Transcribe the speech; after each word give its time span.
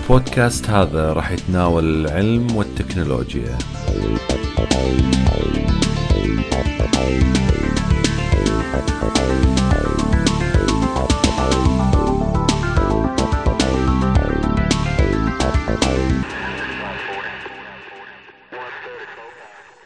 البودكاست 0.00 0.70
هذا 0.70 1.12
راح 1.12 1.30
يتناول 1.30 1.84
العلم 1.84 2.56
والتكنولوجيا. 2.56 3.58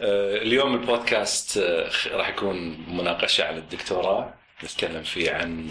آه، 0.01 0.37
اليوم 0.37 0.75
البودكاست 0.75 1.57
آه، 1.59 1.91
راح 2.17 2.29
يكون 2.29 2.57
مناقشة 2.89 3.45
عن 3.45 3.57
الدكتوراه 3.57 4.35
نتكلم 4.65 5.03
فيه 5.03 5.31
عن 5.31 5.69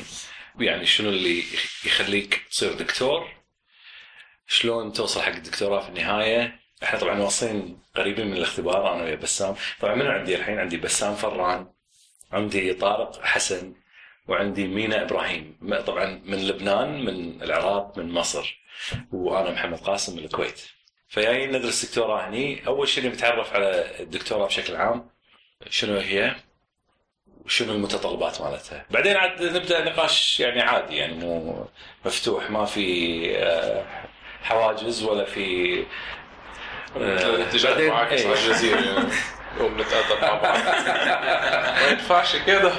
يعني 0.60 0.86
شنو 0.86 1.10
اللي 1.10 1.44
يخليك 1.86 2.42
تصير 2.52 2.74
دكتور. 2.74 3.43
شلون 4.48 4.94
توصل 4.94 5.22
حق 5.22 5.32
الدكتوراه 5.32 5.80
في 5.80 5.90
النهاية؟ 5.90 6.60
إحنا 6.84 7.00
طبعا 7.00 7.20
واصلين 7.20 7.80
قريبين 7.96 8.28
من 8.28 8.38
الاختبار 8.38 8.94
أنا 8.94 9.04
ويا 9.04 9.16
بسام. 9.16 9.56
طبعا 9.80 9.96
منو 9.96 10.10
عندي 10.12 10.36
الحين؟ 10.36 10.60
عندي 10.60 10.78
بسام 10.78 11.16
فران 11.16 11.68
عندي 12.32 12.74
طارق 12.74 13.22
حسن 13.24 13.74
وعندي 14.28 14.68
مينا 14.68 15.02
إبراهيم. 15.02 15.58
طبعا 15.88 16.22
من 16.26 16.48
لبنان 16.48 17.06
من 17.06 17.42
العراق 17.44 17.98
من 17.98 18.12
مصر. 18.12 18.60
وأنا 19.12 19.52
محمد 19.52 19.80
قاسم 19.80 20.18
من 20.18 20.24
الكويت. 20.24 20.62
فجايين 21.08 21.52
ندرس 21.52 21.86
دكتوراه 21.86 22.28
هني. 22.30 22.68
أول 22.68 22.88
شيء 22.88 23.08
نتعرف 23.08 23.54
على 23.54 24.00
الدكتوراه 24.00 24.46
بشكل 24.46 24.76
عام 24.76 25.10
شنو 25.70 25.98
هي؟ 25.98 26.36
وشنو 27.46 27.74
المتطلبات 27.74 28.42
مالتها؟ 28.42 28.86
بعدين 28.92 29.16
عاد 29.18 29.44
نبدأ 29.44 29.86
نقاش 29.86 30.40
يعني 30.40 30.62
عادي 30.62 30.96
يعني 30.96 31.14
مو 31.14 31.66
مفتوح 32.06 32.50
ما 32.50 32.66
في 32.66 33.38
آه، 33.38 33.86
حواجز 34.44 35.04
ولا 35.04 35.26
في 35.26 35.78
آه، 37.02 37.44
بعدين- 37.72 37.90
معاكس 37.90 38.22
إيه. 38.22 38.28
على 38.28 38.36
يعني 38.70 38.86
مع 40.22 40.34
بعض. 40.36 40.58
ما 41.82 41.88
ينفعش 41.90 42.36
كده. 42.36 42.72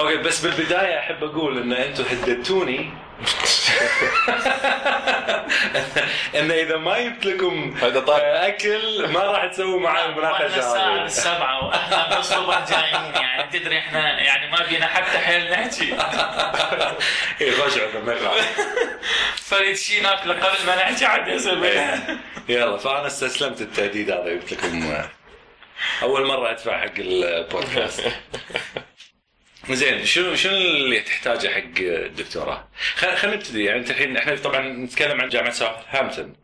أوكي 0.00 0.16
بس 0.16 0.46
بالبداية 0.46 0.98
أحب 0.98 1.24
أقول 1.24 1.58
إن 1.58 1.72
أنتم 1.72 2.04
هددتوني 2.10 2.90
ان 6.38 6.50
إذا 6.50 6.76
ما 6.76 6.98
جبت 6.98 7.26
لكم 7.26 7.74
أكل 7.82 9.08
ما 9.08 9.20
راح 9.20 9.46
تسوي 9.46 9.80
معي 9.80 9.94
وإحنا 9.94 10.10
المناقشه 10.12 10.76
هذه. 10.76 11.04
السبعة 11.04 11.66
وإحنا 11.66 12.16
بالصبح 12.16 12.64
جايين 12.70 13.14
يعني. 13.14 13.50
تدري 13.58 13.78
إحنا 13.78 14.20
يعني 14.20 14.50
ما 14.50 14.66
بينا 14.68 14.86
حتى 14.86 15.18
حيل 15.18 15.50
نحكي 15.50 15.84
إيه، 17.40 17.52
رجعوا 17.64 18.02
مرة 18.06 18.34
فريد 19.36 19.76
شي 19.76 20.00
ناكله 20.00 20.34
قبل 20.34 20.66
ما 20.66 20.76
نحكي 20.76 21.06
عاد 21.06 21.28
يصير 21.28 21.58
يلا 22.48 22.76
فأنا 22.76 23.06
استسلمت 23.06 23.60
التهديد 23.60 24.10
هذا 24.10 24.20
قلت 24.22 24.52
لكم 24.52 25.02
أول 26.02 26.26
مرة 26.26 26.50
أدفع 26.50 26.80
حق 26.80 26.92
البودكاست. 26.98 28.04
زين 29.70 30.06
شنو 30.06 30.34
شنو 30.34 30.52
اللي 30.56 31.00
تحتاجه 31.00 31.48
حق 31.48 31.78
الدكتوراه؟ 31.80 32.68
خل- 32.94 33.16
خلينا 33.16 33.36
نبتدي 33.36 33.64
يعني 33.64 33.78
انت 33.78 33.90
الحين 33.90 34.16
إحنا 34.16 34.36
طبعا 34.36 34.60
نتكلم 34.68 35.20
عن 35.20 35.28
جامعة 35.28 35.50
ساوثهامبتون 35.52 36.36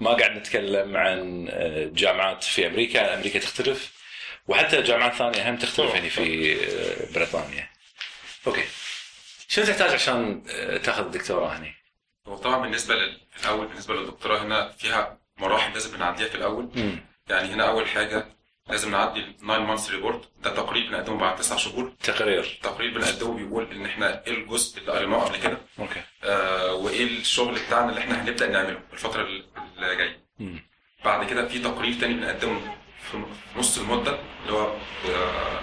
ما 0.00 0.10
قاعد 0.10 0.36
نتكلم 0.36 0.96
عن 0.96 1.48
آه، 1.50 1.90
جامعات 1.94 2.44
في 2.44 2.66
أمريكا، 2.66 3.14
أمريكا 3.14 3.38
تختلف 3.38 3.92
وحتى 4.48 4.82
جامعات 4.82 5.14
ثانية 5.14 5.50
هم 5.50 5.56
تختلف 5.56 5.94
يعني 5.94 6.10
في 6.10 6.52
آه، 6.54 7.12
بريطانيا. 7.14 7.68
okay. 8.46 8.64
شنو 9.48 9.64
تحتاج 9.64 9.90
عشان 9.90 10.42
آه، 10.50 10.76
تاخذ 10.76 11.04
الدكتوراه 11.04 11.48
هنا؟ 11.56 11.74
هو 12.26 12.36
طبعا 12.36 12.58
بالنسبة 12.62 12.94
لل- 12.94 13.20
في 13.36 13.44
الأول 13.44 13.66
بالنسبة 13.66 13.94
للدكتوراه 13.94 14.42
هنا 14.42 14.72
فيها 14.78 15.18
مراحل 15.36 15.72
لازم 15.72 15.96
بنعديها 15.96 16.28
في 16.28 16.34
الأول 16.34 16.70
امم 16.76 17.00
يعني 17.30 17.48
هنا 17.48 17.68
أول 17.68 17.88
حاجة 17.88 18.26
لازم 18.68 18.90
نعدي 18.90 19.20
ال 19.20 19.36
9 19.36 19.58
months 19.76 19.90
report 19.90 20.28
ده 20.42 20.50
تقرير 20.54 20.88
بنقدمه 20.90 21.18
بعد 21.18 21.36
9 21.36 21.58
شهور. 21.58 21.92
تقرير. 22.02 22.58
تقرير 22.62 22.94
بنقدمه 22.98 23.34
بيقول 23.34 23.66
إن 23.72 23.86
إحنا 23.86 24.26
إيه 24.26 24.32
الجزء 24.34 24.78
اللي 24.80 24.92
قريناه 24.92 25.18
قبل 25.18 25.36
كده. 25.36 25.58
okay. 25.78 26.02
آه 26.24 26.74
وإيه 26.74 27.04
الشغل 27.04 27.54
بتاعنا 27.66 27.88
اللي 27.90 28.00
إحنا 28.00 28.22
هنبدأ 28.22 28.46
نعمله 28.48 28.80
الفترة 28.92 29.22
اللي 29.22 29.96
جاية. 29.96 30.22
بعد 31.04 31.26
كده 31.26 31.48
في 31.48 31.58
تقرير 31.58 31.94
تاني 32.00 32.14
بنقدمه 32.14 32.60
في 33.10 33.22
نص 33.56 33.78
المدة 33.78 34.18
اللي 34.42 34.52
هو 34.52 34.66
آه، 35.08 35.60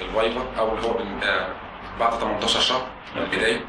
ال 0.00 0.12
viva 0.12 0.58
أو 0.58 0.74
اللي 0.76 0.86
هو 0.86 0.98
آه، 1.22 1.54
بعد 2.00 2.18
18 2.20 2.60
شهر 2.60 2.90
من 3.16 3.22
البداية. 3.22 3.64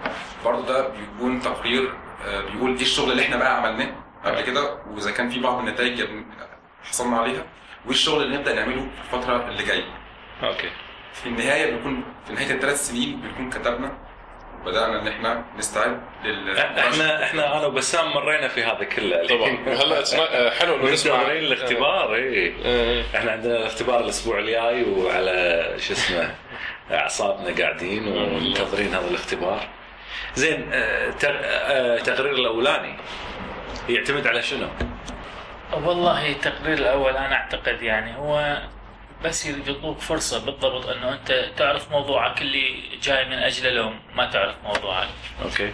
برضه 0.45 0.65
ده 0.65 0.87
بيكون 0.87 1.41
تقرير 1.41 1.93
آه، 2.25 2.41
بيقول 2.41 2.75
إيه 2.75 2.81
الشغل 2.81 3.11
اللي 3.11 3.21
إحنا 3.21 3.37
بقى 3.37 3.57
عملناه 3.57 3.95
قبل 4.25 4.41
كده. 4.41 4.73
وإذا 4.87 5.11
كان 5.11 5.29
في 5.29 5.39
بعض 5.39 5.59
النتائج 5.59 6.03
حصلنا 6.83 7.17
عليها. 7.17 7.45
وايه 7.85 7.93
الشغل 7.93 8.23
اللي 8.23 8.37
نبدأ 8.37 8.53
نعمله 8.53 8.81
في 8.81 9.15
الفترة 9.17 9.47
اللي 9.49 9.63
جاية. 9.63 9.83
okay. 10.43 10.69
في 11.13 11.25
النهاية 11.29 11.71
بيكون 11.71 12.03
في 12.27 12.33
نهاية 12.33 12.51
الثلاث 12.51 12.87
سنين 12.87 13.21
بنكون 13.21 13.49
كتبنا 13.49 13.97
وبدأنا 14.61 15.01
إن 15.01 15.07
إحنا 15.07 15.45
نستعد 15.57 16.01
لل 16.23 16.57
إحنا 16.57 17.23
إحنا 17.23 17.57
أنا 17.57 17.65
وبسام 17.65 18.11
مرينا 18.13 18.47
في 18.47 18.63
هذا 18.63 18.83
كله. 18.83 19.27
طبعا. 19.27 19.49
هلا 19.83 20.01
اسمع 20.01 20.23
آه، 20.23 20.49
حلو 20.49 20.75
إنه 20.75 20.91
نسمع. 20.91 21.17
منتظرين 21.17 21.43
الاختبار 21.43 22.15
اي 22.15 22.53
آه، 22.65 23.03
إحنا 23.15 23.31
عندنا 23.31 23.57
الاختبار 23.57 23.99
الأسبوع 23.99 24.39
الجاي 24.39 24.83
وعلى 24.83 25.65
شو 25.77 25.93
اسمه 25.93 26.35
أعصابنا 26.91 27.55
قاعدين 27.63 28.07
ومنتظرين 28.07 28.93
هذا 28.95 29.07
الاختبار. 29.07 29.67
زين 30.35 30.69
تق- 31.19 31.29
آه، 31.43 31.97
التقرير 31.97 32.31
الأولاني 32.35 32.97
يعتمد 33.89 34.27
على 34.27 34.41
شنو؟ 34.41 34.67
والله 35.73 36.31
التقرير 36.31 36.77
الأول 36.77 37.17
أنا 37.17 37.35
أعتقد 37.35 37.81
يعني 37.81 38.15
هو 38.17 38.61
بس 39.23 39.45
يعطوك 39.45 39.99
فرصة 39.99 40.45
بالضبط 40.45 40.85
إنه 40.87 41.13
أنت 41.13 41.31
تعرف 41.57 41.91
موضوعك 41.91 42.41
اللي 42.41 42.97
جاي 43.01 43.25
من 43.25 43.33
اجله 43.37 43.69
لو 43.69 43.93
ما 44.13 44.25
تعرف 44.25 44.55
موضوعك. 44.63 45.09
أوكي. 45.43 45.73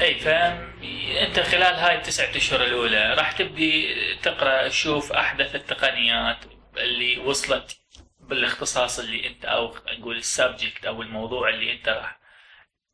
إي 0.00 0.14
فانت 0.14 1.40
خلال 1.40 1.74
هاي 1.74 1.94
التسعة 1.96 2.36
أشهر 2.36 2.64
الأولى 2.64 3.14
راح 3.14 3.32
تبدي 3.32 3.94
تقرأ 4.22 4.68
تشوف 4.68 5.12
أحدث 5.12 5.54
التقنيات 5.54 6.36
اللي 6.76 7.18
وصلت 7.18 7.76
بالاختصاص 8.20 8.98
اللي 8.98 9.26
أنت 9.26 9.44
أو 9.44 9.76
نقول 9.98 10.16
ال 10.16 10.25
subject 10.25 10.84
أو 10.86 11.02
الموضوع 11.02 11.48
اللي 11.48 11.72
أنت 11.72 11.88
راح 11.88 12.18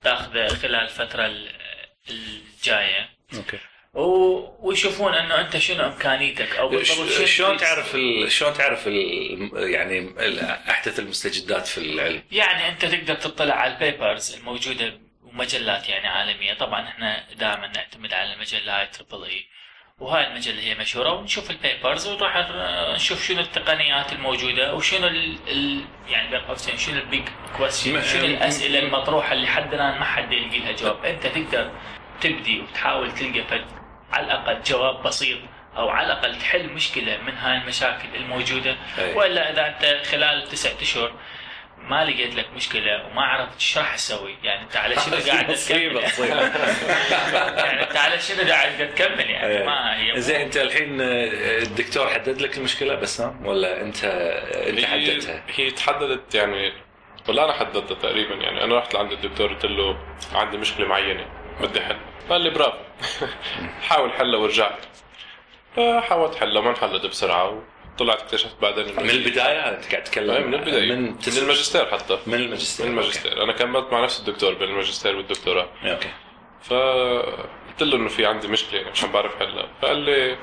تاخذه 0.04 0.49
خلال 0.49 0.75
الفترة 0.75 1.26
ال- 1.26 1.50
الجاية. 2.10 3.09
okay. 3.36 3.58
ويشوفون 3.94 5.14
انه 5.14 5.40
انت 5.40 5.56
شنو 5.56 5.86
امكانيتك 5.86 6.56
أو 6.56 6.68
بالضبط 6.68 7.08
شنو 7.08 7.26
شلون. 7.26 7.56
تعرف. 7.56 7.96
شلون 8.28 8.52
تعرف 8.54 8.86
ال... 8.86 9.50
يعني 9.54 10.14
أحدث 10.70 10.98
المستجدات 10.98 11.66
في 11.66 11.78
العلم؟ 11.78 12.22
يعني 12.32 12.68
انت 12.68 12.84
تقدر 12.84 13.14
تطلع 13.14 13.54
على 13.54 13.72
ال 13.75 13.83
papers 13.83 14.34
الموجودة 14.34 14.98
ومجلات 15.24 15.88
يعني 15.88 16.06
عالمية 16.08 16.54
طبعا 16.54 16.88
إحنا 16.88 17.24
دائما 17.34 17.66
نعتمد 17.66 18.14
على 18.14 18.34
المجله 18.34 18.80
هاي 18.80 18.86
triple 18.86 19.25
E 19.25 19.47
وهاي 19.98 20.26
المجلة 20.26 20.60
هي 20.62 20.74
مشهورة 20.74 21.12
ونشوف 21.12 21.50
ال 21.50 21.58
papers 21.58 22.06
وراح 22.06 22.48
نشوف 22.94 23.26
شنو 23.28 23.40
التقنيات 23.40 24.12
الموجودة 24.12 24.75
وشنو 24.75 25.06
ال 25.06 25.38
ال 25.48 25.84
يعني 26.08 26.31
بين 26.31 26.40
قوسين 26.40 26.76
شنو 26.78 26.98
ال 27.00 27.06
big 27.06 27.22
question 27.56 28.02
شنو 28.02 28.25
الاسئله 28.25 28.78
المطروحة 28.78 29.32
اللي 29.32 29.46
حد 29.46 29.75
الآن 29.75 29.98
ما 29.98 30.04
حد 30.04 30.32
يلقي 30.32 30.58
لها 30.58 30.72
جواب 30.72 31.04
انت 31.04 31.26
تقدر 31.26 31.70
تبدي 32.20 32.60
وتحاول 32.60 33.12
تلقى 33.14 33.44
فد 33.44 33.80
على 34.12 34.26
الأقل 34.26 34.62
جواب 34.62 35.02
بسيط 35.02 35.38
أو 35.76 35.88
على 35.88 36.06
الأقل 36.06 36.38
تحل 36.38 36.68
مشكلة 36.68 37.16
من 37.16 37.36
هاي 37.36 37.58
المشاكل 37.58 38.08
الموجودة 38.14 38.76
أي. 38.98 39.14
وإلا 39.14 39.50
إذا 39.50 39.66
أنت 39.66 40.06
خلال 40.06 40.48
تسعة 40.48 40.82
أشهر 40.82 41.12
ما 41.78 42.04
لقيت 42.04 42.34
لك 42.34 42.46
مشكلة 42.56 43.06
وما 43.06 43.22
عرفت 43.22 43.54
إيش 43.54 43.78
راح 43.78 43.96
تسوي 43.96 44.36
يعني 44.42 44.62
أنت 44.62 44.76
على 44.76 44.96
شنو 44.96 45.16
قاعد 45.32 45.54
تكمل 45.54 45.96
يعني 47.64 47.82
أنت 47.82 47.96
على 47.96 48.18
شنو 48.18 48.48
قاعد 48.48 48.94
تكمل 48.94 49.30
يعني. 49.30 49.66
ما 49.66 50.00
هي 50.00 50.20
زين 50.20 50.40
أنت 50.40 50.56
الحين 50.56 51.00
آه، 51.00 51.62
الدكتور 51.62 52.08
حدد 52.08 52.40
لك 52.40 52.58
المشكلة 52.58 52.94
بسام 52.94 53.46
ولا 53.46 53.82
أنت 53.82 54.04
أنت 54.04 54.78
هي 54.78 54.86
حددتها؟ 54.86 55.42
هي 55.54 55.70
تحددت 55.70 56.34
يعني 56.34 56.72
ولا 57.28 57.44
أنا 57.44 57.52
حددتها 57.52 57.94
تقريبا 57.94 58.34
يعني 58.34 58.64
أنا 58.64 58.78
رحت 58.78 58.94
لعند 58.94 59.12
الدكتور 59.12 59.52
قلت 59.52 59.66
له 59.66 59.98
عندي 60.34 60.56
مشكلة 60.56 60.86
معينة 60.86 61.26
بدي 61.60 61.80
حل 61.80 61.96
قال 62.31 62.41
لي 62.41 62.50
برافو. 62.50 62.79
حاول 63.88 64.12
حلها 64.12 64.38
وارجع 64.38 64.69
لي 64.71 64.77
فحاولت 65.77 66.35
حلها 66.35 66.62
ما 66.62 66.71
انحلت 66.71 67.06
بسرعة 67.06 67.62
وطلعت 67.94 68.23
اكتشفت 68.23 68.56
بعدين 68.62 68.97
من 68.97 69.11
البداية 69.11 69.69
أنت 69.69 69.91
قاعد 69.91 70.05
تتكلم. 70.05 70.31
أي 70.31 70.44
من 70.44 70.55
البداية. 70.55 70.93
من, 70.93 71.03
من. 71.03 71.19
الماجستير 71.38 71.87
حتى. 71.91 72.19
من 72.27 72.35
الماجستير. 72.35 72.87
من 72.87 72.93
الماجستير. 72.93 73.43
أنا 73.43 73.53
كملت 73.53 73.93
مع 73.93 74.05
نفس 74.05 74.21
الدكتور 74.21 74.55
بين 74.55 74.69
الماجستير 74.69 75.17
والدكتوراه. 75.17 75.69
okay, 75.82 75.93
okay. 75.93 76.08
فقلت 76.62 77.82
له 77.82 77.97
إنه 77.97 78.09
في 78.09 78.27
عندي 78.27 78.49
مشكلة 78.49 78.79
يعني 78.81 78.91
مش 78.91 79.05
عم 79.05 79.12
بعرف 79.12 79.38
حلها 79.38 79.69
فقال 79.82 79.97
لي 79.97 80.37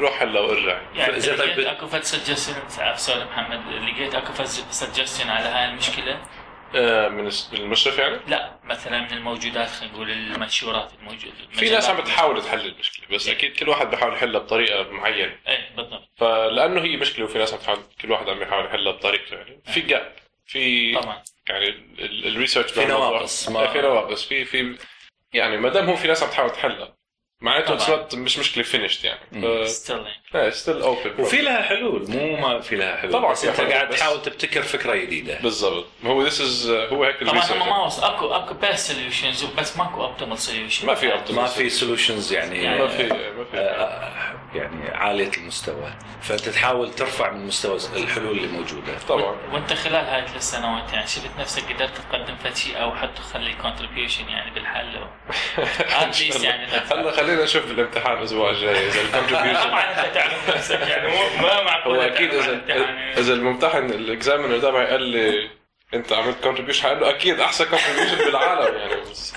روح 0.00 0.12
حلها 0.18 0.40
وارجع. 0.40 0.80
يعني 0.94 1.16
إذا 1.16 1.36
طيب- 1.36 1.48
لقيت 1.48 1.66
أكو 1.66 1.86
فد 1.86 2.02
suggestion 2.02 2.94
sorry 2.96 3.24
محمد 3.24 3.60
لقيت 3.72 4.14
أكو 4.14 4.32
فد 4.32 4.44
suggestion 4.44 5.30
على 5.30 5.48
هاي 5.48 5.64
المشكلة؟ 5.64 6.20
من 7.08 7.26
الس- 7.26 7.50
من 7.52 7.58
المشرف 7.60 7.98
يعني؟ 7.98 8.18
لا 8.28 8.58
مثلا 8.64 9.00
من 9.00 9.12
الموجودات 9.12 9.68
خلينا 9.68 9.92
نقول 9.94 10.10
المنشورات 10.10 10.92
الموجوده 11.00 11.34
في 11.52 11.70
ناس 11.70 11.90
عم 11.90 11.96
بتحاول 11.96 12.42
تحل 12.42 12.66
المشكلة 12.66 13.06
بس 13.16 13.28
أكيد 13.28 13.56
كل 13.56 13.68
واحد 13.68 13.90
بيحاول 13.90 14.12
يحلها 14.14 14.40
بطريقة 14.40 14.90
معينة. 14.90 15.36
إيه 15.48 15.70
بالضبط. 15.76 16.08
فلأنه 16.16 16.80
هي 16.82 16.96
مشكلة 16.96 17.24
وفي 17.24 17.38
ناس 17.38 17.52
عم 17.54 17.58
تحاول 17.60 17.78
كل 18.02 18.10
واحد 18.12 18.28
عم 18.28 18.42
يحاول 18.42 18.64
يحلها 18.64 18.92
بطريقته 18.92 19.36
يعني. 19.36 19.60
في 19.66 19.80
جاب 19.80 20.12
في 20.46 20.94
طبعا. 20.94 21.22
يعني 21.48 21.68
ال 21.98 22.06
research 22.06 22.70
في 22.72 22.84
نواقص. 22.86 23.48
ما- 23.48 23.66
في 23.66 23.80
نواقص. 23.80 24.24
في 24.28 24.44
في 24.44 24.78
يعني 25.32 25.56
ما 25.56 25.68
دام 25.68 25.86
هو 25.86 25.96
في 25.96 26.08
ناس 26.08 26.22
عم 26.22 26.30
تحاول 26.30 26.50
تحلها 26.50 26.94
معناته 27.40 27.86
الوقت 27.88 28.14
مش 28.14 28.38
مشكلة 28.38 28.64
finished 28.64 29.04
يعني. 29.04 29.66
ستيل 29.66 30.04
ستيل 30.52 30.82
اوبن 30.82 31.12
وفي 31.18 31.36
لها 31.36 31.62
حلول 31.62 32.10
مو 32.10 32.36
ما 32.36 32.60
في 32.60 32.76
لها 32.76 32.96
حلول. 32.96 33.12
طبعاً 33.12 33.32
بس 33.32 33.44
أنت 33.44 33.60
قاعد 33.60 33.90
تحاول 33.90 34.22
تبتكر 34.22 34.62
فكرة 34.62 34.94
جديدة. 34.94 35.38
بالضبط. 35.42 35.86
هو 36.04 36.22
this 36.22 36.40
is 36.40 36.70
هو 36.70 37.04
هيك 37.04 37.24
طبعا 37.24 37.44
هم 37.52 37.58
ما. 37.58 37.88
أكو 38.02 38.34
أكو 38.34 38.54
best 38.54 38.92
solutions 38.92 39.44
بس 39.44 39.76
ماكو 39.76 40.04
optimal 40.04 40.38
solution 40.38 40.86
ما 40.86 40.94
في. 40.94 41.12
ما 41.30 41.46
في 41.46 41.70
solutions 41.70 42.32
يعني 42.32 42.78
ما 42.78 42.88
في 42.88 43.02
ما 43.02 43.44
في. 43.52 43.56
آه، 43.58 44.38
يعني 44.58 44.88
عالية 44.88 45.30
المستوى 45.38 45.92
فانت 46.22 46.48
تحاول 46.48 46.94
ترفع 46.94 47.30
من 47.32 47.46
مستوى 47.46 47.78
الحلول 47.96 48.36
اللي 48.36 48.48
موجودة. 48.48 48.98
طبعا. 49.08 49.36
وانت 49.52 49.72
خلال 49.72 50.04
هاي 50.04 50.20
الثلاث 50.22 50.42
سنوات 50.42 50.92
يعني 50.92 51.06
شفت 51.06 51.30
نفسك 51.38 51.72
قدرت 51.72 51.90
تقدم 52.10 52.36
فد 52.36 52.56
شيء 52.56 52.82
أو 52.82 52.94
حتى 52.94 53.22
تخلي 53.22 53.54
contribution 53.62 54.28
يعني 54.28 54.50
بالحل؟ 54.50 54.88
at 55.80 55.98
least 55.98 56.44
يعني 56.44 56.66
هلا 56.66 57.10
خلينا 57.10 57.44
نشوف 57.44 57.66
بالامتحان 57.66 58.18
الأسبوع 58.18 58.50
الجاي 58.50 58.88
إذا 58.88 59.00
ال 59.00 59.05
contribution 59.05 59.62
طبعا 59.68 59.82
انت 59.82 60.14
تعرف 60.14 60.56
نفسك 60.56 60.80
يعني 60.80 61.08
ما 61.42 61.62
معقول 61.68 61.96
هو 61.96 62.02
أكيد 62.02 62.34
اذا 62.34 62.52
يعني. 62.66 63.18
إذا 63.18 63.34
الممتحن 63.34 63.84
ال 63.90 63.98
examiner 63.98 64.58
تبعي 64.58 64.86
قال 64.86 65.02
لي 65.02 65.50
أنت 65.94 66.12
عملت 66.12 66.42
contribution 66.42 66.82
حقول 66.82 67.00
له 67.00 67.10
أكيد 67.10 67.40
أحسن 67.40 67.64
contribution 67.64 68.24
بالعالم 68.24 68.76
يعني. 68.76 69.00
بس 69.00 69.34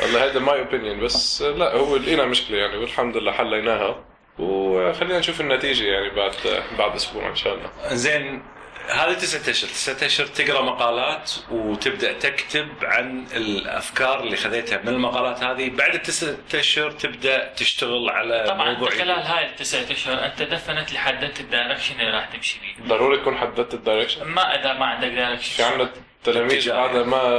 والله 0.00 0.24
هيدا 0.24 0.40
my 0.40 0.58
opinion 0.58 1.00
بس 1.00 1.42
لا 1.42 1.74
هو 1.74 1.96
لقينا 1.96 2.24
مشكلة 2.24 2.56
يعني 2.58 2.76
والحمد 2.76 3.16
لله 3.16 3.32
حليناها. 3.32 4.04
وخلينا 4.38 5.18
نشوف 5.18 5.40
النتيجة 5.40 5.84
يعني 5.84 6.10
بعد 6.10 6.32
بعد 6.78 6.94
أسبوع 6.94 7.28
إن 7.28 7.36
شاء 7.36 7.54
الله. 7.54 7.70
زين 7.94 8.42
هذه 8.88 9.12
تسعة 9.12 9.50
أشهر، 9.50 9.70
تسعة 9.70 10.06
أشهر 10.06 10.26
تقرأ 10.26 10.62
مقالات 10.62 11.32
وتبدأ 11.50 12.12
تكتب 12.12 12.68
عن 12.82 13.26
الأفكار 13.36 14.20
اللي 14.20 14.36
خذيتها 14.36 14.78
من 14.82 14.88
المقالات 14.88 15.42
هذه، 15.42 15.70
بعد 15.70 15.94
التسعة 15.94 16.36
أشهر 16.54 16.90
تبدأ 16.90 17.52
تشتغل 17.56 18.10
على 18.10 18.44
طبعا 18.48 18.72
موضوع 18.72 18.90
خلال 18.90 19.10
هاي 19.10 19.46
التسعة 19.46 19.92
أشهر 19.92 20.24
أنت 20.24 20.42
دفنتلي 20.42 20.98
حددت 20.98 21.40
ال 21.40 21.46
direction 21.46 22.00
اللي 22.00 22.10
راح 22.10 22.24
تمشي 22.24 22.58
فيه. 22.58 22.84
ضروري 22.88 23.16
تكون 23.16 23.38
حددت 23.38 23.74
ال 23.74 23.79
direction؟ 23.79 24.24
ما 24.24 24.60
اذا 24.60 24.72
ما 24.72 24.86
عندك 24.86 25.08
direction. 25.08 25.56
في 25.56 25.62
عندنا 25.62 25.90
تلاميذ 26.24 26.52
اتجاه. 26.58 26.74
بعد 26.86 26.96
ما 26.96 27.38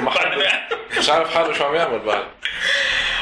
ما 0.00 0.12
مش 0.98 1.10
عارف 1.10 1.34
حاله 1.34 1.52
شو 1.52 1.64
عم 1.64 1.74
يعمل 1.74 1.98
بعد. 1.98 2.24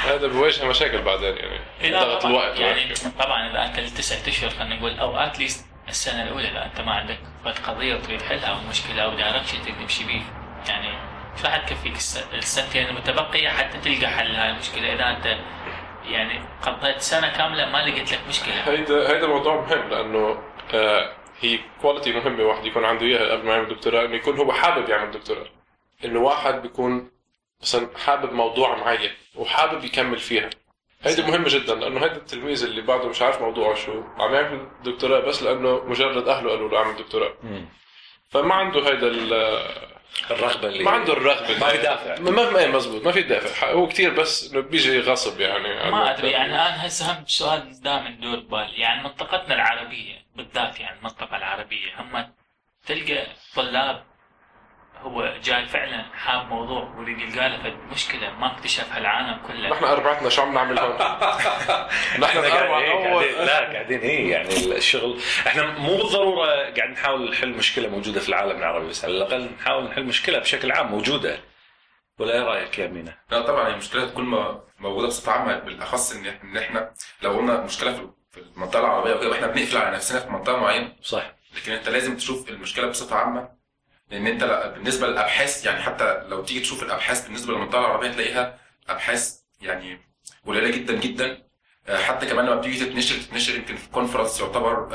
هذا 0.05 0.27
بواجه 0.27 0.65
مشاكل 0.65 1.03
بعدين 1.03 1.37
يعني 1.37 1.59
لا 1.91 2.05
ضغط 2.05 2.27
الوقت 2.27 2.59
يعني. 2.59 2.95
طبعا 3.19 3.51
إذا 3.51 3.65
أنت 3.65 3.79
التسعة 3.79 4.29
أشهر 4.29 4.51
خلينا 4.51 4.75
نقول 4.75 4.99
أو 4.99 5.17
at 5.17 5.31
least 5.31 5.67
السنة 5.89 6.23
الأولى 6.23 6.49
إذا 6.49 6.65
أنت 6.65 6.81
ما 6.81 6.93
عندك 6.93 7.19
قضية 7.67 7.95
وتريد 7.95 8.23
حلها 8.23 8.47
أو 8.47 8.57
مشكلة 8.71 9.03
أو 9.03 9.11
direction 9.15 9.63
تريد 9.63 9.75
تمشي 9.79 10.05
بيه. 10.05 10.23
يعني 10.69 10.89
مش 11.37 11.45
راح 11.45 11.57
تكفيك 11.57 11.97
الس- 11.97 12.25
السنتين 12.35 12.89
المتبقية 12.89 13.49
حتى 13.49 13.79
تلقى 13.79 14.07
حل 14.11 14.35
هاي 14.35 14.51
المشكلة. 14.51 14.93
إذا 14.95 15.11
أنت 15.11 15.37
يعني 16.05 16.41
قضيت 16.63 17.01
سنة 17.01 17.29
كاملة 17.29 17.67
ما 17.67 17.79
لقيت 17.79 18.13
لك 18.13 18.21
مشكلة. 18.29 18.55
هيدا 18.67 19.11
هيدا 19.13 19.27
موضوع 19.27 19.55
مهم 19.61 19.91
لأنه 19.91 20.43
آه 20.75 21.13
هي 21.43 21.59
quality 21.83 22.13
مهمة 22.13 22.45
واحد 22.45 22.65
يكون 22.67 22.85
عنده 22.85 23.07
إياها 23.07 23.33
قبل 23.33 23.47
ما 23.47 23.55
يعمل 23.55 23.69
دكتوراه 23.69 24.05
إنه 24.05 24.15
يكون 24.17 24.37
هو 24.39 24.53
حابب 24.53 24.89
يعمل 24.89 25.11
دكتوراه. 25.11 25.47
إنه 26.05 26.21
واحد 26.21 26.63
بيكون 26.63 27.11
مثلا 27.63 27.89
حابب 27.99 28.33
موضوع 28.33 28.77
معين 28.79 29.11
وحابب 29.35 29.85
يكمل 29.85 30.19
فيها. 30.19 30.51
هيدا 31.03 31.27
مهمة 31.27 31.49
جدا 31.49 31.75
لأنه 31.75 32.01
هيدا 32.05 32.17
التلميذ 32.17 32.65
اللي 32.65 32.81
بعده 32.83 33.09
مش 33.09 33.23
عارف 33.23 33.41
موضوعه 33.43 33.75
شو 33.75 34.03
عم 34.19 34.35
يعمل 34.35 34.69
دكتوراه 34.85 35.21
بس 35.21 35.43
لأنه 35.43 35.85
مجرد 35.85 36.29
أهله 36.29 36.51
قالوا 36.51 36.69
له 36.69 36.79
اعمل 36.79 36.97
دكتوراه. 36.97 37.35
فما 38.31 38.55
عنده 38.55 38.81
هيدا 38.81 39.07
ال- 39.07 39.93
الرغبة 40.31 40.69
اللي 40.69 40.85
ما 40.85 40.91
عنده 40.91 41.13
الرغبة 41.13 41.59
ما 41.59 41.73
يدافع. 41.73 42.19
ما 42.21 42.51
ما 42.51 42.59
إيه 42.59 42.67
مزبوط 42.67 43.05
ما 43.05 43.13
في 43.13 43.23
دافع. 43.23 43.73
هو 43.73 43.87
كثير 43.89 44.11
بس 44.15 44.53
إنه 44.53 44.61
بيجي 44.61 45.01
غصب 45.01 45.41
يعني. 45.41 45.91
ما 45.91 46.11
أدري 46.15 46.31
يعني 46.31 46.55
أنا 46.55 46.87
هسه 46.87 47.13
هم 47.13 47.25
سؤال 47.27 47.81
دائما 47.81 48.09
يدور 48.09 48.41
ببالي 48.41 48.77
يعني 48.77 49.03
منطقتنا 49.03 49.55
العربية 49.55 50.27
بالذات 50.37 50.81
يعني 50.81 50.99
المنطقة 50.99 51.37
العربية 51.37 52.01
هم 52.01 52.33
تلقى 52.87 53.27
طلاب 53.55 54.05
هو 55.03 55.35
جاي 55.43 55.67
فعلا 55.67 56.03
حاب 56.15 56.47
موضوع 56.49 56.95
ويريد 56.99 57.21
يلقى 57.21 57.49
له 57.49 57.59
فد 57.63 57.77
مشكلة 57.93 58.31
ما 58.31 58.53
اكتشفها 58.53 58.99
العالم 58.99 59.41
كله. 59.47 59.69
نحن 59.69 59.85
اربعتنا 59.85 60.29
شو 60.29 60.43
عم 60.43 60.55
نعمل 60.55 60.79
هون؟ 60.79 60.93
نحن 62.21 62.25
إحنا 62.25 62.47
الأربعة 62.47 62.81
قاعدين 62.83 63.47
لا 63.47 63.59
قاعدين 63.73 64.01
إيه 64.01 64.31
يعني 64.33 64.49
الشغل. 64.77 65.21
إحنا 65.47 65.67
مو 65.79 65.97
بالضرورة 65.97 66.47
قاعد 66.47 66.91
نحاول 66.91 67.31
نحل 67.31 67.49
مشكلة 67.49 67.89
موجودة 67.89 68.21
في 68.21 68.29
العالم 68.29 68.59
العربي 68.59 68.87
بس 68.89 69.05
على 69.05 69.17
الأقل 69.17 69.49
نحاول 69.61 69.85
نحل 69.85 70.05
مشكلة 70.05 70.39
بشكل 70.39 70.73
عام 70.73 70.87
موجودة. 70.91 71.39
ولا 72.19 72.35
إيه 72.35 72.43
رأيك 72.43 72.79
يا 72.79 72.87
مينا؟ 72.87 73.15
لا 73.31 73.41
طبعا 73.43 73.69
هي 73.69 73.73
المشكلة 73.73 74.07
تكون 74.07 74.59
موجودة 74.79 75.07
بصفة 75.07 75.33
عامة 75.33 75.59
بالأخص 75.59 76.17
إن 76.17 76.57
إحنا 76.57 76.93
لو 77.23 77.31
قلنا 77.33 77.61
مشكلة 77.61 77.93
في 77.93 78.09
في 78.31 78.41
المنطقة 78.41 78.81
العربية 78.81 79.15
وكده 79.15 79.31
وإحنا 79.31 79.47
بنقفل 79.47 79.77
على 79.77 79.97
نفسنا 79.97 80.21
في 80.21 80.31
منطقة 80.31 80.57
معينة. 80.57 80.93
صح. 81.03 81.33
لكن 81.57 81.73
أنت 81.73 81.89
لازم 81.89 82.17
تشوف 82.17 82.49
المشكلة 82.49 82.87
بصفة 82.87 83.17
عامة. 83.17 83.62
لأن 84.11 84.27
أنت 84.27 84.73
بالنسبة 84.77 85.07
للأبحاث 85.07 85.67
يعني 85.67 85.83
حتى 85.83 86.23
لو 86.29 86.43
تيجي 86.43 86.61
تشوف 86.61 86.83
الأبحاث 86.83 87.25
بالنسبة 87.27 87.53
للمنطقه 87.53 87.81
العربيه 87.81 88.09
تلاقيها 88.09 88.59
أبحاث 88.89 89.37
يعني 89.61 90.01
قليلة 90.47 90.69
جدا 90.71 90.93
جدا. 90.95 91.43
آه، 91.89 91.97
حتى 91.99 92.27
كمان 92.27 92.47
لما 92.47 92.55
بتيجي 92.57 92.85
تتنشر 92.85 93.17
تتنشر 93.23 93.55
يمكن 93.55 93.77
في 93.77 93.89
conference 93.91 94.41
يعتبر 94.41 94.89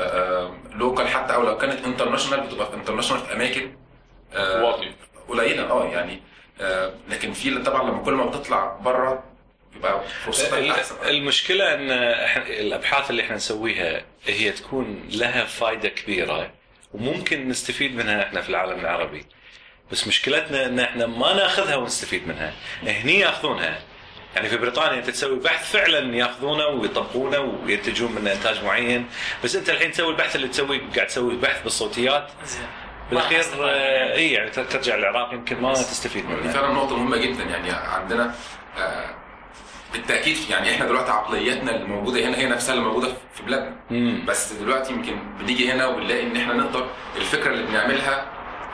local 0.74 1.08
حتى 1.08 1.34
أو 1.34 1.42
لو 1.42 1.58
كانت 1.58 1.84
international 1.84 2.40
بتبقى 2.40 2.74
international 2.74 3.22
في 3.22 3.32
أماكن 3.32 3.76
آه، 4.34 4.84
قليلة 5.28 5.70
آه 5.70 5.84
يعني 5.84 6.22
آه، 6.60 6.92
لكن 7.08 7.32
في 7.32 7.62
طبعا 7.62 7.90
لما 7.90 8.02
كل 8.02 8.12
ما 8.12 8.24
بتطلع 8.26 8.76
بره 8.76 9.24
بيبقى 9.74 10.00
فرصتك 10.24 10.52
أحسن. 10.54 10.94
المشكلة 11.08 11.74
إن 11.74 11.90
الأبحاث 12.50 13.10
اللي 13.10 13.22
إحنا 13.22 13.36
نسويها 13.36 14.04
هي 14.26 14.50
تكون 14.52 15.08
لها 15.12 15.44
فائده 15.44 15.88
كبيرة. 15.88 16.50
وممكن 16.92 17.48
نستفيد 17.48 17.96
منها 17.96 18.22
إحنا 18.22 18.40
في 18.40 18.48
العالم 18.48 18.80
العربي. 18.80 19.24
بس 19.92 20.06
مشكلتنا 20.06 20.66
إن 20.66 20.80
إحنا 20.80 21.06
ما 21.06 21.34
ناخذها 21.34 21.76
ونستفيد 21.76 22.28
منها. 22.28 22.52
هني 22.82 23.18
ياخذونها. 23.18 23.78
يعني 24.36 24.48
في 24.48 24.56
بريطانيا 24.56 24.98
أنت 24.98 25.10
تسوي 25.10 25.38
بحث 25.38 25.72
فعلا 25.72 26.16
ياخذونه 26.16 26.66
ويطبقونه 26.66 27.40
وينتجون 27.40 28.12
منه 28.12 28.32
إنتاج 28.32 28.64
معين. 28.64 29.06
بس 29.44 29.56
أنت 29.56 29.70
الحين 29.70 29.92
تسوي 29.92 30.10
البحث 30.10 30.36
اللي 30.36 30.48
تسوي 30.48 30.78
قاعد 30.78 31.06
تسوي 31.06 31.36
بحث 31.36 31.62
بالصوتيات. 31.62 32.30
زين. 32.44 32.66
بالاخير 33.10 33.40
اي 34.14 34.32
يعني 34.32 34.50
ترجع 34.50 34.94
العراق 34.94 35.34
يمكن 35.34 35.60
ما 35.60 35.72
تستفيد 35.72 36.26
دي 36.26 36.34
منها 36.34 36.52
فعلا 36.52 36.72
نقطة 36.72 36.96
مهمة 36.96 37.16
جدا. 37.16 37.44
يعني 37.44 37.70
عندنا 37.70 38.34
آه، 38.78 39.14
بالتأكيد 39.92 40.36
يعني 40.50 40.70
إحنا 40.70 40.86
دلوقتي 40.86 41.10
عقلياتنا 41.10 41.74
اللي 41.76 41.86
موجودة 41.86 42.28
هنا 42.28 42.38
هي 42.38 42.46
نفسها 42.46 42.74
اللي 42.74 42.84
موجودة 42.84 43.08
في 43.34 43.42
بلادنا. 43.42 43.76
مم. 43.90 44.22
بس 44.26 44.52
دلوقتي 44.52 44.92
يمكن 44.92 45.16
بنيجي 45.40 45.72
هنا 45.72 45.86
وبنلاقي 45.86 46.22
إن 46.22 46.36
إحنا 46.36 46.54
نقدر 46.54 46.86
الفكرة 47.16 47.52
اللي 47.52 47.66
بنعملها 47.66 48.26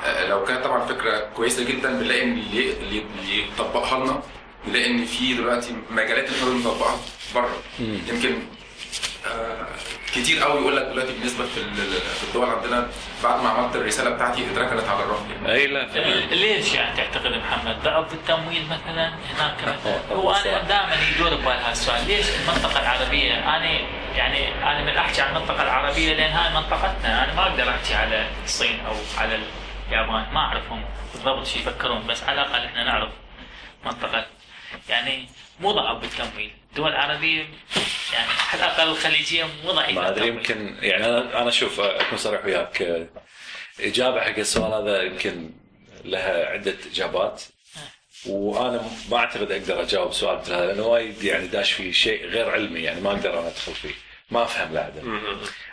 آه، 0.05 0.29
لو 0.29 0.45
كانت 0.45 0.65
طبعا 0.65 0.87
فكرة 0.87 1.19
كويسة 1.37 1.65
جدا 1.65 1.93
بنلاقي 1.99 2.23
إن 2.23 2.33
اللي 2.33 3.05
يطبقها 3.29 4.05
لنا 4.05 4.23
نلاقي 4.69 4.91
إن 4.91 5.05
في 5.05 5.35
دلوقتي 5.35 5.77
مجالات 5.91 6.31
إحنا 6.31 6.51
بنطبقها 6.51 6.97
بره. 7.35 7.51
يمكن 7.81 8.35
كتير 10.15 10.43
قوي 10.43 10.61
يقول 10.61 10.77
لك 10.77 10.83
دلوقتي 10.83 11.13
بالنسبة 11.13 11.45
في 11.47 11.61
ال- 11.61 12.01
في 12.01 12.23
الدول 12.29 12.51
عندنا 12.51 12.89
بعد 13.23 13.43
ما 13.43 13.49
عملت 13.49 13.77
الرسالة 13.77 14.11
بتاعتي 14.11 14.51
اتركنت 14.53 14.89
على 14.89 15.05
الرف 15.05 15.21
يعني. 15.31 15.53
أي 15.53 15.67
لا 15.67 15.87
ليش 16.35 16.75
يعني 16.75 16.97
تعتقد 16.97 17.33
محمد؟ 17.33 17.83
ضعف 17.85 18.13
التمويل 18.13 18.65
مثلا 18.67 19.09
هناك؟ 19.09 19.55
مثلا 19.63 20.01
هو 20.13 20.33
أنا 20.33 20.63
دائما 20.63 20.97
يدور 21.17 21.35
ببال 21.35 21.53
هذا 21.53 21.73
السؤال 21.73 22.07
ليش 22.07 22.27
المنطقة 22.31 22.81
العربية؟ 22.81 23.57
أنا 23.57 23.71
يعني 24.17 24.49
أنا 24.63 24.83
من 24.83 24.97
أحكي 24.97 25.23
عن 25.23 25.37
المنطقة 25.37 25.63
العربية 25.63 26.15
لأن 26.15 26.33
هاي 26.33 26.55
منطقتنا. 26.55 27.25
أنا 27.25 27.35
ما 27.35 27.43
أقدر 27.43 27.71
أحكي 27.71 27.95
على 27.95 28.27
الصين 28.45 28.81
أو 28.87 28.95
على 29.19 29.39
اليابان 29.89 30.27
ما 30.35 30.41
أعرفهم 30.41 30.85
بالضبط 31.15 31.47
شو 31.47 31.59
يفكرون 31.59 32.07
بس 32.07 32.23
على 32.23 32.43
الأقل 32.43 32.65
إحنا 32.65 32.85
نعرف 32.85 33.11
منطقة. 33.85 34.27
يعني 34.89 35.29
مو 35.61 35.73
ضعف 35.73 36.01
بالتمويل 36.01 36.51
الدول 36.71 36.91
العربية 36.91 37.39
يعني 38.13 38.29
على 38.53 38.65
الأقل 38.65 38.89
الخليجية 38.89 39.45
مو 39.65 39.73
ضعيفة 39.73 40.01
ما 40.01 40.09
أدري. 40.09 40.29
يمكن 40.29 40.77
يعني 40.83 41.07
أنا 41.07 41.41
أنا 41.41 41.49
أشوف 41.49 41.81
أكون 41.81 42.19
صريح 42.19 42.45
وياك 42.45 43.09
إجابة 43.81 44.21
حق 44.21 44.39
السؤال 44.39 44.73
هذا 44.73 45.03
يمكن 45.03 45.51
لها 46.05 46.47
عدة 46.47 46.77
إجابات 46.93 47.43
وأنا 48.27 48.91
ما 49.11 49.17
أعتقد 49.17 49.53
أقدر 49.53 49.83
أجاوب 49.83 50.13
سؤال 50.13 50.39
مثل 50.39 50.53
هذا 50.53 50.67
لأنه 50.67 50.87
وايد 50.87 51.25
يعني 51.25 51.47
داش 51.47 51.73
في 51.73 51.93
شيء 51.93 52.27
غير 52.27 52.51
علمي 52.51 52.81
يعني 52.81 53.01
ما 53.01 53.11
أقدر 53.11 53.39
أنا 53.41 53.49
أدخل 53.49 53.73
فيه 53.75 53.95
ما 54.31 54.43
أفهم 54.43 54.75
لا 54.75 54.89
أدري. 54.89 55.21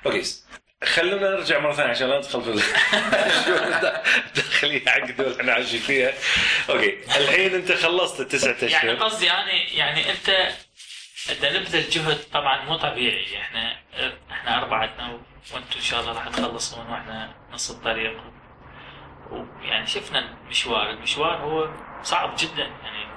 okay 0.05 0.23
خلونا 0.83 1.29
نرجع 1.29 1.59
مرة 1.59 1.73
ثانية 1.73 1.89
عشان 1.89 2.09
لا 2.09 2.17
ندخل 2.17 2.41
في 2.41 2.49
الداخليه 4.27 4.85
حق 4.85 4.97
اللي 4.97 5.41
إحنا 5.41 5.53
عايشين 5.53 5.79
فيها. 5.79 6.13
okay. 6.69 6.97
الحين 7.17 7.55
أنت 7.55 7.71
خلصت 7.71 8.19
التسعة 8.19 8.55
يعني 8.61 8.93
أشهر. 8.93 8.95
قصدي 8.95 9.31
أنا 9.31 9.51
يعني 9.73 10.11
أنت 10.11 10.49
بدنا 11.29 11.59
نبذل 11.59 11.89
جهد 11.89 12.17
طبعا 12.33 12.65
مو 12.65 12.77
طبيعي. 12.77 13.37
إحنا 13.41 13.77
إحنا 14.31 14.57
أربعتنا 14.57 15.19
وأنتم 15.53 15.75
إن 15.75 15.81
شاء 15.81 15.99
الله 16.01 16.13
راح 16.13 16.27
تخلصون 16.27 16.87
وإحنا 16.87 17.35
نص 17.51 17.71
الطريق. 17.71 18.21
ويعني 19.31 19.87
شفنا 19.87 20.19
المشوار، 20.43 20.89
المشوار 20.89 21.35
هو 21.37 21.69
صعب 22.03 22.35
جدا. 22.39 22.63
يعني 22.83 23.11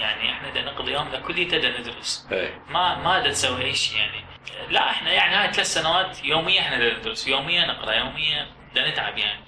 يعني 0.00 0.32
إحنا 0.32 0.50
بدنا 0.50 0.72
نقضي 0.72 0.92
يومنا 0.92 1.18
بدنا 1.58 1.80
ندرس. 1.80 2.26
إيه. 2.32 2.62
ما 2.68 2.94
ما 2.94 3.18
بدنا 3.18 3.30
نسوي 3.30 3.64
أي 3.64 3.74
شيء 3.74 3.98
يعني. 3.98 4.27
لا 4.70 4.90
إحنا 4.90 5.12
يعني 5.12 5.34
هاي 5.34 5.52
ثلاث 5.52 5.66
سنوات 5.74 6.24
يوميا 6.24 6.60
إحنا 6.60 6.76
بدنا 6.78 6.98
ندرس 6.98 7.26
يوميا 7.28 7.66
نقرأ 7.66 7.92
يوميا 7.92 8.46
بدنا 8.70 8.90
نتعب 8.90 9.18
يعني. 9.18 9.40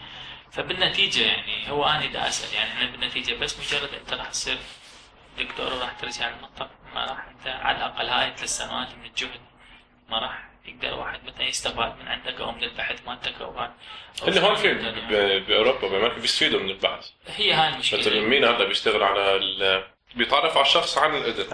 فبالنتيجة 0.52 1.22
يعني 1.26 1.70
هو 1.70 1.84
أنا 1.86 2.06
دا 2.06 2.28
أسأل 2.28 2.54
يعني 2.54 2.70
إحنا 2.72 2.90
بالنتيجة 2.90 3.34
بس 3.34 3.58
مجرد 3.60 3.94
أنت 3.94 4.12
راح 4.12 4.28
تصير 4.30 4.58
دكتور 5.38 5.72
وراح 5.74 5.92
ترجع 5.92 6.28
المنطقة 6.28 6.70
ما 6.94 7.04
راح 7.04 7.24
أنت 7.28 7.46
على 7.46 7.76
الأقل 7.76 8.06
هاي 8.08 8.32
ثلاث 8.36 8.48
سنوات 8.50 8.88
من 8.94 9.04
الجهد 9.06 9.40
ما 10.08 10.18
راح 10.18 10.50
يقدر 10.66 10.94
واحد 10.94 11.20
مثلا 11.24 11.42
يستفاد 11.42 11.96
من 11.98 12.08
عندك 12.08 12.40
أو 12.40 12.52
من 12.52 12.64
البحث 12.64 13.06
مالتك 13.06 13.40
أو 13.40 13.50
هاي. 13.50 13.70
اللي 14.28 14.40
هون 14.40 14.54
في. 14.54 14.72
ب- 14.74 15.46
بأوروبا 15.46 15.88
بامريكا 15.88 16.20
بيستفيدوا 16.20 16.60
من 16.60 16.70
البحث. 16.70 17.08
هي 17.36 17.52
هاي 17.52 17.68
مثلا 17.68 17.94
المشكلة 17.94 18.20
مين 18.20 18.44
هذا 18.44 18.64
بيشتغل 18.64 19.02
على 19.02 19.36
ال... 19.36 19.84
بيتعرف 20.14 20.56
على 20.56 20.66
الشخص 20.66 20.98
عن 20.98 21.16
الإذن. 21.16 21.52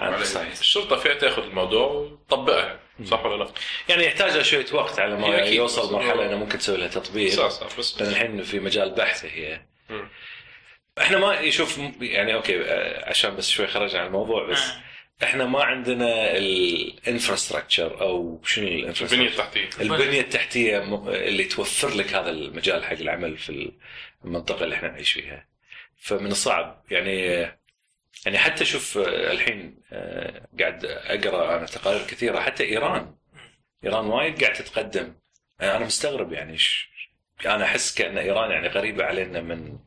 الشرطة 0.60 0.96
فيها 0.96 1.14
تأخذ 1.14 1.42
الموضوع 1.42 1.86
وتطبقها. 1.86 2.80
صح 3.04 3.24
ولا 3.26 3.44
لا؟ 3.44 3.50
يعني 3.88 4.04
يحتاج 4.04 4.42
شوية 4.42 4.66
وقت 4.72 4.98
على 5.00 5.16
ما 5.16 5.42
بس 5.42 5.48
يوصل 5.48 5.92
مرحلة 5.92 6.14
إنه- 6.16 6.20
إنه 6.20 6.36
ممكن 6.36 6.58
تسوي 6.58 6.76
لها 6.76 6.88
تطبيق. 6.88 7.30
صح 7.32 7.48
صح 7.48 7.78
بس 7.78 8.00
لأن 8.02 8.10
الحين 8.10 8.42
في 8.42 8.60
مجال 8.60 8.90
بحث 8.90 9.24
هي. 9.24 9.60
مم. 9.90 10.08
إحنا 11.00 11.18
ما 11.18 11.40
يشوف 11.40 11.80
يعني 12.00 12.34
okay 12.34 12.70
عشان 13.04 13.36
بس 13.36 13.50
شوي 13.50 13.66
خرج 13.66 13.96
عن 13.96 14.06
الموضوع 14.06 14.46
بس 14.46 14.60
آه. 14.62 15.24
إحنا 15.24 15.44
ما 15.46 15.64
عندنا 15.64 16.36
ال 16.36 16.47
infrastructure 16.47 18.00
أو 18.00 18.40
شنو 18.44 18.66
البنية 18.66 18.82
ال 18.82 18.85
infrastructure 18.85 19.26
التحتية. 19.32 19.68
البنية 19.82 20.20
التحتية 20.20 20.78
م- 20.78 21.08
اللي 21.08 21.44
توفر 21.44 21.88
لك 21.94 22.14
هذا 22.14 22.30
المجال 22.30 22.84
حق 22.84 22.92
العمل 22.92 23.36
في 23.38 23.72
المنطقة 24.24 24.64
اللي 24.64 24.74
إحنا 24.74 24.88
نعيش 24.90 25.12
فيها. 25.12 25.46
فمن 25.98 26.30
الصعب 26.30 26.82
يعني 26.90 27.46
يعني 28.26 28.38
حتى 28.38 28.64
شوف 28.64 28.98
آه، 28.98 29.32
الحين 29.32 29.78
آه، 29.92 30.48
قاعد 30.60 30.84
أقرأ 30.84 31.56
أنا 31.56 31.66
تقارير 31.66 32.00
كثيرة 32.06 32.40
حتى 32.40 32.64
إيران. 32.64 33.14
إيران 33.84 34.06
وايد 34.06 34.42
قاعد 34.44 34.54
تتقدم. 34.54 35.14
أنا 35.60 35.78
مستغرب 35.78 36.32
يعني 36.32 36.58
ش... 36.58 36.90
أنا 37.46 37.64
أحس 37.64 37.94
كأن 37.94 38.18
إيران 38.18 38.50
يعني 38.50 38.68
قريبه 38.68 39.04
علينا 39.04 39.40
من 39.40 39.78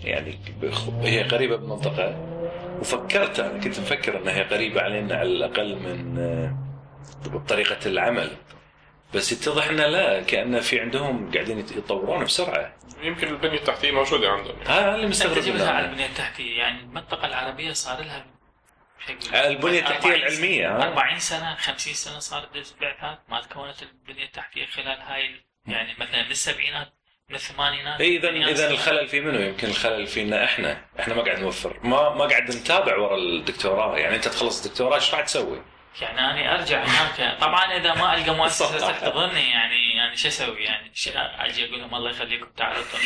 يعني 0.00 0.38
بخ- 0.62 0.88
هي 0.90 1.22
قريبه 1.22 1.56
بمنطقة. 1.56 2.26
وفكرت 2.80 3.40
أنا 3.40 3.60
كنت 3.60 3.80
مفكر 3.80 4.18
انها 4.22 4.42
قريبه 4.42 4.80
علينا 4.82 5.16
على 5.16 5.28
الأقل 5.28 5.76
من 5.76 6.18
آه، 6.18 6.56
بطريقة 7.28 7.86
العمل. 7.86 8.30
بس 9.14 9.32
يتضح 9.32 9.66
إنه 9.68 9.86
لا 9.86 10.22
كانه 10.22 10.60
في 10.60 10.80
عندهم 10.80 11.30
قاعدين 11.32 11.58
يت- 11.58 11.72
يتطورون 11.72 12.24
بسرعة. 12.24 12.76
يمكن 13.02 13.28
البنية 13.28 13.58
التحتية 13.58 13.90
موجودة 13.90 14.30
عندهم 14.30 14.56
يعني. 14.56 14.68
هذا 14.68 14.94
اللي 14.94 15.06
انت 15.06 15.10
مستغرب 15.14 15.42
جبتها 15.44 15.70
على 15.72 15.82
منه 15.82 15.90
البنية 15.92 16.06
التحتية 16.06 16.58
يعني 16.58 16.80
المنطقة 16.80 17.26
العربية 17.26 17.72
صار 17.72 18.00
لها 18.02 18.26
شكل- 19.08 19.36
البنية 19.36 19.78
التحتية 19.78 20.08
40 20.08 20.22
العلمية 20.22 20.68
ها 20.76 20.88
40 20.88 21.18
سنة 21.18 21.54
50 21.54 21.94
سنة 21.94 22.18
صارت 22.18 22.48
بعثات 22.80 23.18
ما 23.28 23.40
تكونت 23.40 23.82
البنية 23.82 24.24
التحتية 24.24 24.66
خلال 24.66 25.00
هاي 25.00 25.44
يعني 25.66 25.94
مثلا 25.98 26.22
من 26.24 26.30
السبعينات 26.30 26.92
من 27.28 27.34
الثمانينات 27.36 28.00
اي 28.00 28.08
اذا 28.16 28.16
الثمانينات 28.28 28.48
اذا 28.50 28.58
سنة. 28.66 28.70
الخلل 28.74 29.08
في 29.08 29.20
منو؟ 29.20 29.40
يمكن 29.40 29.68
الخلل 29.68 30.06
فينا 30.06 30.44
إحنا. 30.44 30.84
إحنا 31.00 31.14
ما 31.14 31.22
قاعد 31.22 31.38
نوفر. 31.40 31.80
ما 31.82 32.14
ما 32.14 32.24
قاعد 32.24 32.50
نتابع 32.50 32.96
ورا 32.98 33.16
الدكتوراه. 33.16 33.98
يعني 33.98 34.16
أنت 34.16 34.28
تخلص 34.28 34.64
الدكتوراه 34.64 34.94
إيش 34.94 35.14
راح 35.14 35.20
تسوي؟ 35.20 35.62
يعني 36.00 36.20
أنا 36.20 36.54
أرجع 36.54 36.84
هناك. 36.84 37.38
طبعا 37.40 37.76
إذا 37.76 37.94
ما 37.94 38.14
ألقى 38.14 38.34
مؤسسة 38.34 38.78
صح. 38.78 38.88
تحتضنني 38.90 39.50
يعني 39.50 39.90
يعني 39.96 40.16
شو 40.16 40.28
أسوي؟ 40.28 40.64
يعني 40.64 40.92
أجي 41.16 41.68
أقول 41.68 41.80
لهم 41.80 41.94
الله 41.94 42.10
يخليكم 42.10 42.46
تعالوا 42.56 42.82
اعطوني 42.84 43.04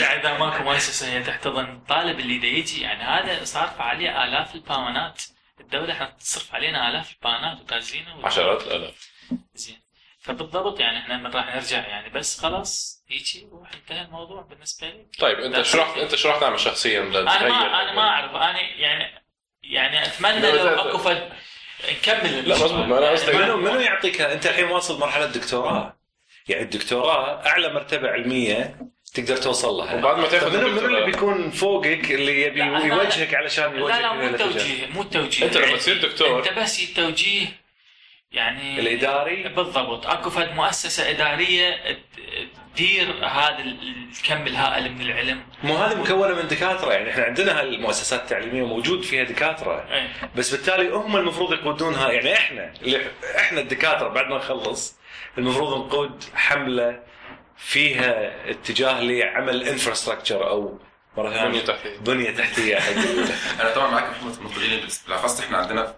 يعني 0.00 0.20
إذا 0.20 0.38
ماكو 0.38 0.62
مؤسسة 0.64 1.08
هي 1.12 1.22
تحتضن 1.22 1.64
الطالب 1.64 2.20
اللي 2.20 2.38
دا 2.38 2.46
يجي 2.46 2.80
يعني 2.82 3.02
هذا 3.02 3.44
صارف 3.44 3.80
عليه 3.80 4.24
آلاف 4.24 4.54
الباونات 4.54 5.22
الدولة 5.60 5.92
إحنا 5.92 6.06
تصرف 6.10 6.54
علينا 6.54 6.88
آلاف 6.90 7.12
الباونات 7.12 7.60
وتعزينه 7.60 8.16
و- 8.18 8.26
عشرات 8.26 8.62
الآلاف. 8.62 9.10
زين. 9.54 9.80
فبالضبط 10.20 10.80
يعني 10.80 10.98
إحنا 10.98 11.16
من 11.16 11.26
راح 11.30 11.54
نرجع 11.54 11.86
يعني 11.88 12.08
بس 12.10 12.40
خلاص 12.40 13.02
يجي 13.10 13.48
وروح 13.52 13.70
انتهى 13.74 14.02
الموضوع 14.02 14.42
بالنسبة 14.42 14.86
لي. 14.88 15.06
طيب 15.18 15.38
أنت 15.38 15.76
راح 15.76 15.96
أنت 15.96 16.14
شو 16.14 16.28
راح 16.28 16.40
تعمل 16.40 16.60
شخصيا 16.60 17.00
أنا 17.00 17.20
ما 17.20 17.82
أنا 17.82 17.92
ما 17.92 18.02
أعرف. 18.08 18.34
أنا 18.34 18.60
يعني 18.60 19.22
يعني 19.62 20.02
أتمنى 20.06 20.40
لو 20.52 20.66
أكو 20.68 20.98
فد 20.98 21.28
نكمل 21.92 22.48
لا، 22.48 22.54
مزبوط، 22.54 22.72
ما 22.72 23.00
يعني 23.00 23.16
قصدي- 23.16 23.32
منو 23.38 23.56
منو 23.56 23.80
يعطيك 23.80 24.20
أنت 24.20 24.46
الحين 24.46 24.64
واصل 24.64 25.00
مرحلة 25.00 25.26
دكتوراه 25.26 25.96
يعني 26.48 26.62
الدكتوراه 26.62 27.46
أعلى 27.46 27.72
مرتبة 27.74 28.08
علمية 28.10 28.76
تقدر 29.14 29.36
توصل 29.36 29.72
لها. 29.74 29.94
وبعد 29.94 30.18
ما 30.18 30.26
تاخذ 30.28 30.56
منو 30.58 30.68
منو 30.68 30.86
اللي 30.86 30.98
الدكتوراه- 30.98 31.04
بيكون 31.04 31.50
فوقك 31.50 32.10
اللي 32.10 32.42
يبي 32.42 32.60
يوجهك 32.60 33.34
علشان 33.34 33.78
يوجهك 33.78 33.96
لا 33.96 34.00
لا 34.02 34.12
مو؟ 34.12 34.26
التوجيه 34.26 34.86
مو 34.86 35.02
التوجيه 35.02 35.46
أنت 35.46 35.56
لما 35.56 35.76
تصير 35.76 36.02
دكتور 36.08 36.38
أنت 36.48 36.58
بس 36.58 36.82
التوجيه 36.82 37.46
يعني 38.40 38.80
الإداري؟ 38.80 39.42
بالضبط. 39.48 40.06
أكو 40.06 40.30
فد 40.30 40.52
مؤسسة 40.54 41.10
إدارية 41.10 41.76
تدير 42.74 43.26
هذا 43.26 43.58
ال- 43.58 44.06
الكم 44.18 44.46
الهائل 44.46 44.92
من 44.92 45.00
العلم. 45.00 45.42
مو 45.62 45.76
هذه 45.76 45.94
مكونة 46.00 46.34
من 46.34 46.48
دكاترة 46.48 46.92
يعني 46.92 47.10
إحنا 47.10 47.24
عندنا 47.24 47.60
هالمؤسسات 47.60 48.20
التعليمية 48.22 48.66
موجود 48.66 49.02
فيها 49.02 49.24
دكاترة. 49.24 49.84
إيه. 49.92 50.08
بس 50.36 50.50
بالتالي 50.54 50.88
هم 50.88 51.16
المفروض 51.16 51.52
يقودونها 51.52 52.12
يعني 52.12 52.32
إحنا 52.34 52.72
اللي 52.82 53.06
إحنا 53.36 53.60
الدكاترة 53.60 54.08
بعد 54.08 54.26
ما 54.26 54.36
نخلص 54.36 54.96
المفروض 55.38 55.86
نقود 55.86 56.24
حملة 56.34 57.00
فيها 57.56 58.32
اتجاه 58.50 59.00
لعمل 59.00 59.68
انفراستراكشر 59.68 60.48
أو 60.50 60.78
مرة 61.16 61.28
بنية 61.28 61.38
ثانية 61.40 61.60
تحتية. 61.60 61.98
بنية 61.98 62.30
تحتية. 62.30 62.76
حق 62.76 62.90
ال- 62.96 63.60
أنا 63.60 63.74
طبعا 63.74 63.90
معاك 63.90 64.04
يا 64.04 64.10
محمد 64.10 64.86
بس 64.86 65.02
بالأخص 65.02 65.40
إحنا 65.40 65.58
عندنا 65.58 65.94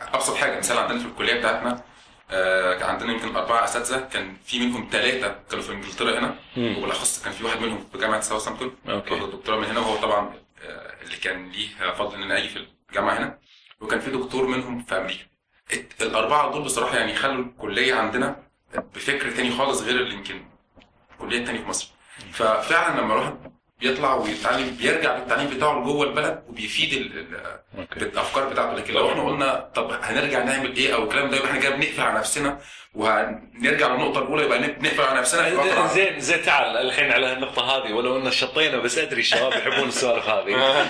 ابسط 0.00 0.34
حاجة 0.36 0.58
مثال 0.58 0.78
عندنا 0.78 0.98
في 0.98 1.06
الكلية 1.06 1.34
بتاعتنا 1.34 1.82
آه، 2.30 2.74
كان 2.78 2.88
عندنا 2.90 3.12
يمكن 3.12 3.36
أربعة 3.36 3.64
أساتذة 3.64 4.00
كان 4.12 4.36
في 4.44 4.58
منهم 4.66 4.88
ثلاثة 4.92 5.36
كانوا 5.50 5.64
في 5.64 5.72
إنجلترا 5.72 6.18
هنا. 6.18 6.34
وبالأخص 6.56 7.22
كان 7.24 7.32
في 7.32 7.44
واحد 7.44 7.60
منهم 7.60 7.84
في 7.92 7.98
جامعة 7.98 8.20
ساوثامبتون 8.20 8.76
okay. 8.88 9.14
واخد 9.14 9.30
دكتوراه 9.30 9.58
من 9.58 9.64
هنا 9.66 9.80
وهو 9.80 9.96
طبعا 9.96 10.34
آه، 10.64 10.94
اللي 11.02 11.16
كان 11.16 11.50
ليه 11.50 11.68
فضل 11.92 12.14
إن 12.16 12.22
أنا 12.22 12.38
أجي 12.38 12.48
في 12.48 12.66
الجامعة 12.90 13.18
هنا 13.18 13.38
وكان 13.80 14.00
في 14.00 14.10
دكتور 14.10 14.46
منهم 14.46 14.82
في 14.82 14.96
أمريكا. 14.96 15.24
الأربعة 16.00 16.52
دول 16.52 16.62
بصراحة 16.62 16.96
يعني 16.96 17.14
خلوا 17.14 17.44
الكلية 17.44 17.94
عندنا 17.94 18.36
بفكر 18.94 19.30
تاني 19.30 19.50
خالص 19.50 19.82
غير 19.82 19.96
اللي 20.00 20.14
يمكن 20.14 20.44
الكلية 21.12 21.38
التانية 21.38 21.60
في 21.60 21.68
مصر. 21.68 21.88
ففعلا 22.32 23.00
لما 23.00 23.14
الواحد 23.14 23.49
بيطلع 23.80 24.14
ويتعلم 24.14 24.76
بيرجع 24.80 25.18
بالتعليم 25.18 25.50
بتاعه 25.50 25.80
جوه 25.84 26.06
البلد 26.06 26.42
وبيفيد 26.48 26.92
ال- 26.92 27.18
ال- 27.18 27.60
okay. 27.78 28.00
بالأفكار 28.00 28.48
بتاعته. 28.48 28.74
لكن 28.78 28.94
لو 28.94 29.10
إحنا 29.10 29.22
قلنا 29.22 29.70
طب 29.74 29.90
هنرجع 30.02 30.42
نعمل 30.44 30.76
إيه 30.76 30.94
أو 30.94 31.04
الكلام 31.04 31.30
ده 31.30 31.36
يبقى 31.36 31.48
إحنا 31.48 31.60
كده 31.60 31.74
بنقفل 31.76 32.00
على 32.02 32.18
نفسنا 32.18 32.58
وهنرجع 32.94 33.94
للنقطة 33.94 34.18
الأولى 34.18 34.44
يبقى 34.44 34.58
نقفل 34.58 35.00
على 35.02 35.20
نفسنا. 35.20 35.86
زين 35.86 36.20
زين 36.20 36.42
تعال 36.42 36.76
الحين 36.76 37.12
على 37.12 37.32
النقطة 37.32 37.62
هذه 37.62 37.92
ولو 37.92 38.16
إن 38.18 38.30
شطينا 38.30 38.78
بس 38.78 38.98
أدري 38.98 39.20
الشباب 39.20 39.52
يحبون 39.52 39.88
السوالف 39.88 40.28
هذه. 40.28 40.56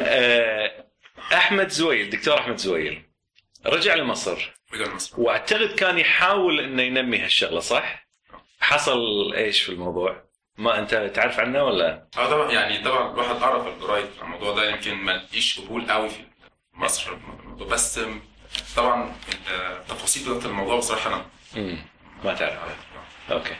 آه، 0.00 0.84
أحمد 1.32 1.68
زويل 1.68 2.10
دكتور 2.10 2.38
أحمد 2.38 2.56
زويل 2.56 3.02
رجع 3.66 3.94
لمصر. 3.94 4.52
رجع 4.74 4.84
لمصر. 4.92 5.20
وأعتقد 5.20 5.68
كان 5.74 5.98
يحاول 5.98 6.60
إنه 6.60 6.82
ينمي 6.82 7.18
هالشغلة 7.18 7.60
صح؟ 7.60 8.06
حصل 8.60 9.32
إيش 9.34 9.62
في 9.62 9.68
الموضوع؟ 9.72 10.31
ما 10.58 10.78
أنت 10.78 10.94
تعرف 10.94 11.40
عنه 11.40 11.64
ولا؟ 11.64 12.04
آه 12.18 12.30
طبعا 12.30 12.52
يعني 12.52 12.84
طبعا 12.84 13.10
الواحد 13.12 13.34
قرا 13.34 13.62
في 13.62 13.68
الجرايد 13.68 14.06
الموضوع 14.22 14.54
ده 14.54 14.70
يمكن 14.70 14.94
ما 14.94 15.12
لقيش 15.12 15.60
قبول 15.60 15.90
قوي 15.90 16.08
في 16.08 16.20
مصر. 16.74 17.12
بس 17.70 18.00
طبعا 18.76 19.12
التفاصيل 19.80 20.28
بتاعت 20.28 20.46
الموضوع 20.46 20.76
بصراحة 20.76 21.10
أنا 21.10 21.24
ما 22.24 22.34
تعرف. 22.34 22.58
okay. 23.30 23.54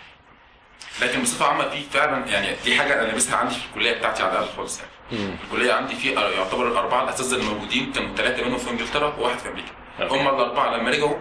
لكن 1.03 1.23
بصفة 1.23 1.47
عامة 1.47 1.69
في 1.69 1.83
فعلا 1.83 2.27
يعني 2.27 2.57
دي 2.65 2.77
حاجة 2.79 2.95
أنا 3.03 3.07
لامسها 3.09 3.37
عندي 3.37 3.55
في 3.55 3.67
الكلية 3.67 3.93
بتاعتي 3.93 4.23
على 4.23 4.33
الأقل 4.33 4.57
خالص 4.57 4.81
يعني. 4.81 5.37
الكلية 5.45 5.73
عندي 5.73 5.95
في 5.95 6.13
يعتبر 6.13 6.69
الاربعه 6.69 7.05
الأساتذة 7.05 7.37
الموجودين 7.37 7.93
كانوا 7.93 8.17
ثلاثة 8.17 8.45
منهم 8.45 8.59
في 8.59 8.71
إنجلترا 8.71 9.17
وواحد 9.19 9.39
في 9.39 9.49
أمريكا. 9.49 9.71
هم 10.01 10.29
الأربعة 10.29 10.77
لما 10.77 10.91
رجعوا 10.91 11.19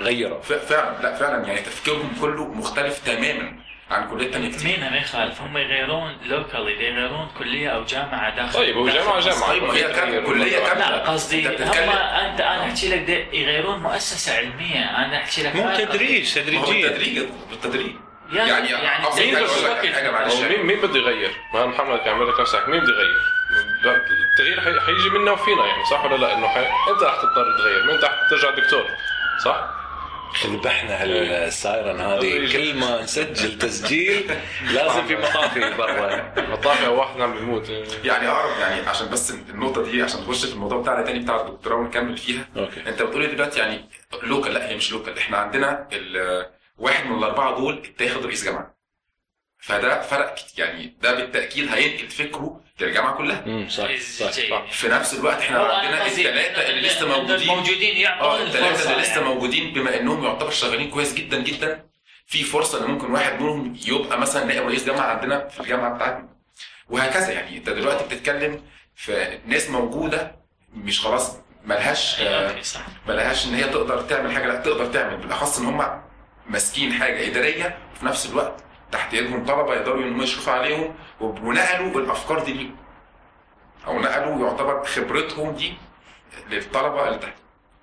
غيروا. 0.00 0.40
فعلا 0.40 1.02
لا 1.02 1.16
فعلا 1.16 1.46
يعني 1.46 1.60
تفكيرهم 1.60 2.12
كله 2.20 2.46
مختلف 2.46 2.98
تماما. 3.06 3.67
عن 3.90 4.08
كليات 4.10 4.32
تانية 4.32 4.50
كتير 4.52 4.70
مين 4.80 4.90
ما 4.90 4.96
يخالف 4.96 5.40
هم 5.40 5.58
يغيرون 5.58 6.16
locally 6.26 6.72
يغيرون 6.86 7.28
كلية 7.38 7.68
أو 7.68 7.84
جامعة 7.84 8.36
داخل 8.36 8.52
طيب 8.58 8.76
هو 8.76 8.88
جامعة. 8.88 9.20
جامعة 9.20 9.48
طيب، 9.48 9.64
هي 9.64 9.82
كان- 9.92 10.24
كلية 10.26 10.58
كاملة. 10.58 10.90
لا 10.90 11.10
قصدي 11.10 11.48
أنت 11.48 11.60
هم 11.62 11.90
أنت 11.90 12.40
أنا 12.40 12.64
أحكي 12.64 12.88
لك 12.96 13.28
يغيرون 13.32 13.78
مؤسسة 13.80 14.36
علمية 14.38 15.04
أنا 15.04 15.16
أحكي 15.16 15.42
لك 15.42 15.56
مو 15.56 15.74
تدريج 15.78 16.34
تدريجيا 16.34 16.88
بالتدريج 16.88 17.22
بالتدريج 17.50 17.92
يعني 18.32 18.50
يعني 18.50 18.68
يعني 18.70 19.04
مين 20.48 20.66
مين 20.66 20.80
بده 20.80 20.98
يغير؟ 20.98 21.30
ما 21.54 21.66
محمد 21.66 21.98
كان 21.98 22.22
لك 22.22 22.40
نفسك 22.40 22.68
مين 22.68 22.80
بده 22.80 22.92
يغير؟ 22.92 23.18
التغيير 24.32 24.60
حي- 24.60 24.80
حيجي 24.86 25.08
منا 25.18 25.30
وفينا 25.30 25.66
يعني 25.66 25.84
صح 25.84 26.04
ولا 26.04 26.16
لا؟ 26.16 26.34
إنه 26.38 26.48
حي... 26.48 26.60
أنت 26.60 27.02
رح 27.02 27.14
تضطر 27.16 27.56
تغير، 27.58 27.84
ما 27.86 27.94
أنت 27.94 28.04
رح 28.04 28.12
ترجع 28.30 28.50
دكتور 28.50 28.84
صح؟ 29.44 29.66
ذبحنا 30.46 31.02
هال 31.02 31.30
siren 31.30 32.00
هذه. 32.00 32.52
كل 32.52 32.74
ما 32.74 33.02
نسجل 33.02 33.58
تسجيل 33.58 34.30
لازم 34.72 35.06
في 35.06 35.16
مطافي 35.16 35.60
برا. 35.60 36.34
مطافي 36.48 36.86
أو 36.86 36.98
واحد 36.98 37.20
عم 37.20 37.32
بيموت. 37.38 37.68
يعني 38.04 38.28
اقرب 38.28 38.60
يعني 38.60 38.88
عشان 38.88 39.08
بس 39.08 39.30
النقطة 39.30 39.82
دي 39.82 40.02
عشان 40.02 40.20
نخش 40.20 40.46
في 40.46 40.52
الموضوع 40.52 40.80
بتاعنا 40.80 41.02
تاني 41.02 41.18
بتاع 41.18 41.40
الدكتوراه 41.40 41.76
ونكمل 41.76 42.18
فيها. 42.18 42.48
okay. 42.56 42.88
أنت 42.88 43.02
بتقولي 43.02 43.26
دلوقتي 43.26 43.60
يعني 43.60 43.84
لوكال 44.22 44.54
لا 44.54 44.68
هي 44.68 44.76
مش 44.76 44.92
لوكال. 44.92 45.18
إحنا 45.18 45.36
عندنا 45.36 45.88
واحد 46.78 47.06
من 47.06 47.18
الأربعة 47.18 47.56
دول 47.56 47.82
اتاخد 47.94 48.26
رئيس 48.26 48.44
جامعه 48.44 48.78
فده 49.58 50.00
فرق 50.00 50.34
يعني 50.58 50.96
ده 51.02 51.14
بالتأكيد 51.14 51.68
هينقل 51.72 52.08
فكره 52.08 52.60
للجامعه 52.80 53.16
كلها. 53.16 53.42
امم 53.46 53.68
صح 53.68 53.96
صح 53.96 54.30
جيد. 54.30 54.54
في 54.70 54.88
نفس 54.88 55.14
الوقت 55.14 55.38
إحنا 55.40 55.58
عندنا 55.58 56.06
الثلاثه 56.06 56.68
اللي 56.68 56.80
لسه 56.88 57.02
إن 57.02 57.08
موجودين. 57.20 57.50
الموجودين 57.50 58.06
آه 58.06 58.42
الثلاثه 58.42 58.90
اللي 58.92 59.02
لسه 59.02 59.12
يعني. 59.12 59.24
موجودين 59.24 59.72
بما 59.72 60.00
إنهم 60.00 60.24
يعتبر 60.24 60.50
شغالين 60.50 60.90
كويس 60.90 61.14
جدا 61.14 61.38
جدا 61.42 61.84
في 62.26 62.42
فرصة 62.44 62.84
إن 62.84 62.90
ممكن 62.90 63.10
واحد 63.10 63.40
منهم 63.40 63.76
يبقى 63.86 64.18
مثلا 64.20 64.44
نائب 64.44 64.66
رئيس 64.68 64.84
جامعة 64.84 65.06
عندنا 65.06 65.48
في 65.48 65.60
الجامعة 65.60 65.94
بتاعتنا. 65.94 66.28
وهكذا 66.90 67.32
يعني. 67.32 67.56
أنت 67.56 67.70
دلوقتي 67.70 68.04
بتتكلم 68.04 68.62
في 68.96 69.38
ناس 69.46 69.70
موجودة 69.70 70.36
مش 70.74 71.00
خلاص 71.00 71.36
ملهاش 71.64 72.20
آه، 72.20 72.60
صح. 72.62 72.80
ملهاش 73.08 73.46
إن 73.46 73.54
هي 73.54 73.64
تقدر 73.64 74.02
تعمل 74.02 74.32
حاجة 74.32 74.46
لا 74.46 74.54
تقدر 74.60 74.86
تعمل. 74.86 75.16
بالأخص 75.16 75.58
إن 75.58 75.66
هم 75.66 76.02
ماسكين 76.46 76.92
حاجة 76.92 77.26
إدارية 77.26 77.78
وفي 77.94 78.06
نفس 78.06 78.26
الوقت. 78.26 78.64
تحت 78.92 79.14
ايدهم 79.14 79.44
طلبه 79.46 79.74
يقدروا 79.74 80.02
ان 80.02 80.12
هم 80.12 80.22
يشرفوا 80.22 80.52
عليهم 80.52 80.94
ونقلوا 81.20 82.00
الأفكار 82.00 82.38
دي 82.44 82.52
ليهم. 82.52 82.76
أو 83.86 83.98
نقلوا 84.00 84.46
يعتبر 84.48 84.84
خبرتهم 84.84 85.50
دي 85.54 85.74
للطلبة 86.50 87.08
اللي 87.08 87.18
تحت. 87.18 87.34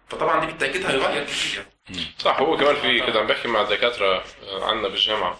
فطبعا 0.10 0.40
دي 0.40 0.46
بالتأكيد 0.46 0.86
هيغير 0.86 1.24
كتير 1.24 1.66
يعني. 1.90 2.02
صح 2.18 2.40
هو 2.40 2.58
كمان 2.58 2.76
في 2.76 3.00
كده 3.00 3.20
عم 3.20 3.28
بحكي 3.28 3.48
مع 3.48 3.62
الدكاتره 3.62 4.24
عندنا 4.62 4.88
بالجامعة. 4.88 5.38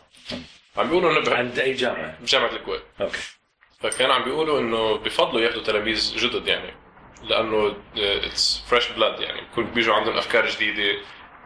عم 0.78 0.88
بيقولوا 0.90 1.12
إنه 1.12 1.20
بح- 1.20 1.38
عند 1.38 1.60
أي 1.60 1.74
جامعة؟ 1.74 2.18
بجامعه 2.22 2.50
الكويت. 2.52 2.82
okay. 3.02 3.18
فكان 3.80 4.12
عم 4.12 4.24
بيقولوا 4.24 4.60
إنه 4.60 4.98
بفضلوا 4.98 5.42
ياخذوا 5.42 5.64
تلاميذ 5.64 6.16
جدد 6.18 6.48
يعني 6.48 6.74
لأنه 7.24 7.76
it's 7.98 8.64
fresh 8.70 8.88
blood 8.90 9.20
يعني. 9.20 9.42
بكون 9.42 9.64
بيجوا 9.66 9.96
عندهم 9.96 10.18
أفكار 10.18 10.46
جديدة 10.50 10.84
آه، 10.92 11.02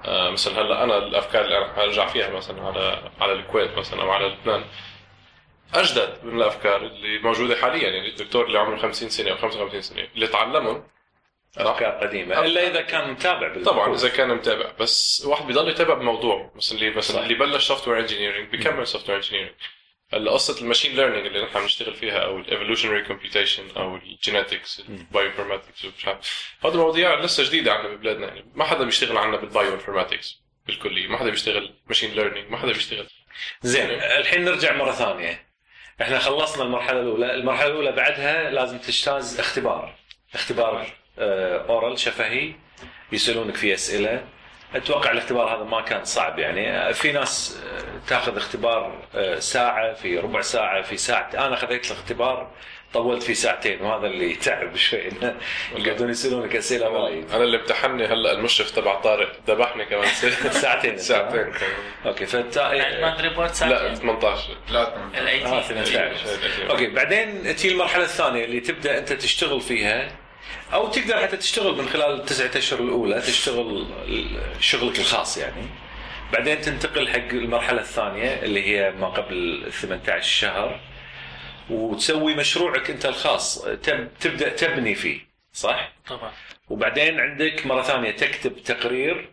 مثلا 0.07 0.61
هلا 0.61 0.83
أنا 0.83 0.97
الأفكار 0.97 1.45
اللي 1.45 1.57
أنا 1.57 1.83
أرجع 1.83 2.07
فيها 2.07 2.29
مثلا 2.29 2.61
على 2.61 3.11
على 3.21 3.33
الكويت 3.33 3.77
مثلا 3.77 4.01
أو 4.01 4.11
على 4.11 4.27
لبنان 4.27 4.63
أجدد 5.73 6.19
من 6.23 6.37
الأفكار 6.37 6.81
اللي 6.81 7.19
موجودة 7.19 7.55
حاليا. 7.55 7.89
يعني 7.89 8.09
الدكتور 8.09 8.45
اللي 8.45 8.59
عمره 8.59 8.77
50 8.77 9.09
سنة 9.09 9.31
أو 9.31 9.37
55 9.37 9.81
سنة 9.81 10.07
اللي 10.15 10.27
تعلمهم 10.27 10.83
أفكار 11.57 11.91
قديمة 11.91 12.39
إلا 12.39 12.67
إذا 12.67 12.81
كان 12.81 13.11
متابع 13.11 13.47
بالبحوث. 13.47 13.65
طبعا 13.75 13.93
إذا 13.93 14.09
كان 14.09 14.29
متابع. 14.29 14.71
بس 14.79 15.25
واحد 15.25 15.47
بيضل 15.47 15.69
يتابع 15.69 15.93
بموضوع 15.93 16.51
مثلا 16.55 16.79
اللي 16.79 16.89
مثلا. 16.91 17.23
اللي 17.23 17.33
بلش 17.33 17.67
software 17.67 17.99
engineering 17.99 18.49
بيكمل 18.49 18.87
software 18.87 19.17
engineering 19.17 19.53
قصة 20.13 20.61
ال 20.61 20.65
machine 20.65 20.95
learning 20.95 21.25
اللي 21.25 21.43
نحن 21.43 21.59
بنشتغل 21.59 21.93
فيها 21.93 22.17
أو 22.19 22.37
ال 22.37 22.42
evolutionary 22.42 23.03
computation 23.03 23.63
أو 23.77 23.95
ال 23.95 24.04
genetics 24.04 24.79
ال 24.89 24.96
bioinformatics 24.96 25.85
ومش 25.85 26.07
عارف. 26.07 26.55
هذه 26.65 26.77
مواضيع 26.77 27.19
لسه 27.19 27.43
جديدة 27.43 27.73
عندنا 27.73 27.95
ببلادنا. 27.95 28.27
يعني 28.27 28.45
ما 28.55 28.65
حدا 28.65 28.83
بيشتغل 28.83 29.17
عندنا 29.17 29.41
بال 29.41 29.53
bioinformatics 29.53 30.39
بالكلية. 30.67 31.07
ما 31.07 31.17
حدا 31.17 31.29
بيشتغل 31.29 31.73
machine 31.87 32.11
learning 32.11 32.51
ما 32.51 32.57
حدا 32.57 32.71
بيشتغل. 32.71 33.07
زين 33.61 33.89
الحين 33.91 34.45
نرجع 34.45 34.75
مرة 34.75 34.91
ثانية. 34.91 35.49
إحنا 36.01 36.19
خلصنا 36.19 36.63
المرحلة 36.63 36.99
الأولى. 37.01 37.33
المرحلة 37.33 37.67
الأولى 37.67 37.91
بعدها 37.91 38.49
لازم 38.49 38.77
تجتاز 38.77 39.39
اختبار. 39.39 39.95
اختبار 40.33 40.87
آه، 41.19 41.65
oral 41.69 41.99
شفهي. 41.99 42.53
يسألونك 43.11 43.55
فيه 43.55 43.73
أسئلة. 43.73 44.27
أتوقع 44.75 45.11
الاختبار 45.11 45.55
هذا 45.55 45.63
ما 45.63 45.81
كان 45.81 46.05
صعب 46.05 46.39
يعني. 46.39 46.71
آه، 46.71 46.91
في 46.91 47.11
ناس 47.11 47.61
آه، 47.63 48.09
تاخذ 48.09 48.37
اختبار 48.37 49.01
آه، 49.15 49.39
ساعة 49.39 49.93
في 49.93 50.17
ربع 50.17 50.41
ساعة 50.41 50.81
في 50.81 50.97
ساعه 50.97 51.29
أنا 51.33 51.55
خذيت 51.55 51.85
الاختبار 51.91 52.51
طولت 52.93 53.23
فيه 53.23 53.33
ساعتين. 53.33 53.81
وهذا 53.81 54.07
اللي 54.07 54.35
تعب 54.35 54.75
شوي. 54.75 55.09
يقعدون 55.75 56.09
يسألونك 56.09 56.55
أسئلة 56.55 56.89
وايد. 56.89 57.31
أنا 57.31 57.43
اللي 57.43 57.57
امتحنني 57.57 58.05
هلا 58.05 58.31
المشرف 58.31 58.71
تبع 58.71 58.95
طارق 58.95 59.31
ذبحني 59.47 59.85
كمان. 59.85 60.07
ساعتين. 60.51 60.97
ساعتين. 61.09 61.53
okay 62.05 62.25
فانت 62.25 62.57
يعني 62.57 63.01
ما 63.01 63.17
report 63.21 63.49
لا 63.49 63.53
ساعتين. 63.53 63.95
18 63.95 64.57
لا 64.69 64.93
الاي 65.17 65.45
آه 65.45 65.61
تي 65.61 65.67
18 65.67 66.69
okay 66.69 66.87
بعدين 66.87 67.55
تجي 67.55 67.71
المرحلة 67.71 68.03
الثانية 68.03 68.45
اللي 68.45 68.59
تبدأ 68.59 68.97
أنت 68.97 69.13
تشتغل 69.13 69.61
فيها. 69.61 70.07
أو 70.73 70.87
تقدر 70.87 71.17
حتى 71.17 71.37
تشتغل 71.37 71.75
من 71.75 71.89
خلال 71.89 72.19
التسعة 72.21 72.51
أشهر 72.57 72.79
الأولى 72.79 73.21
تشتغل 73.21 73.87
شغلك 74.59 74.99
الخاص 74.99 75.37
يعني 75.37 75.65
بعدين 76.33 76.61
تنتقل 76.61 77.09
حق 77.09 77.29
المرحلة 77.31 77.81
الثانية 77.81 78.43
اللي 78.43 78.67
هي 78.67 78.91
ما 78.91 79.07
قبل 79.07 79.33
ال 79.65 79.71
18 79.71 80.21
شهر 80.21 80.79
وتسوي 81.69 82.35
مشروعك 82.35 82.89
أنت 82.89 83.05
الخاص 83.05 83.61
تب 83.61 84.09
تبدأ 84.19 84.49
تبني 84.49 84.95
فيه 84.95 85.19
صح؟ 85.53 85.91
طبعا 86.07 86.31
وبعدين 86.69 87.19
عندك 87.19 87.65
مرة 87.65 87.81
ثانية 87.81 88.11
تكتب 88.11 88.63
تقرير 88.63 89.29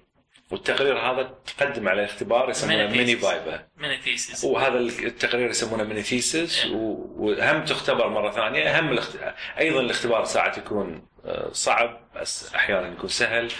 والتقرير 0.51 0.99
هذا 0.99 1.35
تقدم 1.47 1.89
عليه 1.89 2.05
اختبار 2.05 2.51
يسمونه 2.51 2.87
mini. 2.87 3.17
viva 3.17 3.67
من 3.77 3.91
ال 3.91 3.98
thesis 3.98 4.45
وهذا 4.45 4.79
التقرير 4.79 5.51
يسمونه 5.51 5.85
mini 5.85 6.03
thesis 6.03 6.67
وهم 6.67 7.65
تختبر 7.65 8.09
مرة 8.09 8.31
ثانية. 8.31 8.81
هم 8.81 8.93
الاخت... 8.93 9.17
أيضا 9.59 9.81
الاختبار 9.81 10.25
ساعات 10.25 10.59
يكون 10.59 11.07
آه، 11.25 11.53
صعب 11.53 12.01
بس 12.17 12.55
أحيانا 12.55 12.89
يكون 12.89 13.09
سهل. 13.09 13.53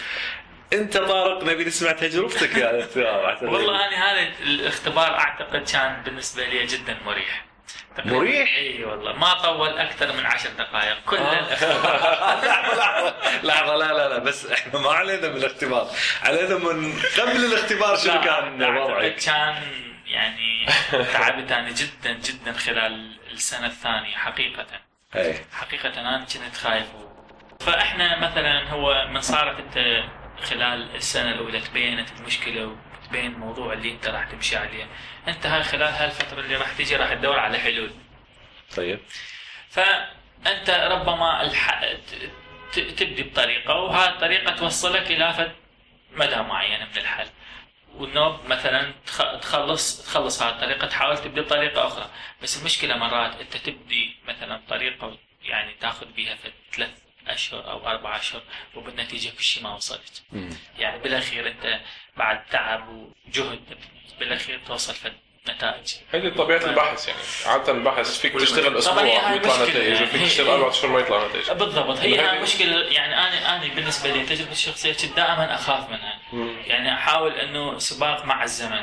أنت 0.73 0.97
طارق 0.97 1.43
نبي 1.43 1.65
نسمع 1.65 1.91
تجربتك 1.91 2.57
يا 2.57 2.71
الاختبار 2.71 3.37
والله 3.53 3.87
أنا 3.87 4.11
هذا 4.11 4.29
الاختبار 4.43 5.19
أعتقد 5.19 5.63
كان 5.71 6.03
بالنسبة 6.03 6.45
لي 6.45 6.65
جدا 6.65 6.97
مريح. 7.05 7.46
مريح؟ 8.05 8.55
اي 8.55 8.83
والله. 8.85 9.13
ما 9.13 9.33
طول 9.33 9.77
أكثر 9.77 10.13
من 10.13 10.25
عشر 10.25 10.49
دقائق. 10.49 10.97
كل 11.05 11.17
آه. 11.17 11.39
الاختبار 11.39 11.95
لحظة 12.47 12.75
لحظة. 12.77 13.13
لحظة 13.43 13.75
لا 13.75 13.93
لا 13.93 14.09
لا 14.09 14.17
بس 14.17 14.45
إحنا 14.45 14.79
ما 14.79 14.89
علينا 14.91 15.27
من 15.27 15.35
الاختبار. 15.37 15.87
علينا 16.23 16.55
من 16.57 16.93
قبل 17.19 17.45
الاختبار 17.45 17.95
شنو 17.97 18.13
لا، 18.13 18.21
كان؟ 18.25 18.63
وضعك؟ 18.77 19.15
كان 19.15 19.55
يعني 20.07 20.65
تعبت 21.13 21.51
أنا 21.51 21.69
جدا 21.71 22.11
جدا 22.13 22.53
خلال 22.53 23.17
السنة 23.31 23.67
الثانية 23.67 24.15
حقيقة. 24.17 24.65
اي 25.15 25.35
حقيقة 25.53 25.99
أنا 26.01 26.25
كنت 26.33 26.55
خايف. 26.57 26.85
فإحنا 27.59 28.19
مثلا 28.19 28.69
هو 28.69 29.07
من 29.07 29.21
صارت 29.21 29.59
أنت 29.59 30.03
خلال 30.43 30.95
السنة 30.95 31.31
الأولى 31.31 31.59
تبينت 31.59 32.09
المشكلة 32.19 32.75
وتبين 33.07 33.33
الموضوع 33.33 33.73
اللي 33.73 33.91
أنت 33.91 34.07
راح 34.07 34.23
تمشي 34.31 34.55
عليه. 34.57 34.87
أنت 35.27 35.45
هاي 35.45 35.63
خلال 35.63 35.93
هالفترة 35.93 36.39
اللي 36.39 36.55
راح 36.55 36.71
تجي 36.73 36.95
راح 36.95 37.13
تدور 37.13 37.39
على 37.39 37.59
حلول. 37.59 37.91
طيب. 38.75 38.99
فأنت 39.69 40.69
ربما 40.69 41.41
الح... 41.41 41.83
تبدي 42.73 43.23
بطريقة 43.23 43.73
وهذه 43.75 44.09
الطريقة 44.09 44.55
توصلك 44.55 45.11
إلى 45.11 45.33
فد 45.33 45.51
مدى 46.11 46.35
معين 46.35 46.79
من 46.79 46.97
الحل. 46.97 47.27
والنوب 47.95 48.39
مثلا 48.45 48.93
تخ- 49.07 49.39
تخلص 49.41 50.05
تخلص 50.05 50.41
هذه 50.41 50.55
الطريقة 50.55 50.87
تحاول 50.87 51.17
تبدي 51.17 51.41
بطريقة 51.41 51.87
أخرى. 51.87 52.09
بس 52.43 52.59
المشكلة 52.59 52.97
مرات 52.97 53.39
أنت 53.39 53.57
تبدي 53.57 54.15
مثلا 54.27 54.61
طريقة 54.69 55.17
يعني 55.41 55.73
تأخذ 55.73 56.05
بها 56.05 56.35
ثلاث 56.73 56.89
أشهر 57.33 57.71
أو 57.71 57.87
أربع 57.87 58.17
أشهر 58.19 58.41
وبالنتيجة 58.75 59.29
كل 59.29 59.43
شيء 59.43 59.63
ما 59.63 59.75
وصلت. 59.75 60.23
مم. 60.31 60.49
يعني 60.79 60.99
بالأخير 60.99 61.47
أنت 61.47 61.79
بعد 62.17 62.45
تعب 62.51 62.87
وجهد 63.27 63.59
بالأخير 64.19 64.59
توصل 64.67 64.93
في 64.93 65.11
نتائج 65.49 65.93
هذه 66.13 66.29
طبيعة 66.29 66.65
البحث 66.65 67.07
يعني. 67.07 67.19
عادة 67.45 67.71
البحث 67.71 68.19
فيك 68.19 68.33
تشتغل 68.33 68.77
أسبوع 68.77 69.03
ويطلع 69.03 69.63
نتائج 69.63 69.75
يعني. 69.93 70.03
وفيك 70.05 70.21
هي- 70.21 70.25
تشتغل 70.25 70.49
أربع 70.49 70.69
اشهر 70.69 70.91
ما 70.91 70.99
يطلع 70.99 71.27
نتائج. 71.27 71.51
بالضبط. 71.51 71.97
هي 71.99 72.19
هاي 72.19 72.39
مشكلة. 72.41 72.75
يعني 72.85 73.13
أنا 73.17 73.55
أنا 73.55 73.73
بالنسبة 73.73 74.09
لي 74.13 74.25
تجربة 74.25 74.51
الشخصية 74.51 74.93
كنت 74.93 75.15
دائما 75.15 75.55
أخاف 75.55 75.89
منها. 75.89 76.19
مم. 76.33 76.55
يعني 76.65 76.93
أحاول 76.93 77.31
أنه 77.31 77.79
سباق 77.79 78.25
مع 78.25 78.43
الزمن. 78.43 78.81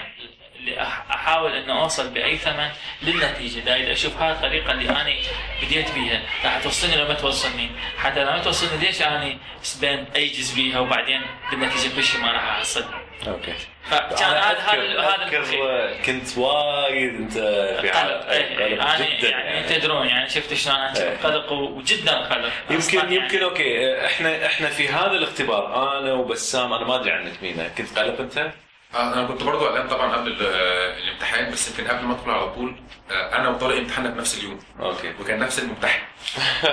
احاول 1.11 1.53
انه 1.53 1.83
أوصل 1.83 2.09
بأي 2.11 2.37
ثمن 2.37 2.69
للنتيجة. 3.03 3.61
داير 3.61 3.93
أشوف 3.93 4.17
هاي 4.17 4.33
الطريقة 4.33 4.73
اللي 4.73 4.91
أنا 4.91 5.15
بديت 5.63 5.93
بيها 5.95 6.23
راح 6.45 6.63
توصلني 6.63 6.97
لو 6.97 7.09
ما 7.09 7.15
توصلني؟ 7.15 7.71
حتى 7.99 8.25
لو 8.25 8.31
ما 8.31 8.39
توصلني 8.39 8.87
ليش 8.87 9.03
أنا 9.03 9.39
spend 9.63 10.07
ages 10.17 10.53
بيها 10.53 10.79
وبعدين 10.79 11.23
بالنتيجة 11.51 11.95
كل 11.97 12.05
شيء 12.05 12.21
ما 12.21 12.33
راح 12.33 12.45
أحصل؟ 12.45 12.85
okay. 13.27 13.55
فكان 13.91 14.31
هذا 14.31 14.59
هذا. 14.59 15.97
كنت 16.07 16.39
وايد 16.39 17.15
أنت 17.15 17.33
في 17.81 17.89
قلق. 17.89 18.25
قلق 18.27 18.83
أنا 18.83 19.19
جدا 19.19 19.29
يعني 19.29 19.63
تدرون 19.69 20.07
يعني 20.07 20.29
شفت 20.29 20.55
شلون 20.55 20.77
أنا 20.77 21.17
قلق 21.25 21.53
وجدا 21.53 22.17
قلق 22.17 22.51
يمكن 22.71 22.77
أصلاً 22.77 23.03
يعني. 23.03 23.17
يمكن 23.17 23.43
okay. 23.43 24.07
إحنا 24.07 24.47
إحنا 24.47 24.69
في 24.69 24.89
هذا 24.89 25.11
الاختبار 25.11 25.99
أنا 25.99 26.13
وبسام 26.13 26.73
أنا 26.73 26.85
ما 26.85 26.95
أدري 26.95 27.11
عنك 27.11 27.43
مينا 27.43 27.69
كنت 27.69 27.99
قلق 27.99 28.21
أنت؟ 28.21 28.51
آه، 28.95 29.13
أنا 29.15 29.27
كنت 29.27 29.43
برضو 29.43 29.67
قلقان 29.67 29.89
طبعا 29.89 30.17
قبل 30.17 30.47
آه، 30.47 30.99
الامتحان 30.99 31.51
بس 31.51 31.69
يمكن 31.71 31.89
قبل 31.93 32.05
ما 32.05 32.15
أدخل 32.15 32.31
على 32.31 32.51
طول 32.55 32.77
آه، 33.11 33.37
أنا 33.37 33.49
وطارق 33.49 33.77
امتحنا 33.77 34.11
في 34.13 34.19
نفس 34.19 34.39
اليوم. 34.39 34.59
okay. 34.81 35.13
وكان 35.21 35.39
نفس 35.39 35.59
الممتحن. 35.59 36.03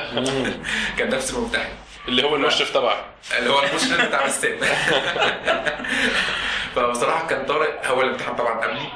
كان 0.97 1.09
نفس 1.09 1.33
الممتحن. 1.33 1.69
اللي 2.07 2.23
هو 2.23 2.35
المشرف 2.35 2.73
تبعك. 2.73 3.05
اللي 3.37 3.49
هو 3.49 3.59
المشرف 3.59 4.05
بتاع 4.07 4.21
الاستاذ 4.21 4.63
فبصراحة 6.75 7.27
كان 7.27 7.45
طارق 7.45 7.87
هو 7.87 8.01
الامتحان 8.01 8.35
طبعا 8.35 8.59
قبلي. 8.65 8.87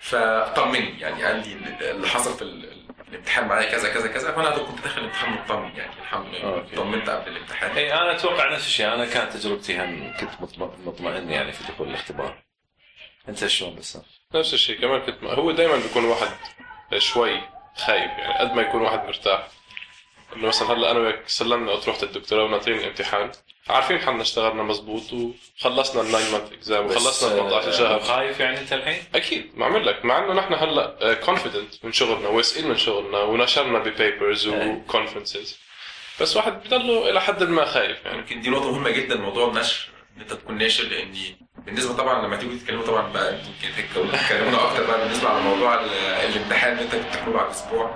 فطمني. 0.00 1.00
يعني 1.00 1.24
قال 1.24 1.36
لي 1.36 1.56
اللي 1.90 2.08
حصل 2.08 2.34
في 2.36 2.42
ال- 2.42 2.82
الامتحان 3.08 3.48
معايا 3.48 3.70
كذا 3.70 3.88
كذا 3.94 4.08
كذا. 4.08 4.32
فأنا 4.32 4.50
كنت 4.50 4.80
داخل 4.82 5.00
الامتحان 5.00 5.32
مطمن 5.32 5.70
يعني 5.76 5.92
الحمد 6.02 6.26
لله. 6.34 6.64
طمنت 6.76 7.10
قبل 7.10 7.32
الامتحان. 7.32 7.70
اي 7.70 7.94
أنا 7.94 8.12
أتوقع 8.16 8.52
نفس 8.52 8.66
الشيء. 8.66 8.94
أنا 8.94 9.06
كانت 9.06 9.32
تجربتي 9.32 9.78
هم 9.80 10.12
كنت 10.20 10.30
مطم- 10.40 10.86
مطمئن 10.88 11.30
يعني 11.30 11.52
في 11.52 11.72
دخول 11.72 11.88
الاختبار. 11.88 12.34
انت 13.28 13.46
شلون 13.46 13.74
بسام؟ 13.74 14.02
نفس 14.34 14.54
الشيء 14.54 14.80
كمان 14.80 15.00
كنت 15.00 15.24
هو 15.24 15.50
دائما 15.50 15.76
بيكون 15.76 16.04
واحد 16.04 16.30
شوي 16.98 17.40
خايف 17.76 18.10
يعني 18.10 18.38
قد 18.38 18.52
ما 18.52 18.62
يكون 18.62 18.82
واحد 18.82 19.04
مرتاح. 19.06 19.48
إنه 20.36 20.46
مثلا 20.48 20.72
هلأ 20.72 20.90
أنا 20.90 21.00
وياك 21.00 21.22
سلمنا 21.28 21.74
اطروحه 21.74 22.02
الدكتوراه 22.02 22.44
وناطرين 22.44 22.78
الامتحان. 22.78 23.30
عارفين 23.68 23.98
حالنا 23.98 24.22
اشتغلنا 24.22 24.62
مزبوط 24.62 25.02
وخلصنا 25.12 26.02
ال 26.02 26.08
nine 26.08 26.32
month 26.32 26.52
exam 26.52 26.86
وخلصنا 26.86 27.30
18 27.30 27.68
بس، 27.68 27.78
شهر 27.78 27.94
آه، 27.94 27.98
خايف 27.98 28.40
يعني 28.40 28.58
أنت 28.58 28.72
الحين؟ 28.72 29.02
أكيد 29.14 29.50
ما 29.54 29.66
عمل 29.66 29.86
لك. 29.86 30.04
مع 30.04 30.18
إنه 30.18 30.32
نحن 30.34 30.54
هلأ 30.54 31.14
confident 31.14 31.84
من 31.84 31.92
شغلنا 31.92 32.28
واثقين 32.28 32.68
من 32.68 32.76
شغلنا 32.76 33.18
ونشرنا 33.18 33.78
ب 33.78 33.88
papers 33.88 34.48
أي. 34.48 34.68
و 34.68 34.76
conferences 34.76 35.58
بس 36.20 36.36
واحد 36.36 36.64
بضله 36.64 37.10
إلى 37.10 37.20
حد 37.20 37.42
ما 37.42 37.64
خايف 37.64 38.04
يعني. 38.04 38.18
يمكن 38.18 38.40
دي 38.40 38.50
نقطة 38.50 38.72
مهمة 38.72 38.90
جدا 38.90 39.16
موضوع 39.16 39.48
النشر. 39.48 39.88
إن 40.16 40.20
أنت 40.20 40.32
تكون 40.32 40.58
ناشر 40.58 40.84
لأن 40.84 41.12
بالنسبة 41.66 41.94
طبعا 41.94 42.26
لما 42.26 42.36
تيجوا 42.36 42.54
تتكلموا 42.58 42.84
طبعا 42.86 43.12
بقى 43.12 43.34
يمكن 43.34 43.82
تتكلموا- 43.82 44.14
أكتر 44.70 44.86
بقى 44.86 44.98
بالنسبة 45.00 45.28
على 45.28 45.40
موضوع 45.40 45.74
ال- 45.74 45.92
الامتحان 46.30 46.72
اللي 46.72 46.82
أنت 46.84 46.94
بتمتحنه 46.94 47.32
بعد 47.32 47.50
أسبوع. 47.50 47.94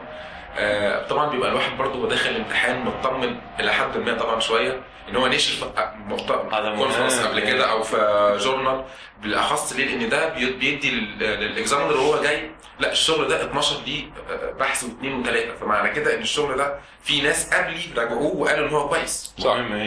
آه، 0.58 1.06
طبعا 1.06 1.30
بيبقى 1.30 1.48
الواحد 1.50 1.76
برضه 1.76 1.98
هو 1.98 2.06
داخل 2.06 2.30
الامتحان 2.30 2.80
مطمن 2.84 3.40
إلى 3.60 3.72
حد 3.72 3.96
ما 3.96 4.14
طبعا 4.14 4.40
شوية 4.40 4.80
إن 5.08 5.16
هو 5.16 5.28
في 5.30 5.64
مقط- 6.08 6.54
هذا 6.54 6.68
مهم. 6.68 6.78
conference 6.78 7.20
قبل 7.20 7.40
كده 7.40 7.70
أو 7.70 7.82
في 7.82 7.96
journal 8.40 8.84
بالأخص 9.22 9.72
ليه؟ 9.72 9.84
لأن 9.96 10.08
ده 10.08 10.28
بي- 10.28 10.52
بيدي 10.52 10.90
لل- 10.90 11.18
لل 11.18 11.34
examiner 11.34 11.96
وهو 11.96 12.22
جاي 12.22 12.50
لا 12.80 12.92
الشغل 12.92 13.28
ده 13.28 13.44
12 13.44 13.76
ليه 13.86 14.04
آه، 14.30 14.50
بحث 14.52 14.84
واثنين 14.84 15.14
وثلاثه 15.20 15.54
فمعنى 15.54 15.94
كده 15.94 16.14
إن 16.14 16.20
الشغل 16.22 16.56
ده 16.56 16.78
في 17.02 17.20
ناس 17.20 17.54
قبلي 17.54 17.80
راجعوه 17.96 18.36
وقالوا 18.36 18.68
إن 18.68 18.72
هو 18.74 18.88
كويس. 18.88 19.34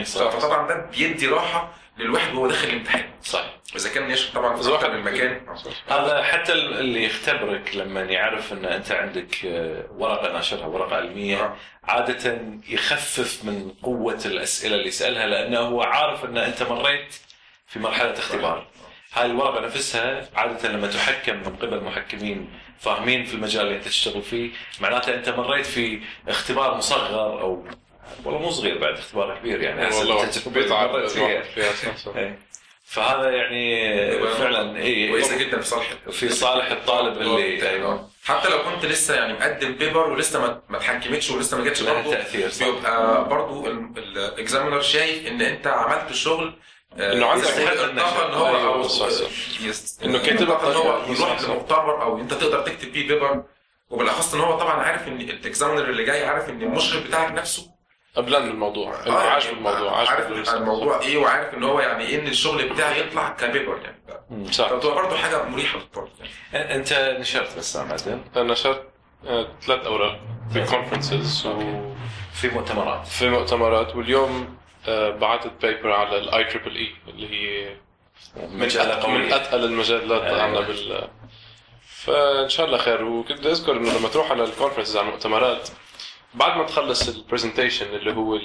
صح. 0.06 0.30
فطبعا 0.30 0.68
ده 0.68 0.86
بيدي 0.98 1.28
راحة 1.28 1.70
للواحد 2.00 2.34
وهو 2.34 2.48
داخل 2.48 2.68
الامتحان 2.68 3.10
صح 3.24 3.46
إذا 3.76 3.90
كان 3.90 4.08
ناشر 4.08 4.34
طبعا 4.34 4.56
في 4.56 4.74
أكتر 4.74 4.92
من 4.92 5.02
مكان 5.02 5.42
هذا 5.90 6.24
حتى 6.24 6.54
اللي 6.54 7.04
يختبرك 7.04 7.76
لما 7.76 8.02
يعرف 8.02 8.54
إن 8.54 8.66
أنت 8.66 8.92
عندك 8.92 9.46
آه، 9.46 9.84
ورقة 9.98 10.34
ناشرها 10.34 10.66
ورقة 10.66 10.96
علمية 10.96 11.44
آه. 11.44 11.56
عادة 11.84 12.42
يخفف 12.70 13.46
من 13.46 13.72
قوة 13.84 14.20
الأسئلة 14.26 14.76
اللي 14.76 14.88
يسألها 14.88 15.28
لأنه 15.28 15.60
هو 15.60 15.82
عارف 15.82 16.26
إن 16.26 16.38
أنت 16.38 16.64
مريت 16.64 17.16
في 17.68 17.80
مرحلة 17.80 18.14
اختبار. 18.14 18.68
هاي 19.14 19.26
الورقة 19.26 19.60
نفسها 19.66 20.30
عادة 20.36 20.70
لما 20.70 20.88
تحكم 20.88 21.36
من 21.36 21.56
قبل 21.56 21.84
محكمين 21.84 22.50
فاهمين 22.80 23.26
في 23.26 23.34
المجال 23.34 23.66
اللي 23.66 23.76
أنت 23.76 23.86
تشتغل 23.86 24.22
فيه 24.22 24.50
معناته 24.82 25.16
أنت 25.16 25.30
مريت 25.30 25.66
في 25.66 26.02
اختبار 26.28 26.78
مصغر 26.78 27.42
أو 27.42 27.66
والله 28.26 28.39
مو 28.39 28.50
صغير 28.52 28.78
بعد 28.78 28.93
اختبار 28.98 29.38
كبير 29.38 29.62
يعني 29.62 29.82
مريت 30.91 31.10
فيها. 31.12 31.43
إيه. 32.15 32.39
فهذا 32.86 33.30
يعني 33.30 34.28
فعلا 34.28 34.78
اي 34.78 35.10
كويسه 35.10 35.38
جدا 35.38 35.60
في 35.60 35.67
صالح 35.67 35.93
في 36.12 36.30
صالح 36.30 36.72
الطالب 36.72 37.22
اللي 37.22 37.69
أيوه 37.69 37.91
آه. 37.93 38.10
حتى 38.24 38.50
لو 38.50 38.58
كنت 38.63 38.86
لسه 38.86 39.15
يعني 39.15 39.34
مقدم 39.34 39.72
paper 39.76 40.10
ولسه 40.10 40.39
ما 40.41 40.62
ما 40.69 40.78
اتحكمتش 40.78 41.30
ولسه 41.32 41.58
ما 41.58 41.63
جاتش 41.63 41.82
برضه 41.82 42.12
تأثير 42.13 42.50
صح 42.50 42.65
بيبقى 42.65 43.30
برضه 43.30 43.67
ال 43.98 44.07
examiner 44.07 44.82
شايف 44.82 45.28
إن 45.28 45.41
أنت 45.41 45.67
عملت 45.67 46.13
شغل 46.13 46.54
آه، 47.00 47.13
حد 47.34 47.38
الطاقة 47.84 48.28
إن 48.30 48.34
هو 48.34 48.74
أو 48.74 48.84
صح. 48.88 49.08
يست- 49.62 50.04
إنه 50.04 50.19
كاتب 50.19 50.52
إن 50.52 50.76
هو. 50.76 51.04
يروح. 51.10 51.41
لمؤتمر 51.41 52.02
أو 52.04 52.17
أنت 52.19 52.34
تقدر 52.34 52.62
تكتب 52.62 52.91
فيه 52.93 53.08
paper 53.08 53.44
وبالأخص 53.89 54.34
إن 54.34 54.39
هو 54.41 54.58
طبعا 54.60 54.74
عارف 54.82 55.08
إن 55.08 55.22
ال 55.22 55.29
examiner 55.29 55.89
اللي 55.89 56.04
جاي 56.04 56.26
عارف 56.26 56.50
إن 56.50 56.62
المشرف 56.62 57.08
بتاعك 57.08 57.32
نفسه 57.32 57.72
قبلان 58.15 58.50
بالموضوع. 58.50 58.93
آه، 59.08 59.12
عاش 59.12 59.45
يعني 59.45 59.56
بالموضوع 59.56 59.98
عاش 59.98 60.10
عارف. 60.10 60.54
الموضوع 60.54 61.02
إيه 61.02 61.17
وعارف 61.17 61.54
إن 61.54 61.63
هو 61.63 61.80
يعني 61.80 62.04
إيه 62.04 62.19
إن 62.19 62.28
الشغل 62.28 62.69
بتاعي 62.69 63.00
يطلع 63.00 63.30
ك 63.30 63.38
paper 63.38 63.80
يعني. 63.84 64.52
صح. 64.52 64.67
فبتبقى 64.69 64.95
برضه 64.95 65.15
حاجة 65.17 65.43
مريحة 65.43 65.80
للطالب 65.80 66.10
يعني. 66.54 66.76
أنت 66.76 67.15
نشرت 67.19 67.58
بس 67.58 67.78
بعدين 67.78 68.24
أنا 68.36 68.54
نشرت 68.54 68.84
آه، 69.28 69.48
ثلاث 69.62 69.86
أوراق 69.86 70.19
في 70.54 70.65
conferences 70.65 71.46
وفي 71.48 71.91
في 72.34 72.50
مؤتمرات. 72.50 73.08
مؤتمرات 73.22 73.95
واليوم 73.95 74.58
آه، 74.88 75.10
بعثت 75.10 75.52
paper 75.62 75.92
على 75.91 76.17
ال 76.18 76.44
I 76.44 76.48
triple 76.48 76.76
E 76.76 76.92
اللي 77.08 77.28
هي 77.30 77.76
من 78.36 78.60
مجلة 78.60 79.08
من 79.10 79.34
أتقل 79.34 79.63
المجلات 79.63 80.22
أيوة. 80.22 80.41
عندنا 80.41 80.62
بال 80.62 81.08
فإن 81.88 82.50
شاء 82.50 82.65
الله 82.65 82.78
خير 82.78 83.04
وكنت 83.04 83.45
أذكر 83.45 83.72
إنه 83.72 83.98
لما 84.00 84.08
تروح 84.08 84.32
على 84.32 84.43
ال 84.44 84.48
conferences 84.48 84.98
على 84.98 85.08
المؤتمرات 85.08 85.69
بعد 86.34 86.58
ما 86.58 86.63
تخلص 86.63 87.08
ال 87.10 87.15
presentation 87.15 87.86
اللي 87.96 88.13
هو 88.13 88.39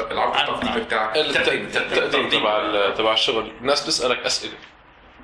العرض 0.00 0.54
التقديمي 0.54 0.84
بتاعك 0.84 1.16
الت- 1.16 1.36
التقديم- 1.36 1.66
التقديم 1.76 2.28
تبع 2.28 2.90
تبع 2.90 3.12
الشغل. 3.12 3.50
الناس 3.60 3.84
بتسألك 3.84 4.18
أسئلة. 4.18 4.54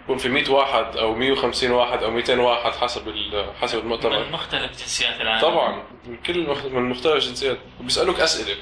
يكون 0.04 0.18
في 0.18 0.28
100 0.28 0.50
واحد 0.50 0.96
أو 0.96 1.14
150 1.14 1.70
واحد 1.70 2.02
أو 2.02 2.10
200 2.10 2.38
واحد 2.40 2.72
حسب 2.72 3.08
ال- 3.08 3.52
حسب 3.60 3.78
المؤتمر. 3.78 4.24
من 4.24 4.32
مختلف 4.32 4.70
جنسيات 4.80 5.20
العالم. 5.20 5.40
طبعا. 5.42 5.82
من 6.06 6.16
كل 6.16 6.48
مخ- 6.48 6.64
من 6.64 6.88
مختلف 6.90 7.14
الجنسيات 7.14 7.58
وبيسالوك 7.80 8.20
أسئلة. 8.20 8.56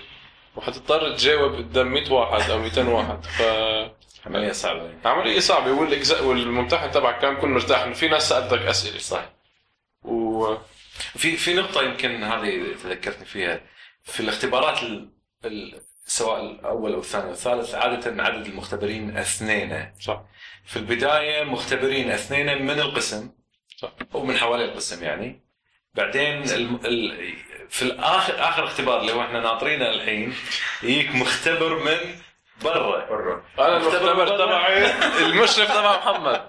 وحتضطر 0.57 1.16
تجاوب 1.16 1.55
قدام 1.55 1.87
100 1.92 2.11
واحد 2.12 2.51
أو 2.51 2.59
200 2.59 2.88
واحد. 2.88 3.20
عملية 4.27 4.53
صعبة 4.53 4.90
فعمليه 5.05 5.38
صعبة. 5.40 5.70
والإجزاء 5.72 6.24
والممتحن 6.24 6.90
تبعك 6.90 7.18
كان 7.18 7.33
يكون 7.33 7.55
مرتاح. 7.55 7.81
انه 7.83 7.94
في 7.94 8.09
ناس 8.09 8.29
سألتك 8.29 8.59
أسئلة. 8.59 8.98
صح 8.98 9.24
و 10.05 10.55
في 10.98 11.37
في 11.37 11.54
نقطة 11.54 11.82
يمكن 11.82 12.22
هذه 12.22 12.74
تذكرتني 12.82 13.24
فيها. 13.24 13.61
في 14.02 14.20
الاختبارات 14.20 14.82
ال... 14.82 15.11
ال... 15.44 15.80
سواء 16.04 16.40
الأول 16.46 16.92
أو 16.92 17.00
الثاني 17.00 17.28
والثالث 17.28 17.74
عادة 17.74 18.22
عدد 18.22 18.46
المختبرين 18.46 19.16
اثنين. 19.16 19.92
صح. 20.00 20.24
في 20.64 20.76
البداية 20.76 21.44
مختبرين 21.44 22.11
اثنين 22.11 22.62
من 22.62 22.80
القسم 22.80 23.30
صح. 23.76 23.92
أو 24.14 24.24
من 24.24 24.37
حوالي 24.37 24.64
القسم 24.64 25.04
يعني. 25.04 25.44
بعدين 25.94 26.42
ال... 26.42 26.87
ال... 26.87 27.34
في 27.68 27.82
الآخر 27.82 28.48
آخر 28.48 28.64
اختبار 28.64 29.00
اللي 29.00 29.12
هو 29.12 29.20
إحنا 29.22 29.40
ناطرينه 29.40 29.90
الحين 29.90 30.34
يجيك 30.82 31.14
مختبر 31.14 31.84
من 31.84 31.98
برا. 32.64 33.07
بره 33.11 33.42
أنا 33.59 33.79
مختبر 33.79 33.97
المختبر 33.97 34.25
برا. 34.25 34.47
تبعي 34.47 34.87
المشرف 35.27 35.73
تبع 35.73 35.97
محمد. 35.97 36.40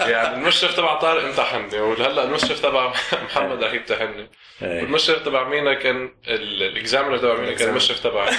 يعني 0.00 0.34
المشرف 0.34 0.76
تبع 0.76 0.94
طارق 0.94 1.22
امتحني 1.24 1.80
وهلا 1.80 2.24
المشرف 2.24 2.60
تبع 2.60 2.92
محمد 3.24 3.64
رح 3.64 3.72
يمتحني 3.72 4.30
والمشرف 4.62 5.24
تبع 5.24 5.44
مينا 5.48 5.74
كان 5.74 6.14
ال- 6.28 6.62
ال 6.62 6.68
examiner 6.68 7.18
تبع 7.18 7.34
مينا 7.34 7.52
كان 7.52 7.68
المشرف 7.68 8.00
تبعي. 8.00 8.30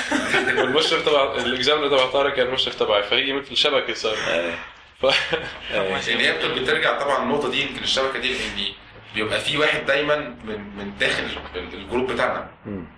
والمشرف 0.58 1.06
تبع 1.10 1.34
ال 1.36 1.42
examiner 1.42 1.88
تبع 1.88 2.06
طارق 2.06 2.34
كان 2.34 2.48
المشرف 2.48 2.76
تبعي. 2.76 3.04
فهي 3.04 3.34
مثل 3.34 3.58
شبكة 3.58 3.94
صار. 3.94 4.16
ف... 5.02 5.06
يعني 5.74 6.28
هي 6.28 6.32
بت- 6.32 6.46
بترجع 6.60 7.00
طبعا 7.00 7.24
النقطة 7.24 7.52
دي 7.52 7.62
يمكن 7.62 7.84
الشبكة 7.84 8.20
دي 8.20 8.34
لأن 8.34 8.74
بيبقى 9.16 9.40
في 9.40 9.58
واحد 9.58 9.86
دايما 9.86 10.16
من 10.44 10.60
من 10.78 10.94
داخل 11.00 11.24
ال- 11.56 11.74
ال 11.74 11.80
group 11.80 12.12
بتاعنا. 12.12 12.50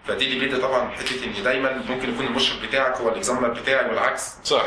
فدي 0.07 0.25
اللي 0.25 0.39
بيدي 0.39 0.57
طبعا 0.57 0.89
حتة 0.89 1.25
إن 1.25 1.43
دايما 1.43 1.81
ممكن 1.89 2.09
يكون 2.13 2.25
المشرف 2.25 2.61
بتاعك 2.65 2.97
هو 2.97 3.09
ال 3.09 3.13
examiner 3.13 3.47
بتاعي 3.49 3.85
والعكس. 3.89 4.35
صح. 4.43 4.63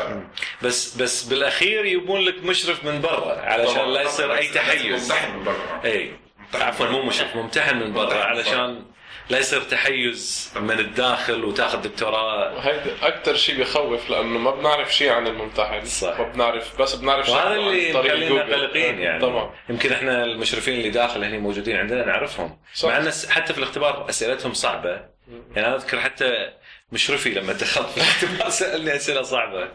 بس 0.61 0.95
بس 0.95 1.23
بالأخير 1.23 1.85
يجيبون 1.85 2.21
لك 2.21 2.43
مشرف 2.43 2.83
من 2.85 3.01
برا 3.01 3.39
علشان 3.41 3.89
لا 3.89 4.01
يصير 4.01 4.35
أي 4.35 4.47
تحيز. 4.47 5.11
ممتحن 5.11 5.37
من 5.37 5.43
بره 5.43 5.81
اي 5.85 6.11
عفوا 6.53 6.85
مو 6.85 6.97
برا. 6.97 7.05
مشرف 7.05 7.35
ممتحن 7.35 7.77
من 7.77 7.93
برا. 7.93 8.13
علشان 8.23 8.85
لا 9.29 9.39
يصير 9.39 9.61
تحيز 9.61 10.51
من 10.55 10.79
الداخل 10.79 11.43
وتاخذ 11.45 11.81
دكتوراه. 11.81 12.55
وهيدا 12.55 12.91
أكثر 13.01 13.35
شيء 13.35 13.57
بيخوف 13.57 14.09
لأنه 14.09 14.39
ما 14.39 14.51
بنعرف 14.51 14.95
شيء 14.95 15.11
عن 15.11 15.27
الممتحن 15.27 15.85
صح. 15.85 16.19
ما 16.19 16.23
بنعرف 16.29 16.81
بس 16.81 16.95
بنعرف 16.95 17.25
شيء 17.25 17.35
وهذا 17.35 17.55
اللي 17.55 17.93
مخلينا. 17.93 18.43
قلقين 18.43 18.99
يعني. 18.99 19.21
طبعا. 19.21 19.51
يمكن 19.69 19.91
إحنا 19.93 20.23
المشرفين 20.23 20.73
اللي 20.73 20.89
داخل 20.89 21.23
هنا 21.23 21.37
موجودين 21.39 21.77
عندنا 21.77 22.05
نعرفهم. 22.05 22.59
صح. 22.73 22.89
مع 22.89 22.97
ان 22.97 23.11
حتى 23.29 23.53
في 23.53 23.59
الاختبار 23.59 24.09
أسئلتهم 24.09 24.53
صعبة. 24.53 24.89
يعني 25.55 25.67
أنا 25.67 25.75
أذكر 25.75 25.99
حتى 25.99 26.49
مشرفي 26.91 27.29
لما 27.29 27.53
دخلت 27.53 27.87
في 27.89 27.97
الاختبار 27.97 28.49
سألني 28.59 28.95
أسئلة 28.95 29.21
صعبة. 29.21 29.67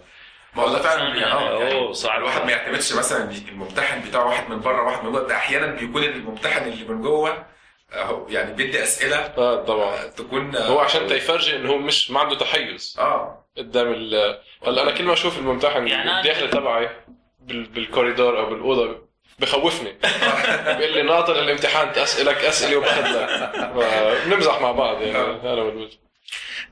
ما 0.57 0.63
هو 0.63 0.69
ده 0.73 0.79
فعلا 0.83 1.03
يعني 1.03 1.33
آه 1.33 1.59
يعني 1.59 1.75
اوه 1.75 1.93
صعب. 1.93 2.19
الواحد 2.19 2.45
ما 2.45 2.51
يعتمدش 2.51 2.93
مثلا 2.93 3.31
الممتحن 3.49 4.01
بتاعه 4.09 4.27
واحد 4.27 4.51
من 4.51 4.61
بره 4.61 4.83
واحد 4.83 5.05
من 5.05 5.13
جوه 5.13 5.29
ده 5.29 5.37
أحيانا 5.37 5.67
بيكون 5.67 6.05
الممتحن 6.05 6.69
اللي 6.69 6.85
من 6.85 7.03
جوه 7.03 7.54
أهو 8.03 8.29
يعني 8.29 8.53
بيدي 8.55 8.83
أسئلة 8.83 9.17
آه 9.17 9.65
طبعا. 9.65 10.07
تكون 10.07 10.57
هو 10.57 10.79
عشان 10.79 11.07
تيفرجي 11.07 11.57
انه 11.57 11.71
هو 11.73 11.79
مش 11.79 12.11
ما 12.11 12.21
عنده 12.21 12.35
تحيز. 12.39 12.97
آه. 12.99 13.47
قدام 13.57 13.93
ال 13.93 14.39
هلا 14.67 14.83
أنا 14.83 14.91
كل 14.91 15.05
ما 15.05 15.13
أشوف 15.13 15.39
الممتحن 15.39 15.89
يعني 15.89 16.11
أنا- 16.11 16.17
الداخل 16.17 16.51
تبعي 16.51 16.89
بال... 17.41 17.65
بالكوريدور 17.65 18.39
أو 18.39 18.51
بالأوضة 18.51 19.09
بخوفني. 19.39 19.93
بيقول 20.79 20.93
لي 20.95 21.03
ناطر 21.03 21.39
الامتحان 21.43 21.89
اسالك 21.89 22.37
أسئلة 22.45 22.77
وباخذ 22.77 23.03
لك. 23.03 24.27
بنمزح 24.27 24.61
مع 24.61 24.73
بعض 24.73 25.03
يعني. 25.03 25.19
أنا 25.19 25.63
والوجه 25.63 25.99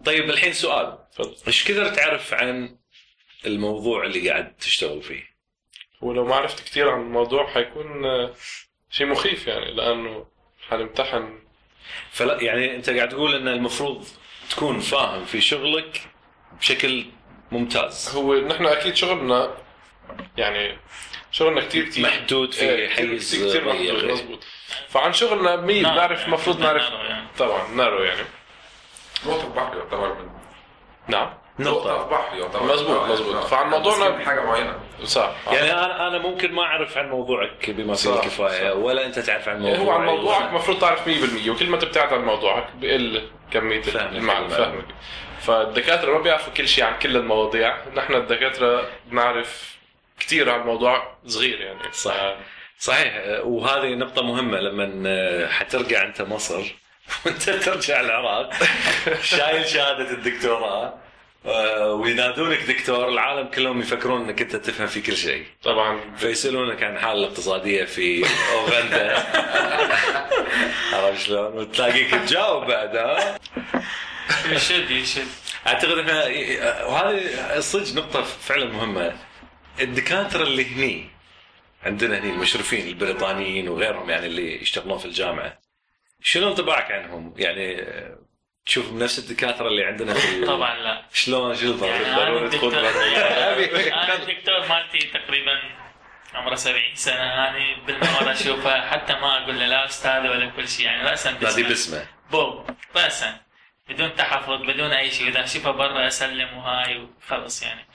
طيب 0.05 0.31
الحين 0.31 0.53
سؤال. 0.53 0.99
تفضل. 1.13 1.35
إيش 1.47 1.65
كثر 1.65 1.89
تعرف 1.89 2.35
عن 2.35 2.77
الموضوع 3.47 4.05
اللي 4.05 4.31
قاعد 4.31 4.57
تشتغل 4.57 5.03
فيه؟ 5.03 5.23
ولو 6.01 6.25
ما 6.25 6.35
عرفت 6.37 6.61
كثير 6.65 6.91
عن 6.91 7.01
الموضوع 7.01 7.47
حيكون 7.47 8.05
آه، 8.07 8.35
شيء 8.91 9.07
مخيف 9.07 9.47
يعني 9.47 9.71
لأنه 9.75 10.27
حنمتحن 10.73 11.39
فلا 12.11 12.43
يعني 12.43 12.77
انت 12.77 12.91
قاعد 12.91 13.09
تقول 13.09 13.35
إن 13.35 13.49
المفروض 13.49 14.07
تكون 14.51 14.81
فاهم 14.81 15.25
في 15.25 15.41
شغلك 15.41 16.01
بشكل 16.61 17.07
ممتاز 17.53 18.13
هو 18.17 18.35
نحن 18.35 18.67
أكيد 18.67 18.95
شغلنا 18.97 19.55
يعني 20.37 20.79
شغلنا 21.33 21.61
كثير 21.61 21.85
كثير 21.85 22.05
محدود 22.07 22.53
في 22.53 22.59
كتير- 22.61 22.89
حيز 22.91 23.35
كثير. 23.47 23.69
محدود 23.69 24.05
مضبوط 24.11 24.45
فعن 24.89 25.13
شغلنا 25.13 25.57
مين 25.57 25.83
نعم. 25.83 25.97
نعرف 25.97 26.25
المفروض 26.27 26.61
نعرف 26.61 26.91
يعني. 26.91 27.27
طبعا 27.39 27.69
نارو 27.75 28.03
يعني 28.03 28.27
نقطة 29.27 29.43
في 29.43 29.57
بحر 29.57 29.77
يعتبر 29.77 30.09
من 30.15 30.29
نعم 31.09 31.35
نقطة 31.59 32.05
في 32.05 32.11
بحر 32.15 32.39
يعتبر 32.39 32.63
مظبوط، 32.73 33.11
مظبوط. 33.11 33.35
آه. 33.35 33.47
فعن 33.47 33.71
موضوعنا- 33.71 34.09
مسكين 34.09 34.27
حاجة 34.27 34.41
معينة 34.45 34.79
صح. 35.05 35.33
يعني 35.53 35.73
أنا 35.73 36.09
أنا 36.09 36.19
ممكن 36.19 36.53
ما 36.53 36.63
أعرف 36.63 36.99
عن 36.99 37.09
موضوعك 37.11 37.71
بما 37.71 37.95
فيه 37.95 38.15
الكفاية 38.15 38.71
صح. 38.71 38.77
ولا 38.77 39.07
أنت 39.07 39.19
تعرف 39.19 39.49
عن 39.49 39.61
موضوعك 39.61 39.79
هو 39.81 39.91
عن 39.91 40.05
موضوعك 40.07 40.49
المفروض 40.49 40.81
تعرف 40.81 41.09
100% 41.09 41.49
وكل 41.49 41.67
ما 41.71 41.77
تبتعد 41.77 42.13
عن 42.13 42.25
موضوعك 42.25 42.67
بقل 42.75 43.29
كمية 43.51 43.83
فهمك. 43.83 44.13
المعلومة 44.17 44.49
فهمك 44.57 44.85
فالدكاترة 45.41 46.13
ما 46.13 46.19
بيعرفوا 46.23 46.53
كل 46.53 46.69
شيء 46.69 46.85
عن 46.85 46.99
كل 46.99 47.17
المواضيع. 47.17 47.77
نحن 47.97 48.15
الدكاترة 48.15 48.89
بنعرف 49.07 49.77
كثير 50.21 50.51
عن 50.51 50.61
موضوع 50.61 51.13
صغير 51.27 51.61
يعني. 51.61 51.93
صح. 51.93 52.13
ف- 52.15 52.35
صحيح. 52.79 53.23
وهذه 53.45 53.95
نقطة 53.95 54.23
مهمة 54.23 54.59
لما 54.61 55.49
حترجع 55.51 56.03
أنت 56.03 56.23
مصر 56.23 56.63
وأنت 57.27 57.43
ترجع 57.51 58.01
العراق 58.01 58.51
شايل 59.23 59.69
شهادة 59.69 60.11
الدكتوراه. 60.11 60.95
وينادونك 61.45 62.63
دكتور 62.63 63.09
العالم 63.09 63.49
كلهم 63.49 63.81
يفكرون 63.81 64.23
إنك 64.25 64.43
أنت 64.43 64.57
تفهم 64.57 64.87
في 64.87 65.01
كل 65.01 65.17
شيء 65.17 65.45
طبعا 65.63 66.17
فيسألونك 66.17 66.83
عن 66.83 66.97
الحاله 66.97 67.19
الاقتصادية 67.19 67.85
في 67.85 68.25
أوغندا 68.53 69.17
عرفت 70.93 71.27
شلون؟ 71.27 71.59
وتلاقيك 71.59 72.11
تجاوب 72.11 72.67
بعد 72.67 72.97
ها؟ 72.97 73.39
يشد 74.51 74.91
يشد 74.91 75.27
أعتقد 75.67 75.99
إحنا 75.99 76.25
وهذه 76.85 77.61
صدق 77.61 77.95
نقطة 77.95 78.23
فعلا 78.23 78.65
مهمة 78.65 79.13
الدكاترة 79.81 80.43
اللي 80.43 80.67
هني 80.67 81.09
عندنا 81.83 82.19
هني 82.19 82.31
المشرفين 82.31 82.89
البريطانيين 82.89 83.69
وغيرهم 83.69 84.11
يعني 84.11 84.27
اللي 84.27 84.63
يشتغلون 84.63 84.99
في 84.99 85.05
الجامعة 85.05 85.59
شنو 86.21 86.49
انطباعك 86.49 86.93
عنهم؟ 86.93 87.35
يعني 87.37 87.85
تشوف 88.67 88.93
نفس 88.93 89.19
الدكاترة 89.19 89.69
اللي 89.69 89.85
عندنا 89.85 90.15
في 90.15 90.45
طبعا 90.47 90.75
لا. 90.79 91.03
شلون 91.13 91.55
شو 91.57 91.85
يعني؟ 91.85 92.07
أنا 92.07 92.39
الدكتور 92.45 92.73
أبي- 92.73 93.93
أنا 93.93 94.15
الدكتور 94.15 94.67
مالتي 94.71 94.99
تقريبا 94.99 95.61
عمره 96.35 96.55
70 96.55 96.83
سنة. 96.95 97.15
يعني 97.15 97.75
بالمرة 97.87 98.33
أشوفه 98.33 98.91
حتى 98.91 99.13
ما 99.13 99.43
أقول 99.43 99.59
له 99.61 99.67
لا 99.67 99.85
أستاذ 99.85 100.21
ولا 100.29 100.51
كل 100.51 100.69
شيء 100.69 100.87
يعني 100.87 101.03
راسا 101.11 101.31
نادي 101.31 101.45
باسمه. 101.45 101.69
باسمه. 101.69 102.07
بوب 102.31 102.71
راسا 102.97 103.41
بدون 103.89 104.15
تحفظ 104.17 104.63
بدون 104.63 104.93
أي 104.93 105.11
شيء 105.11 105.27
واذا 105.27 105.45
أشوفه 105.45 105.71
برا 105.71 106.07
أسلم 106.07 106.57
وهاي 106.57 106.97
وخلص 106.99 107.63
يعني. 107.63 107.87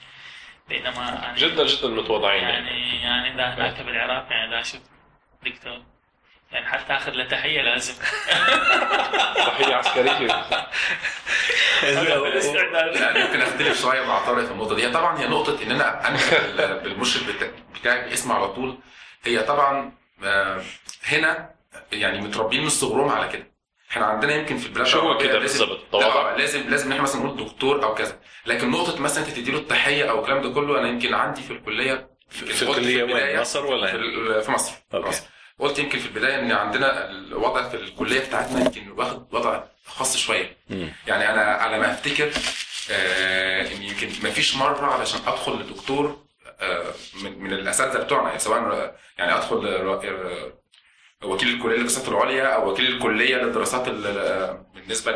بينما 0.68 1.08
أنا 1.08 1.34
جدا 1.38 1.66
جدا 1.66 1.88
متواضعين. 1.88 2.42
يعني 2.42 2.66
يعني 2.70 3.02
يعني 3.02 3.34
إذا 3.34 3.54
هناك 3.54 3.80
بالعراق 3.80 4.26
يعني 4.30 4.48
إذا 4.54 4.60
أشوف 4.60 4.80
دكتور 5.44 5.82
يعني 6.52 6.66
حتى 6.66 6.92
اخذ 6.92 7.12
له 7.12 7.24
تحية 7.24 7.60
لازم 7.62 7.94
تحية 9.46 9.74
عسكرية. 9.74 10.44
بالاستعداد 12.18 12.96
يعني 13.00 13.24
ممكن 13.24 13.40
أختلف 13.40 13.80
شوية 13.82 14.06
مع 14.06 14.26
طارق 14.26 14.44
في 14.44 14.50
النقطة 14.52 14.74
دي. 14.76 14.86
هي 14.86 14.90
طبعا 14.90 15.18
هي 15.18 15.26
نقطة 15.28 15.62
إن 15.62 15.70
أنا 15.70 16.08
انزل 16.08 16.30
بال- 16.56 16.78
بالمشرف 16.84 17.28
بتا- 17.36 17.52
بتاعي 17.80 18.08
باسم 18.08 18.32
على 18.32 18.48
طول. 18.48 18.78
هي 19.24 19.38
طبعا 19.42 19.92
آه، 20.24 20.62
هنا 21.04 21.50
يعني 21.92 22.20
متربيين 22.20 22.62
من 22.62 22.68
صغرهم 22.68 23.08
على 23.08 23.28
كده. 23.32 23.52
إحنا 23.90 24.06
عندنا 24.06 24.34
يمكن 24.34 24.56
في 24.56 24.66
البلاد 24.66 24.86
شو 24.86 24.98
هو 25.00 25.18
كده 25.18 25.38
لازم- 25.38 25.66
بالضبط؟ 25.66 25.80
تواضع؟ 25.92 26.30
لا، 26.32 26.36
لازم 26.38 26.70
لازم 26.70 26.90
إحنا 26.92 27.02
مثلا 27.02 27.22
نقول 27.24 27.44
دكتور 27.46 27.84
أو 27.84 27.94
كذا. 27.94 28.18
لكن 28.46 28.70
نقطة 28.70 29.00
مثلا 29.00 29.24
أنت 29.26 29.36
تديله 29.36 29.58
التحية 29.58 30.10
أو 30.10 30.20
الكلام 30.20 30.42
ده 30.42 30.48
كله 30.54 30.78
أنا 30.78 30.88
يمكن 30.88 31.14
عندي 31.14 31.42
في 31.42 31.50
الكلية 31.52 32.10
في 32.30 32.44
قلت 32.66 32.78
الكلية 32.78 33.02
وين 33.02 33.10
البداية 33.16 33.40
مصر 33.40 33.66
ولا 33.66 33.86
في, 33.86 34.42
في 34.42 34.50
مصر. 34.50 34.72
في 34.90 34.96
أوكي. 34.96 35.08
مصر. 35.08 35.22
قلت 35.58 35.78
يمكن 35.78 35.98
في 35.98 36.06
البداية 36.06 36.38
إن 36.38 36.52
عندنا 36.52 37.10
الوضع 37.10 37.68
في 37.68 37.76
الكلية 37.76 38.20
بتاعتنا 38.20 38.60
يمكن 38.60 38.90
واخد 38.90 39.34
وضع 39.34 39.62
خاص 39.86 40.16
شوية. 40.16 40.56
يعني 41.06 41.30
أنا 41.30 41.40
على 41.42 41.78
ما 41.78 41.92
أفتكر 41.92 42.30
آه 42.90 43.62
إن 43.72 43.82
يمكن 43.82 44.08
ما 44.22 44.30
فيش 44.30 44.56
مرة 44.56 44.86
علشان 44.86 45.20
أدخل 45.26 45.52
لدكتور 45.60 46.22
آه 46.60 46.84
من, 47.22 47.38
من 47.38 47.52
الأساتذة 47.52 48.02
بتوعنا 48.02 48.26
يعني 48.28 48.38
سواء 48.38 48.96
يعني 49.18 49.34
أدخل 49.34 49.66
آه، 49.66 50.52
وكيل 51.24 51.48
الكلية 51.48 51.76
للدراسات 51.76 52.08
العليا 52.08 52.46
أو 52.54 52.70
وكيل 52.70 52.86
الكلية 52.86 53.36
للدراسات 53.36 53.88
ال- 53.88 54.62
بالنسبة 54.74 55.12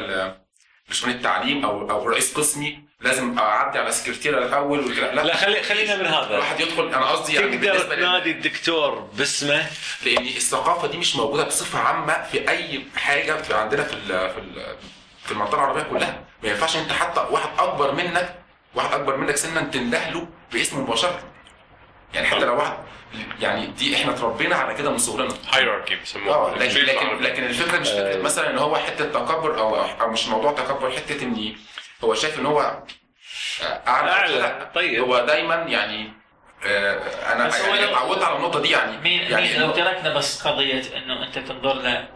لشؤون 0.91 1.13
التعليم 1.13 1.65
أو 1.65 1.91
أو 1.91 2.09
رئيس 2.09 2.35
قسمي 2.35 2.82
لازم 3.03 3.39
أعدي 3.39 3.79
على 3.79 3.93
سكرتيرة 3.93 4.39
الأول 4.39 4.81
والكلام 4.81 5.27
لا. 5.27 5.37
خلي 5.37 5.63
خلينا 5.63 5.97
من 5.97 6.07
هذا. 6.07 6.27
الواحد 6.35 6.61
يدخل. 6.61 6.87
أنا 6.95 7.07
قصدي 7.07 7.35
يعني 7.35 7.59
تقدر 7.59 7.97
تنادي 7.97 8.31
الدكتور 8.31 8.99
باسمه؟ 8.99 9.67
لأن 10.05 10.27
الثقافة 10.27 10.89
دي 10.89 10.97
مش 10.97 11.17
موجودة 11.17 11.45
بصفة 11.45 11.79
عامة 11.79 12.23
في 12.33 12.49
أي 12.49 12.83
حاجة 12.97 13.33
في 13.43 13.55
عندنا 13.55 13.83
في 13.83 13.93
ال 13.93 14.07
في 14.31 14.39
ال 14.39 14.77
في 15.25 15.33
المنطقة 15.33 15.55
العربية 15.55 15.83
كلها. 15.83 16.25
ما 16.43 16.49
ينفعش 16.49 16.77
أنت 16.77 16.93
حتى 16.93 17.27
واحد 17.31 17.49
أكبر 17.59 17.93
منك 17.93 18.35
واحد 18.75 18.93
أكبر 18.93 19.17
منك 19.17 19.37
سنا 19.37 19.61
تنده 19.61 20.11
له 20.11 20.29
باسمه 20.53 20.81
مباشره 20.81 21.21
يعني 22.15 22.27
حتى 22.27 22.45
لو 22.45 22.57
واحد 22.57 22.77
يعني 23.41 23.67
دي 23.67 23.97
إحنا 23.97 24.13
اتربينا 24.13 24.57
على 24.57 24.75
كده 24.75 24.91
من 24.91 24.99
صغرنا. 24.99 25.35
هايراركي 25.53 25.95
آه 25.95 25.99
بسموها 26.03 26.55
لكن 26.59 26.81
لكن 26.81 27.23
لكن 27.23 27.45
الفكرة 27.45 27.79
مش 27.79 27.89
فكرة. 27.89 28.15
آه. 28.19 28.23
مثلا 28.23 28.51
إن 28.51 28.59
هو 28.59 28.77
حتة 28.77 29.05
تكبر 29.05 29.59
أو 29.59 29.77
أو 29.77 30.11
مش 30.11 30.29
موضوع 30.29 30.53
تكبر 30.53 30.91
حتة 30.91 31.23
إن 31.23 31.55
هو 32.05 32.15
شايف 32.15 32.39
إن 32.39 32.47
هو 32.47 32.83
أعلى 33.89 34.11
أعلى. 34.11 34.35
لا. 34.39 34.71
طيب. 34.75 35.01
هو 35.01 35.25
دايما 35.27 35.55
يعني 35.55 36.13
آه، 36.67 37.33
أنا 37.33 37.57
يعني 37.59 37.83
لو- 37.87 37.91
اتعودت 37.91 38.23
على 38.23 38.37
النقطة 38.37 38.61
دي 38.61 38.71
يعني. 38.71 38.97
مين 38.99 39.21
يعني 39.23 39.49
مين 39.49 39.61
لو 39.61 39.71
تركنا 39.71 40.15
بس 40.15 40.43
قضية 40.47 40.83
إنه 40.97 41.27
أنت 41.27 41.39
تنظر 41.39 41.75
له 41.75 42.09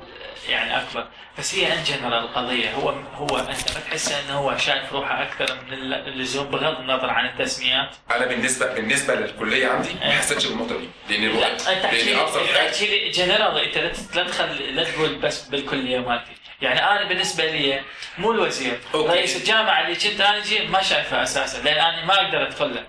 يعني 0.49 0.77
أكبر. 0.83 1.07
بس 1.38 1.55
هي 1.55 1.72
ان 1.72 1.83
جنرال 1.85 2.12
القضية 2.25 2.70
هو 2.75 2.88
هو 3.14 3.37
أنت 3.38 3.49
ما 3.75 3.81
تحس 3.90 4.12
إنه 4.12 4.38
هو 4.38 4.57
شايف 4.57 4.92
روحه 4.92 5.22
أكثر 5.22 5.55
من 5.55 5.72
اللزوم 5.92 6.46
بغض 6.46 6.79
النظر 6.81 7.11
عن 7.11 7.27
التسميات؟ 7.27 7.96
أنا 8.11 8.27
بالنسبة 8.27 8.75
بالنسبة 8.75 9.14
للكلية 9.14 9.66
عندي 9.68 9.88
ما 9.94 10.11
حسيتش 10.12 10.46
بالنقطة 10.46 10.79
دي 11.09 11.16
لأن 11.18 11.38
لا 11.40 11.53
أنت 11.53 11.85
احكي 11.85 12.87
لي 12.87 13.09
جنرال 13.11 13.59
إنت 13.59 13.79
لا 13.79 13.88
ت- 13.92 14.16
لا 14.16 14.25
تخل 14.25 14.77
لا 14.77 14.85
تقول 14.85 15.14
بس 15.14 15.42
بالكلية 15.49 15.99
مالتي. 15.99 16.31
يعني 16.62 16.83
أنا 16.90 17.09
بالنسبة 17.09 17.45
لي 17.47 17.81
مو 18.19 18.31
الوزير. 18.33 18.79
okay. 18.94 19.09
رئيس 19.12 19.37
الجامعة 19.37 19.81
اللي 19.81 19.95
كنت 19.97 20.21
أنا 20.21 20.40
جي 20.40 20.66
ما 20.66 20.83
شايفه 20.83 21.23
أساسا 21.23 21.59
لأن 21.59 21.79
أنا 21.79 22.05
ما 22.05 22.14
أقدر 22.14 22.42
أدخل 22.47 22.75
له. 22.75 22.85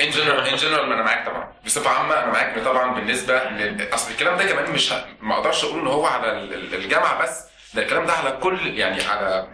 in 0.00 0.10
general 0.10 0.46
in 0.46 0.56
general 0.56 0.92
أنا 0.92 1.02
معاك 1.02 1.26
طبعا. 1.26 1.52
بصفة 1.66 1.90
عامة 1.90 2.18
أنا 2.18 2.26
معاك 2.26 2.58
طبعا 2.64 2.94
بالنسبة 2.94 3.44
لل... 3.44 3.88
أصل 3.94 4.10
الكلام 4.10 4.36
ده 4.36 4.44
كمان 4.44 4.70
مش 4.70 4.92
ه... 4.92 5.06
ما 5.20 5.34
أقدرش 5.34 5.64
أقول 5.64 5.80
ان 5.80 5.86
هو 5.86 6.06
على 6.06 6.32
ال- 6.32 6.54
ال- 6.54 6.74
الجامعة 6.74 7.22
بس 7.22 7.40
ده 7.74 7.82
الكلام 7.82 8.06
ده 8.06 8.12
على 8.12 8.30
كل 8.32 8.78
يعني 8.78 9.02
على 9.04 9.48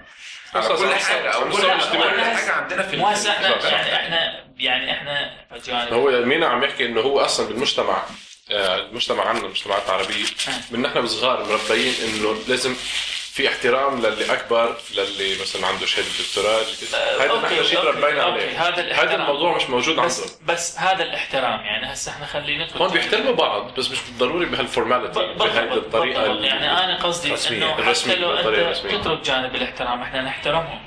على 0.55 0.69
كل 0.69 0.95
حاجة 0.95 1.31
أو 1.31 1.51
كل 1.51 1.71
حاجة 1.71 2.53
عندنا 2.53 2.83
في 2.83 2.97
مو 2.97 3.07
هسه 3.09 3.31
إحنا 3.31 3.69
يعني 3.69 3.95
إحنا 3.97 4.45
يعني 4.59 4.93
إحنا 4.93 5.31
هو 5.93 6.11
مينا 6.25 6.47
عم 6.47 6.65
يحكي 6.65 6.87
إنه 6.87 7.01
هو 7.01 7.21
أصلا 7.21 7.49
بالمجتمع 7.49 8.03
آه، 8.51 8.77
المجتمع 8.77 9.25
عندنا 9.25 9.45
المجتمعات 9.47 9.83
العربيه 9.87 10.25
من 10.71 10.83
نحن 10.83 11.07
صغار 11.07 11.45
مربيين 11.45 11.95
إنه 12.05 12.37
لازم 12.49 12.75
في 13.33 13.49
احترام 13.49 14.01
للي 14.07 14.33
أكبر 14.33 14.77
للي 14.95 15.41
مثلا 15.43 15.67
عنده 15.67 15.87
شهادة 15.87 16.09
دكتوراه 16.21 16.61
آه، 16.95 17.25
هذا 17.25 17.41
نحن 17.41 17.65
شيء 17.65 17.79
أوكي، 17.87 18.21
عليه 18.21 18.69
هذا. 18.69 18.93
هذا 18.93 19.15
الموضوع 19.15 19.57
مش 19.57 19.71
موجود 19.71 19.97
بس 19.97 20.39
بس 20.47 20.79
هذا 20.79 21.03
الاحترام 21.03 21.61
يعني 21.61 21.93
هسه 21.93 22.13
إحنا 22.13 22.27
خلينا 22.27 22.65
ندخل 22.65 22.79
هون 22.79 22.91
بيحترموا 22.91 23.33
بعض 23.33 23.75
بس 23.75 23.91
مش 23.91 23.99
ضروري 24.19 24.47
بهال 24.47 24.69
formality 24.69 25.35
بهذه 25.35 25.75
الطريقة. 25.75 26.25
يعني 26.25 26.85
أنا 26.85 27.03
قصدي 27.03 27.57
إنه 27.57 27.75
حتى 27.75 28.15
لو 28.17 28.33
أنت. 28.33 28.77
تترك 28.77 29.21
جانب 29.21 29.55
الاحترام 29.55 30.03
إحنا 30.03 30.23
نحترمهم 30.23 30.81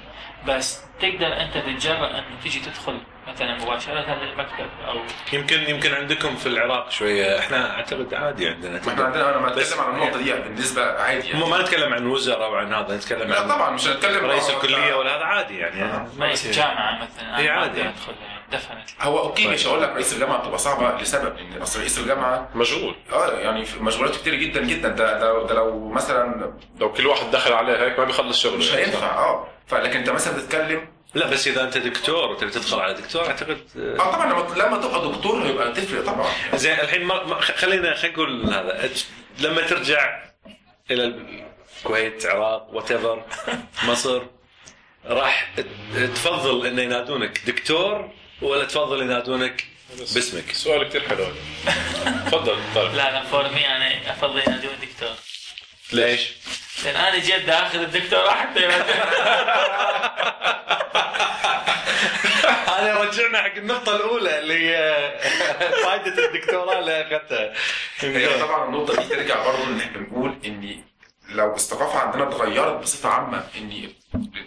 بس 0.48 0.82
تقدر 1.02 1.42
أنت 1.42 1.58
تتجرأ 1.58 2.10
إنه 2.10 2.26
تيجي 2.44 2.60
تدخل 2.60 3.00
مثلا 3.28 3.58
مباشرة 3.58 4.24
للمكتب 4.24 4.70
أو 4.88 5.00
يمكن 5.34 5.70
يمكن 5.70 5.94
عندكم 5.94 6.36
في 6.36 6.46
العراق 6.46 6.92
شوية. 6.92 7.40
إحنا 7.40 7.76
أعتقد 7.76 8.14
عادي 8.14 8.48
عندنا. 8.48 8.82
ما 8.86 8.92
إحنا 8.92 9.04
عندنا 9.04 9.30
أنا 9.30 9.38
ما 9.40 9.48
أتكلم 9.48 9.82
عن 9.82 9.94
النقطة 9.96 10.18
دي 10.18 10.34
بالنسبة 10.34 10.86
عادي 10.86 11.28
يعني. 11.28 11.46
ما 11.50 11.62
نتكلم 11.62 11.94
عن 11.94 12.08
وزراء 12.08 12.52
وعن 12.52 12.74
هذا 12.74 12.96
نتكلم 12.96 13.30
لا 13.30 13.40
عن 13.42 13.48
طبعا 13.50 13.70
مش 13.70 13.88
هنتكلم 13.88 14.26
رئيس 14.26 14.50
آه، 14.50 14.56
الكلية 14.56 14.94
ولا 14.94 15.16
هذا 15.18 15.24
عادي 15.24 15.58
يعني. 15.58 16.08
رئيس 16.20 16.48
جامعه 16.48 17.00
مثلا. 17.04 17.42
ما 17.42 17.50
عادي. 17.52 17.82
أدخل 17.82 18.14
يعني 18.22 18.34
definitely 18.52 18.90
هو 19.02 19.20
okay 19.20 19.48
مش 19.48 19.68
هقول 19.68 19.82
لك 19.82 19.90
رئيس 19.90 20.14
الجامعة 20.14 20.38
بتبقى 20.42 20.58
صعبة 20.58 21.02
لسبب 21.02 21.38
إن 21.38 21.62
أصل 21.62 21.80
رئيس 21.80 22.00
الجامعة 22.00 22.50
مشغول. 22.56 22.96
آه 23.14 23.32
يعني 23.32 23.66
في 23.66 23.84
مشغولات 23.84 24.16
كتير 24.16 24.36
جدا 24.36 24.62
جدا. 24.66 24.90
ده 24.90 25.20
ده, 25.20 25.44
ده 25.48 25.54
لو 25.56 25.90
مثلا 25.90 26.54
لو 26.80 26.92
كل 26.94 27.08
واحد 27.08 27.32
دخل 27.32 27.54
عليه 27.54 27.84
هيك 27.86 28.00
ما 28.00 28.06
بيخلص 28.06 28.40
شغله. 28.42 28.58
مش 28.58 28.74
هينفع 28.74 29.08
آه. 29.08 29.48
فلكن 29.68 30.00
أنت 30.00 30.10
مثلا 30.10 30.38
بتتكلم 30.38 30.88
لا 31.14 31.28
بس 31.28 31.48
إذا 31.48 31.64
أنت 31.64 31.78
دكتور 31.78 32.32
وتبي 32.32 32.52
تدخل 32.52 32.80
على 32.80 32.94
دكتور 32.94 33.28
أعتقد 33.28 33.58
آه، 33.78 33.96
آه 34.00 34.12
طبعا 34.12 34.26
لما 34.34 34.64
لما 34.64 34.78
تبقى 34.78 35.12
دكتور 35.12 35.46
هيبقى 35.46 35.72
تفرق 35.72 36.06
طبعا 36.06 36.32
زين 36.56 36.80
الحين 36.80 37.04
ما 37.04 37.42
خلينا 37.42 37.96
خلينا 37.96 38.14
نقول 38.14 38.54
هذا 38.54 38.90
لما 39.40 39.62
ترجع 39.62 40.24
إلى 40.92 41.16
الكويت 41.84 42.26
عراق 42.26 42.70
وات 42.74 42.92
مصر 43.88 44.22
راح 45.06 45.54
تفضل 45.96 46.68
انه 46.68 46.82
ينادونك 46.82 47.42
دكتور 47.48 48.12
ولا 48.42 48.66
تفضل 48.66 49.02
ينادونك 49.02 49.66
باسمك؟ 50.00 50.52
سؤال 50.54 50.90
كثير 50.90 51.10
حلو. 51.10 51.26
تفضل 52.26 52.58
لا 52.96 53.10
أنا 53.10 53.24
فور 53.24 53.50
مي 53.50 53.68
أنا 53.68 54.12
أفضل 54.12 54.40
ينادوني 54.40 54.76
دكتور 54.82 55.16
ليش؟ 55.94 56.32
لأن 56.86 56.96
أنا 56.96 57.18
جد 57.20 57.50
اخذ 57.50 57.80
الدكتوراه 57.82 58.32
حتى 58.32 58.64
ينادوني 58.64 58.94
هذا 62.68 62.94
رجعنا 63.04 63.42
حق 63.42 63.56
النقطة 63.58 63.96
الأولى 63.96 64.40
اللي 64.40 64.70
هي 64.70 65.12
فائدة 65.84 66.26
الدكتوراه 66.26 66.80
اللي 66.80 67.02
أخذتها. 67.02 67.54
هي 68.00 68.40
طبعا 68.40 68.66
النقطة 68.70 68.96
دي 69.04 69.10
ترجع 69.16 69.44
برضه 69.46 69.64
إن 69.64 69.80
إحنا 69.80 69.98
بنقول 69.98 70.36
إن 70.46 70.84
لو 71.30 71.56
الثقافه 71.56 72.00
عندنا 72.00 72.24
اتغيرت 72.30 72.82
بصفة 72.82 73.10
عامة 73.10 73.44
إن 73.58 73.90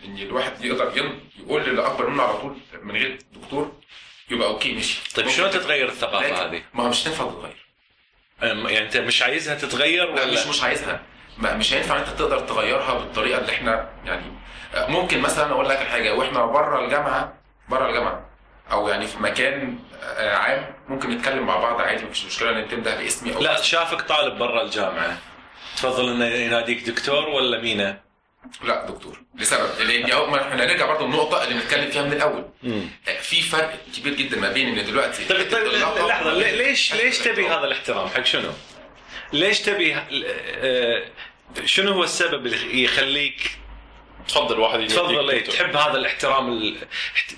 إن 0.04 0.18
الواحد 0.18 0.64
يقدر 0.64 0.98
ين- 0.98 1.20
يقول 1.46 1.62
للي 1.64 1.86
اكبر 1.86 2.08
منه 2.08 2.22
على 2.22 2.32
طول 2.38 2.56
من 2.82 2.96
غير 2.96 3.18
دكتور 3.32 3.72
يبقى 4.30 4.48
أوكي 4.48 4.72
ماشي 4.72 5.00
طيب 5.14 5.28
شلون 5.28 5.50
تتغير 5.50 5.88
الثقافة 5.88 6.46
هذه؟ 6.46 6.62
ما 6.74 6.84
هو 6.84 6.88
مش 6.88 7.02
هتنفع 7.02 7.24
تتغير 7.30 7.56
يعني 8.42 8.78
أنت 8.86 8.96
مش 8.96 9.22
عايزها 9.22 9.54
تتغير 9.54 10.04
لا 10.14 10.22
ولا؟ 10.24 10.32
مش 10.32 10.46
مش 10.46 10.62
عايزها 10.62 11.02
مش 11.38 11.74
هينفع 11.74 11.98
أنت 11.98 12.08
تقدر 12.08 12.40
تغيرها 12.40 12.94
بالطريقة 12.94 13.38
اللي 13.40 13.52
إحنا 13.52 13.88
يعني 14.04 14.22
ممكن 14.76 15.20
مثلا 15.20 15.50
أقول 15.52 15.68
لك 15.68 15.78
حاجة 15.78 16.14
وإحنا 16.14 16.46
بره 16.46 16.84
الجامعة 16.84 17.34
بره 17.68 17.88
الجامعة 17.88 18.26
أو 18.72 18.88
يعني 18.88 19.06
في 19.06 19.18
مكان 19.22 19.78
آه، 20.02 20.36
عام 20.36 20.74
ممكن 20.88 21.10
نتكلم 21.10 21.46
مع 21.46 21.56
بعض 21.56 21.80
عادي 21.80 22.04
مفيش 22.04 22.24
مشكلة 22.24 22.50
ان 22.50 22.68
تنده 22.68 22.96
باسمي 22.96 23.34
أو 23.34 23.40
لا 23.42 23.62
شافك 23.62 24.00
طالب 24.02 24.38
برا 24.38 24.62
الجامعة. 24.62 25.18
تفضل 25.76 26.08
انه 26.12 26.26
يناديك 26.26 26.88
دكتور 26.90 27.28
ولا 27.28 27.60
مينا؟ 27.60 28.00
لا 28.64 28.86
دكتور. 28.86 29.20
لسبب 29.34 29.68
لأن 29.80 30.30
ما 30.30 30.42
إحنا 30.42 30.54
هنرجع 30.64 30.86
برضه 30.86 31.04
النقطة 31.04 31.44
اللي 31.44 31.54
بنتكلم 31.54 31.90
فيها 31.90 32.02
من 32.02 32.12
الأول. 32.12 32.44
آه، 33.08 33.20
في 33.20 33.42
فرق 33.42 33.74
كبير 33.96 34.14
جدا 34.14 34.40
ما 34.40 34.52
بين 34.52 34.78
إن 34.78 34.86
دلوقتي 34.86 35.24
طيب 35.24 35.50
طيب 35.52 35.66
لحظة 36.08 36.32
لي- 36.32 36.56
ليش 36.56 36.94
ليش 36.94 37.18
تبي 37.18 37.48
هذا 37.48 37.64
الاحترام؟ 37.64 38.08
حق 38.08 38.24
شنو؟ 38.24 38.50
ليش 39.32 39.60
تبي 39.60 39.94
آه، 39.96 41.02
شنو 41.64 41.92
هو 41.92 42.04
السبب 42.04 42.46
اللي 42.46 42.82
يخليك 42.84 43.50
تفضل 44.28 44.60
واحد 44.60 44.86
تفضل 44.86 45.30
إيه، 45.30 45.40
دكتور. 45.40 45.54
تحب 45.54 45.76
هذا 45.76 45.96
الاحترام 45.96 46.48
ال- 46.52 46.76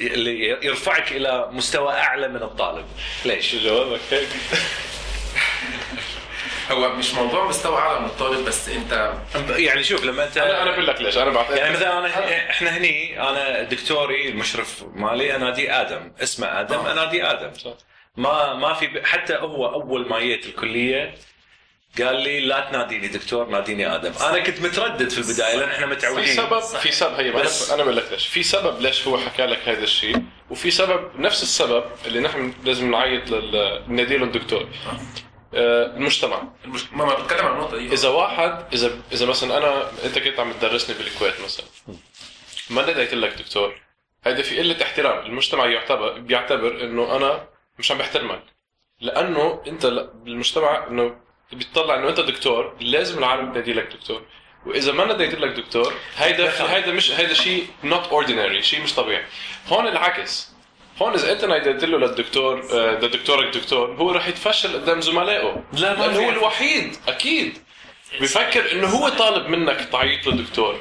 اللي 0.00 0.48
يرفعك 0.66 1.12
إلى 1.12 1.48
مستوى 1.52 1.92
أعلى 1.92 2.28
من 2.28 2.42
الطالب؟ 2.42 2.86
ليش؟ 3.24 3.50
شو 3.50 3.58
جوابك 3.58 4.00
هيك 4.10 4.28
هو 6.70 6.88
مش 6.96 7.14
موضوع 7.14 7.48
مستوى 7.48 7.78
أعلى 7.78 8.00
من 8.00 8.06
الطالب 8.06 8.44
بس 8.44 8.68
أنت 8.68 9.12
يعني 9.48 9.82
شوف 9.84 10.04
لما 10.04 10.24
انت 10.24 10.36
أنا 10.38 10.62
أنا 10.62 10.70
بقول 10.70 10.86
لك 10.86 11.00
ليش 11.00 11.16
أنا 11.18 11.30
بعتقد 11.30 11.56
يعني 11.56 11.74
مثلا 11.74 11.98
أنا 11.98 12.50
إحنا 12.50 12.76
هني 12.76 13.20
أنا 13.30 13.62
دكتوري 13.62 14.28
المشرف 14.28 14.84
مالي 14.94 15.36
أنادي 15.36 15.72
آدم 15.72 16.12
اسمه 16.22 16.60
آدم 16.60 16.78
أنادي 16.86 17.24
آدم 17.24 17.54
صح. 17.54 17.70
ما 18.16 18.54
ما 18.54 18.74
في 18.74 19.02
حتى 19.06 19.34
هو 19.34 19.66
أول 19.66 20.08
ما 20.08 20.20
جيت 20.20 20.46
الكلية 20.46 21.14
قال 21.98 22.16
لي 22.16 22.40
لا 22.40 22.60
تناديني 22.70 23.08
دكتور 23.08 23.48
ناديني 23.48 23.94
آدم. 23.94 24.12
أنا 24.20 24.38
كنت 24.38 24.60
متردد 24.60 25.08
في 25.10 25.18
البداية 25.18 25.56
لأن 25.56 25.68
إحنا 25.68 25.86
في 25.86 25.92
متعودين 25.92 26.36
سبب 26.36 26.60
في 26.60 26.92
سبب 26.92 27.14
هي 27.14 27.30
بس- 27.30 27.70
أنا 27.70 27.82
بقول 27.82 27.96
لك 27.96 28.12
ليش 28.12 28.26
في 28.26 28.42
سبب 28.42 28.80
ليش 28.80 29.06
هو 29.08 29.18
حكى 29.18 29.46
لك 29.46 29.68
هذا 29.68 29.82
الشيء 29.84 30.22
وفي 30.50 30.70
سبب 30.70 31.10
نفس 31.20 31.42
السبب 31.42 31.84
اللي 32.06 32.20
نحن 32.20 32.52
لازم 32.64 32.90
نعيط 32.90 33.30
لل 33.30 33.82
ننادي 33.88 34.16
له 34.16 34.24
الدكتور. 34.24 34.68
آه، 35.54 35.86
المجتمع. 35.96 36.42
ما 36.92 37.04
ما 37.04 37.14
بتكلم 37.14 37.46
عن 37.46 37.52
النقطة 37.52 37.76
دي. 37.78 37.92
إذا 37.92 38.08
واحد 38.08 38.64
إذا 38.72 38.90
إذا 39.12 39.26
مثلا 39.26 39.58
أنا 39.58 39.90
أنت 40.04 40.18
كنت 40.18 40.40
عم 40.40 40.52
تدرسني 40.52 40.96
بالكويت 40.98 41.34
مثلا. 41.44 41.66
ما 42.70 42.86
ناديت 42.86 43.14
لك 43.14 43.32
دكتور. 43.38 43.80
هيدا 44.24 44.42
في 44.42 44.58
قلة 44.58 44.82
احترام. 44.82 45.26
المجتمع 45.26 45.66
يعتبر 45.66 46.18
بيعتبر 46.18 46.84
إنه 46.84 47.16
أنا 47.16 47.44
مش 47.78 47.92
عم 47.92 47.98
بحترمك. 47.98 48.42
لأنه 49.00 49.62
أنت 49.66 49.86
بالمجتمع 50.14 50.86
إنه 50.86 51.16
بيطلع 51.52 51.94
انه 51.96 52.08
انت 52.08 52.20
دكتور 52.20 52.72
لازم 52.80 53.18
العالم 53.18 53.52
تنادي 53.52 53.72
لك 53.72 53.88
دكتور. 53.92 54.22
وإذا 54.66 54.92
ما 54.92 55.04
ناديت 55.04 55.34
لك 55.34 55.50
دكتور 55.56 55.94
هيدا 56.16 56.74
هيدا 56.74 56.92
مش 56.92 57.12
هيدا 57.12 57.34
شيء 57.34 57.66
not 57.84 58.06
ordinary 58.06 58.62
شيء 58.62 58.82
مش 58.82 58.94
طبيعي. 58.94 59.24
هون 59.68 59.86
العكس. 59.88 60.50
هون 61.02 61.14
إذا 61.14 61.32
أنت 61.32 61.44
ناديت 61.44 61.84
له 61.84 61.98
للدكتور 61.98 62.68
آه، 62.72 62.94
ده 62.94 63.06
دكتورك 63.08 63.56
دكتور 63.56 63.90
هو 63.94 64.10
راح 64.10 64.28
يتفشل 64.28 64.72
قدام 64.72 65.00
زملائه. 65.00 65.64
لا، 65.72 65.94
ما 65.98 66.16
هو 66.16 66.28
الوحيد 66.30 66.96
أكيد. 67.08 67.58
بفكر 68.20 68.72
إنه 68.72 68.86
هو 68.86 69.08
طالب 69.08 69.48
منك 69.48 69.88
تعيط 69.92 70.26
له 70.26 70.36
دكتور 70.36 70.80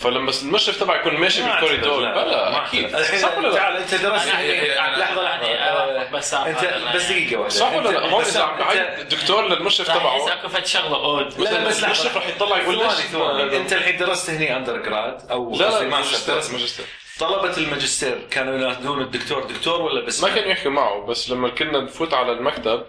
فلما 0.00 0.32
المشرف 0.42 0.80
تبعه 0.80 0.96
يكون 1.00 1.14
ماشي 1.14 1.42
ما 1.42 1.50
بالكوريدور 1.52 2.00
بلا 2.00 2.66
أكيد. 2.66 2.96
صح 2.96 3.38
ولا 3.38 3.54
تعال 3.54 3.74
لا؟ 3.74 3.80
أنت 3.80 3.94
درست 3.94 4.26
لحظة 4.28 4.40
يعني 4.40 4.96
لحظه 4.98 5.28
أوقف 5.28 6.12
بس 6.12 6.34
أنت 6.34 6.58
بس. 6.94 7.02
دقيقة 7.06 7.36
واحدة. 7.40 7.54
صح 7.54 7.72
ولا 7.72 7.88
لا؟ 7.88 8.10
هون 8.10 8.22
بس 8.22 8.36
اذا 8.36 8.44
عم 8.44 8.58
بعيط 8.58 9.08
دكتور 9.08 9.48
للمشرف 9.48 9.88
راح 9.90 9.98
تبعه. 9.98 10.16
يسألكم 10.16 10.48
فد 10.48 10.66
شغله 10.66 10.96
odd 10.96 11.40
لا 11.40 11.64
بس. 11.68 11.84
المشرف 11.84 12.16
راح 12.16 12.26
يطلع 12.28 12.58
يقول 12.58 12.78
ليش؟ 12.78 12.92
ثواني 12.92 13.56
أنت 13.56 13.72
الحين 13.72 13.96
درست 13.96 14.30
هني 14.30 14.56
undergrad 14.56 15.30
أو 15.30 15.50
لا 15.54 15.56
لا 15.70 15.88
ماجستير 15.88 16.34
درست 16.34 16.52
ماجستير 16.52 16.86
طلبة 17.20 17.56
الماجستير 17.56 18.18
كانوا 18.30 18.54
ينادون 18.54 19.00
الدكتور 19.00 19.44
دكتور 19.44 19.82
ولا 19.82 20.06
بس 20.06 20.22
ما 20.22 20.28
كانوا 20.28 20.48
يحكوا 20.50 20.70
معه 20.70 21.06
بس 21.06 21.30
لما 21.30 21.48
كنا 21.48 21.80
نفوت 21.80 22.14
على 22.14 22.32
المكتب 22.32 22.86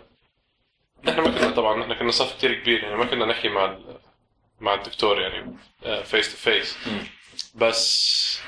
نحن 1.05 1.19
ما 1.21 1.29
كنا 1.31 1.51
طبعا 1.51 1.79
نحن 1.79 1.93
كنا 1.93 2.11
صف 2.11 2.37
كثير 2.37 2.53
كبير 2.53 2.83
يعني 2.83 2.95
ما 2.95 3.05
كنا 3.05 3.25
نحكي 3.25 3.49
مع 3.49 3.65
ال- 3.65 4.00
مع 4.61 4.73
الدكتور 4.73 5.21
يعني 5.21 5.55
face 6.03 6.31
to 6.31 6.37
face 6.37 6.77
بس 7.55 8.39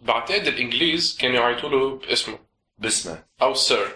بعتقد 0.00 0.46
الإنجليز 0.46 1.18
كانوا 1.20 1.36
يعيطوا 1.40 1.68
له 1.70 1.96
باسمه. 1.98 2.38
باسمه. 2.78 3.24
أو 3.42 3.54
sir 3.54 3.88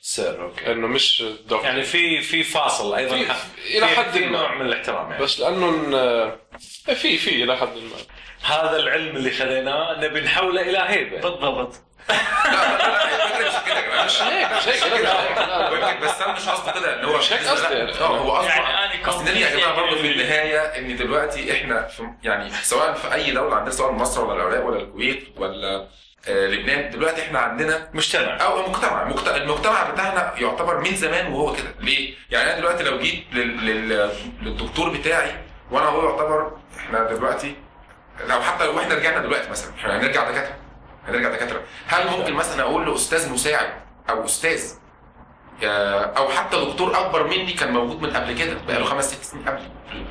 sir 0.00 0.42
okay. 0.44 0.72
انه 0.72 0.86
مش 0.86 1.22
دكتور 1.42 1.64
يعني 1.64 1.82
في 1.82 2.20
في 2.20 2.42
فاصل 2.42 2.94
أيضا 2.94 3.16
في- 3.16 3.80
في- 3.80 3.86
حد 3.86 4.18
ما. 4.18 4.26
نوع 4.26 4.54
من 4.54 4.66
الاحترام 4.66 5.10
يعني. 5.10 5.22
بس 5.24 5.40
لأنه 5.40 5.70
إن- 5.70 6.56
في 6.94 7.16
في 7.18 7.42
إلى 7.44 7.56
حد 7.56 7.68
ما. 7.76 7.96
هذا 8.42 8.76
العلم 8.76 9.16
اللي 9.16 9.30
خذيناه 9.30 10.00
نبي 10.00 10.20
نحوله 10.20 10.60
إلى 10.62 10.78
هيبة. 10.78 11.20
بالضبط. 11.20 11.74
لا 12.08 12.14
لا 12.44 12.78
لا 12.78 13.46
الفكرة 13.46 14.04
مش 14.04 14.22
هيك. 14.22 14.52
مش 14.52 14.68
هيك 14.68 16.02
بس 16.02 16.20
أنا 16.22 16.32
مش 16.32 16.48
قصدي 16.48 16.72
كده 16.80 17.00
إن 17.00 17.04
هو 17.04 17.18
مش 17.18 17.32
هيك 17.32 17.46
قصدي. 17.48 17.66
آه 17.82 18.06
هو 18.06 18.42
يعني 18.42 18.84
أنا 18.84 18.85
اصل 19.08 19.24
نرجع 19.24 19.38
يا 19.38 19.56
جماعة 19.56 19.76
برضه 19.76 19.96
في 19.96 20.02
كنت- 20.12 20.20
النهاية 20.20 20.58
إن 20.60 20.96
دلوقتي 20.96 21.52
إحنا 21.52 21.82
في 21.88 22.02
يعني 22.22 22.50
سواء 22.62 22.94
في 22.94 23.14
أي 23.14 23.30
دولة 23.30 23.54
عندنا 23.56 23.70
سواء 23.74 23.92
مصر 23.92 24.24
ولا 24.24 24.36
العراق 24.42 24.64
ولا 24.66 24.80
الكويت 24.80 25.28
ولا 25.36 25.88
آه، 26.28 26.46
لبنان 26.46 26.90
دلوقتي 26.90 27.22
إحنا 27.22 27.38
عندنا 27.38 27.88
مجتمع. 27.94 28.42
أو 28.44 28.64
المجتمع. 28.64 29.04
مجت- 29.04 29.28
المجتمع 29.28 29.90
بتاعنا 29.90 30.34
يعتبر 30.38 30.80
من 30.80 30.96
زمان 30.96 31.32
وهو 31.32 31.52
كده. 31.52 31.74
ليه؟ 31.80 32.14
يعني 32.30 32.50
أنا 32.50 32.58
دلوقتي 32.58 32.84
لو 32.84 32.98
جيت 32.98 33.24
لل... 33.32 33.66
لل... 33.66 34.10
للدكتور 34.42 34.88
بتاعي 34.90 35.32
وأنا 35.70 35.86
هو 35.86 36.08
يعتبر 36.10 36.56
إحنا 36.78 37.12
دلوقتي 37.12 37.54
لو 38.28 38.40
حتى 38.42 38.64
لو 38.66 38.78
إحنا 38.80 38.94
رجعنا 38.94 39.18
دلوقتي 39.18 39.50
مثلا 39.50 39.74
إحنا 39.74 39.96
هنرجع 40.00 40.30
دكاترة. 40.30 40.54
هنرجع 41.08 41.28
دكاترة. 41.30 41.62
هل 41.86 42.06
ممكن 42.10 42.32
مثلا 42.32 42.62
أقول 42.62 42.86
له 42.86 42.94
أستاذ 42.94 43.32
مساعد 43.32 43.68
أو 44.10 44.24
أستاذ 44.24 44.62
أو 45.62 46.28
حتى 46.28 46.64
دكتور 46.64 46.98
أكبر 46.98 47.26
مني 47.26 47.52
كان 47.52 47.72
موجود 47.72 48.02
من 48.02 48.10
قبل 48.16 48.32
كده 48.38 48.56
بقى 48.68 48.78
له 48.78 48.84
خمس 48.84 49.14
ست 49.14 49.24
سنين 49.24 49.48
قبل. 49.48 49.60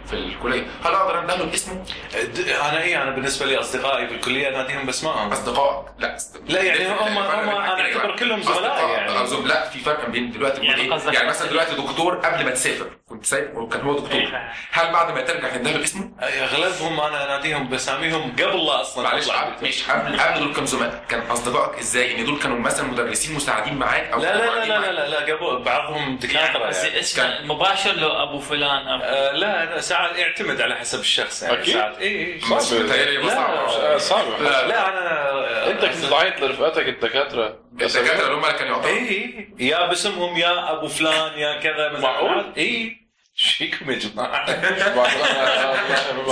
في 0.07 0.13
الكلية 0.13 0.61
هل 0.85 0.93
أقدر 0.93 1.19
اندهله 1.19 1.45
باسمه 1.45 1.83
د- 2.23 2.39
أنا 2.69 2.81
إيه 2.81 3.01
أنا 3.03 3.11
بالنسبة 3.11 3.45
لي 3.45 3.57
أصدقائي 3.59 4.07
في 4.07 4.13
الكلية 4.15 4.49
ناديهم 4.49 4.85
بأسمائهم 4.85 5.31
اصدقائك 5.31 5.85
لا 5.99 6.17
لا، 6.47 6.61
يعني 6.63 6.87
هم- 6.87 6.93
هم- 6.97 7.17
أنا 7.17 7.81
أعتبر 7.81 8.15
كلهم 8.15 8.41
زملائي 8.41 8.91
يعني. 8.91 9.23
أصدقاء. 9.23 9.45
لا 9.45 9.69
في 9.69 9.79
فرق 9.79 10.09
بين 10.09 10.31
دلوقتي 10.31 10.61
يعني 10.65 10.87
يعني, 10.87 11.13
يعني 11.13 11.27
مثلا 11.29 11.47
دلوقتي 11.49 11.75
دكتور 11.75 12.15
قبل 12.15 12.45
ما 12.45 12.51
تسافر 12.51 12.85
كنت 13.09 13.25
سايب 13.25 13.57
وكان 13.57 13.81
هو 13.81 13.93
دكتور 13.99 14.19
إيه. 14.19 14.51
هل 14.71 14.91
بعد 14.93 15.11
ما 15.13 15.21
ترجع 15.21 15.49
تندهله 15.49 15.77
باسمه؟ 15.77 16.11
أغلبهم 16.21 16.99
أنا 16.99 17.23
أناديهم 17.25 17.67
بأساميهم 17.67 18.31
قبل 18.31 18.65
لا 18.65 18.81
أصلا 18.81 19.03
معلش 19.03 19.29
مش 19.63 19.83
قبل 19.89 20.19
قبل 20.19 20.39
دول 20.39 20.53
كانوا 20.53 20.65
زملاء 20.67 21.03
كان 21.09 21.21
أصدقائك 21.21 21.79
إزاي 21.79 22.19
ان 22.19 22.25
دول 22.25 22.39
كانوا 22.39 22.59
مثلا 22.59 22.87
مدرسين 22.87 23.35
مساعدين 23.35 23.73
معاك 23.77 24.11
أو 24.13 24.19
لا 24.21 24.37
لا 24.37 24.65
لا 24.65 24.65
لا؟ 24.79 24.91
لا, 24.91 25.07
لا 25.09 25.35
قبل 25.35 25.63
بعضهم 25.63 26.17
دكاترة 26.17 26.59
يعني. 26.59 26.99
اسمه 26.99 27.39
المباشر 27.39 27.91
له 27.91 28.23
أبو 28.23 28.39
فلان 28.39 28.87
أبو 28.87 29.03
آه 29.03 29.31
لا 29.31 29.64
أنا 29.71 29.81
ساعات 29.81 30.17
يعتمد 30.17 30.61
على 30.61 30.75
حسب 30.75 30.99
الشخص 30.99 31.43
يعني 31.43 31.61
أكيد. 31.61 31.73
ساعات 31.73 31.97
اي 31.97 32.33
اي 32.33 33.17
لا. 33.17 33.29
صعب 33.29 33.49
آه، 33.49 33.97
صعب 33.97 34.41
لا 34.41 34.67
لا 34.67 34.89
أنا 34.89 35.71
انت 35.71 35.85
كنت 35.85 36.05
تعيط 36.05 36.39
لرفقاتك 36.41 36.87
الدكاتره 36.87 37.59
الدكاتره 37.71 38.25
اللي 38.25 38.35
هم 38.35 38.45
اللي 38.45 38.57
كانوا 38.57 38.75
يعطوك 38.75 38.89
اي 38.91 39.49
يا 39.59 39.87
باسمهم 39.87 40.37
يا 40.37 40.71
ابو 40.71 40.87
فلان 40.87 41.39
يا 41.39 41.59
كذا 41.59 41.89
مثلا 41.89 42.01
معقول؟ 42.01 42.53
اي 42.57 42.97
إيش 43.37 43.55
فيكم 43.55 43.91
يا 43.91 43.99
جماعة؟ 43.99 44.45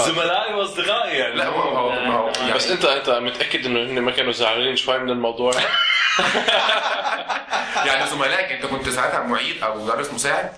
زملائي 0.07 0.53
واصدقائي 0.53 1.17
يعني 1.17 1.36
لا 1.36 1.47
هو 1.47 1.61
هو 1.61 1.89
ما 1.89 2.15
هو 2.15 2.31
يعني 2.39 2.53
بس 2.53 2.71
انت 2.71 2.86
انت 2.86 3.09
متاكد 3.09 3.65
انه 3.65 3.79
هن 3.79 3.99
ما 3.99 4.11
كانوا 4.11 4.31
زعلانين 4.31 4.75
شوي 4.75 4.97
من 4.97 5.09
الموضوع 5.09 5.53
يعني 7.86 8.07
زملائك 8.07 8.51
انت 8.51 8.65
كنت 8.65 8.89
ساعتها 8.89 9.19
معيد 9.23 9.63
أو 9.63 9.84
مدرس 9.84 10.13
مساعد 10.13 10.51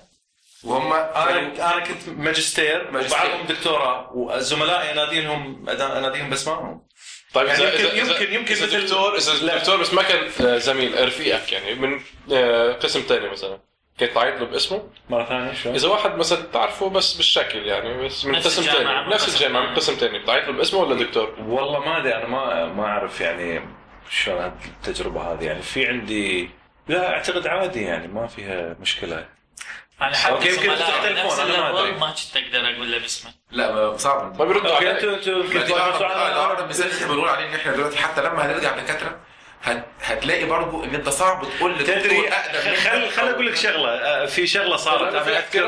وهم 0.66 0.90
كانوا 0.90 1.28
أنا 1.30 1.72
أنا 1.74 1.84
كنت 1.84 2.08
ماجستير 2.08 2.90
ماجستير. 2.90 3.18
وبعضهم 3.18 3.46
دكتوراه 3.46 4.10
وزملائي 4.14 4.92
اناديهم 4.92 5.68
اناديهم 5.68 6.30
باسمائهم 6.30 6.82
طيب 7.34 7.46
يعني 7.46 7.58
إذا- 7.58 7.62
يمكن- 7.62 7.88
إذا- 7.88 7.90
إذا- 7.92 8.20
يمكن- 8.20 8.34
يمكن 8.34 8.54
إذا 8.54 8.66
مثل- 8.66 8.82
دكتور 8.84 9.16
إذا. 9.16 9.56
دكتور 9.58 9.76
بس 9.76 9.94
ما 9.94 10.02
كان 10.02 10.46
آه، 10.46 10.58
زميل 10.58 11.06
رفيقك 11.06 11.52
يعني 11.52 11.74
من 11.74 12.00
آه، 12.32 12.72
قسم 12.72 13.00
ثاني 13.00 13.28
مثلا 13.30 13.58
كنت 14.00 14.10
تعيط 14.10 14.40
له 14.40 14.46
باسمه 14.46 14.88
مرة 15.10 15.24
ثانية 15.24 15.52
شو؟ 15.54 15.70
إذا 15.70 15.88
واحد 15.88 16.16
مثلا 16.16 16.42
تعرفه 16.52 16.88
بس 16.88 17.12
بالشكل 17.14 17.58
يعني 17.66 18.04
بس 18.04 18.24
من 18.24 18.36
قسم 18.36 18.62
ثاني 18.62 19.10
نفس 19.14 19.24
قسم 19.24 19.34
الجامعة 19.36 19.70
من. 19.70 19.74
قسم 19.76 19.94
ثاني 19.94 20.18
بتعيط 20.18 20.44
له 20.48 20.52
باسمه 20.52 20.80
ولا 20.80 20.94
دكتور؟ 20.94 21.34
والله 21.40 21.78
ما 21.80 21.98
أدري 22.00 22.14
أنا 22.14 22.26
ما 22.26 22.64
ما 22.66 22.84
أعرف 22.84 23.20
يعني 23.20 23.60
شلون 24.10 24.52
التجربة 24.80 25.32
هذه 25.32 25.44
يعني 25.44 25.62
في 25.62 25.86
عندي 25.86 26.50
لا 26.88 27.10
أعتقد 27.10 27.46
عادي 27.46 27.82
يعني 27.82 28.08
ما 28.08 28.26
فيها 28.26 28.76
مشكلة 28.80 29.28
أنا 30.02 30.16
حتى 30.16 30.32
أوكي، 30.32 30.48
يمكن 30.48 30.76
تختلفون، 30.78 31.40
أنا 31.40 31.72
ما 31.72 31.80
أدري. 31.80 31.92
ما 31.92 32.06
كنت 32.10 32.36
أقدر 32.36 32.70
أقول 32.74 32.92
له 32.92 32.98
باسمه. 32.98 33.30
لا 33.50 33.72
ما- 33.72 33.96
صعب. 33.96 34.38
ما 34.38 34.44
بيردوا 34.44 34.74
عليك 34.74 34.88
أنتوا 34.88 35.14
أنتوا 35.14 35.32
ما 35.42 35.44
يمكن 35.44 37.06
بنقول 37.08 37.28
عليه 37.28 37.46
إن 37.48 37.54
إحنا 37.54 37.72
دلوقتي 37.72 37.96
حتى 37.96 38.22
لما 38.22 38.46
هنرجع 38.46 38.76
دكاتره 38.76 39.16
هت... 39.62 39.84
هتلاقي 40.02 40.44
برضو 40.44 40.84
إن 40.84 40.94
أنت 40.94 41.08
صعب 41.08 41.46
تقول 41.58 41.84
تدري 41.84 42.28
أقدم 42.28 42.74
خل 42.76 43.10
خل 43.10 43.28
أقول 43.28 43.46
لك 43.46 43.56
شغلة. 43.56 43.88
آه، 43.90 44.26
في 44.26 44.46
شغلة 44.46 44.76
صارت. 44.76 45.14
أنا 45.14 45.38
اذكر 45.38 45.64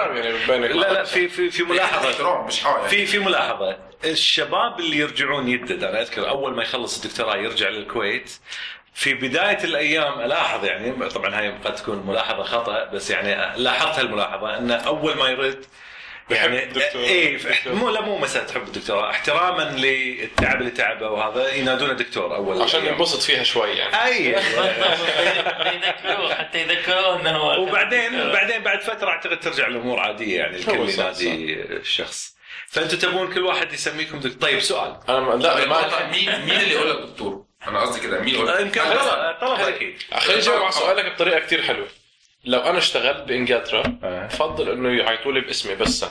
يعني 0.49 0.68
لا 0.68 0.93
لا 0.93 1.05
في 1.05 1.29
في 1.29 1.51
في 1.51 1.62
ملاحظة. 1.62 2.43
مش 2.43 2.62
يعني 2.64 2.89
في 2.89 3.07
في 3.07 3.18
ملاحظة. 3.18 3.76
الشباب 4.05 4.81
اللي 4.81 4.97
يرجعون 4.97 5.49
يدد 5.49 5.85
أنا 5.85 6.01
أذكر 6.01 6.29
أول 6.29 6.57
ما 6.57 6.62
يخلص 6.62 7.05
الدكتوراه 7.05 7.37
يرجع 7.37 7.68
للكويت. 7.68 8.33
في 8.99 9.14
بداية 9.14 9.64
الأيام 9.64 10.20
ألاحظ 10.20 10.64
يعني 10.64 11.09
طبعا 11.09 11.38
هاي 11.38 11.49
قد 11.64 11.74
تكون 11.74 12.07
ملاحظة 12.07 12.42
خطأ 12.42 12.84
بس 12.84 13.11
يعني 13.11 13.62
لاحظت 13.62 13.99
هالملاحظه 13.99 14.59
انه 14.59 14.74
أول 14.74 15.16
ما 15.16 15.28
يرد 15.28 15.64
بحب 16.30 16.53
يعني 16.53 16.64
الدكتور. 16.64 17.05
اي 17.05 17.38
مو 17.66 17.90
لا 17.90 18.01
مو 18.01 18.18
مسألة 18.18 18.44
تحب 18.44 18.62
الدكتوراه 18.62 19.11
احتراما 19.11 19.62
للتعب 19.62 20.61
اللي 20.61 20.70
تعبه 20.70 21.11
وهذا 21.11 21.55
ينادونه 21.55 21.92
دكتور 21.92 22.36
أول 22.36 22.62
عشان. 22.62 22.86
ينبسط 22.86 23.20
فيها 23.20 23.42
شوي 23.42 23.70
يعني. 23.70 24.05
أي. 24.05 24.36
حتى 24.40 25.68
يذكروه 25.76 26.34
حتى 26.34 26.62
يذكروه 26.62 27.20
إنه 27.20 27.30
هو 27.36 27.62
وبعدين 27.62 28.32
بعدين 28.32 28.62
بعد 28.62 28.80
فترة 28.80 29.09
أعتقد 29.11 29.40
ترجع 29.40 29.66
الأمور 29.66 30.01
عادية 30.01 30.38
يعني 30.38 30.57
الكل 30.57 30.88
ينادي 30.88 31.55
الشخص. 31.62 32.36
فانتم 32.66 32.99
تبون 32.99 33.34
كل 33.34 33.40
واحد 33.40 33.72
يسميكم 33.72 34.20
دكتور؟ 34.20 34.40
طيب 34.40 34.61
سؤال. 34.61 34.96
أنا 35.09 35.42
لا 35.42 35.55
طيب، 35.55 35.68
ما 35.68 35.76
والله 35.76 36.11
مين 36.11 36.44
مين 36.44 36.61
اللي 36.61 36.72
يقول 36.74 36.90
لك 36.90 36.96
دكتور؟ 36.96 37.47
أنا 37.66 37.80
قصدي 37.80 38.00
كده 38.00 38.20
مين 38.20 38.44
لك؟ 38.44 38.61
يمكن 38.61 38.80
طلب 38.80 39.36
طلب 39.40 39.61
أكيد. 39.61 40.02
خليني 40.14 40.40
اجاوب 40.40 40.62
على 40.62 40.72
سؤالك 40.72 41.12
بطريقة 41.14 41.38
كثير 41.38 41.62
حلوة. 41.62 41.86
لو 42.44 42.61
أنا 42.61 42.78
اشتغلت 42.78 43.28
بإنجلترا 43.28 43.98
آه. 44.02 44.26
بفضل 44.26 44.70
إنه 44.70 44.88
يعيطوا 44.88 45.32
لي 45.32 45.40
باسمي 45.40 45.74
بس. 45.74 46.04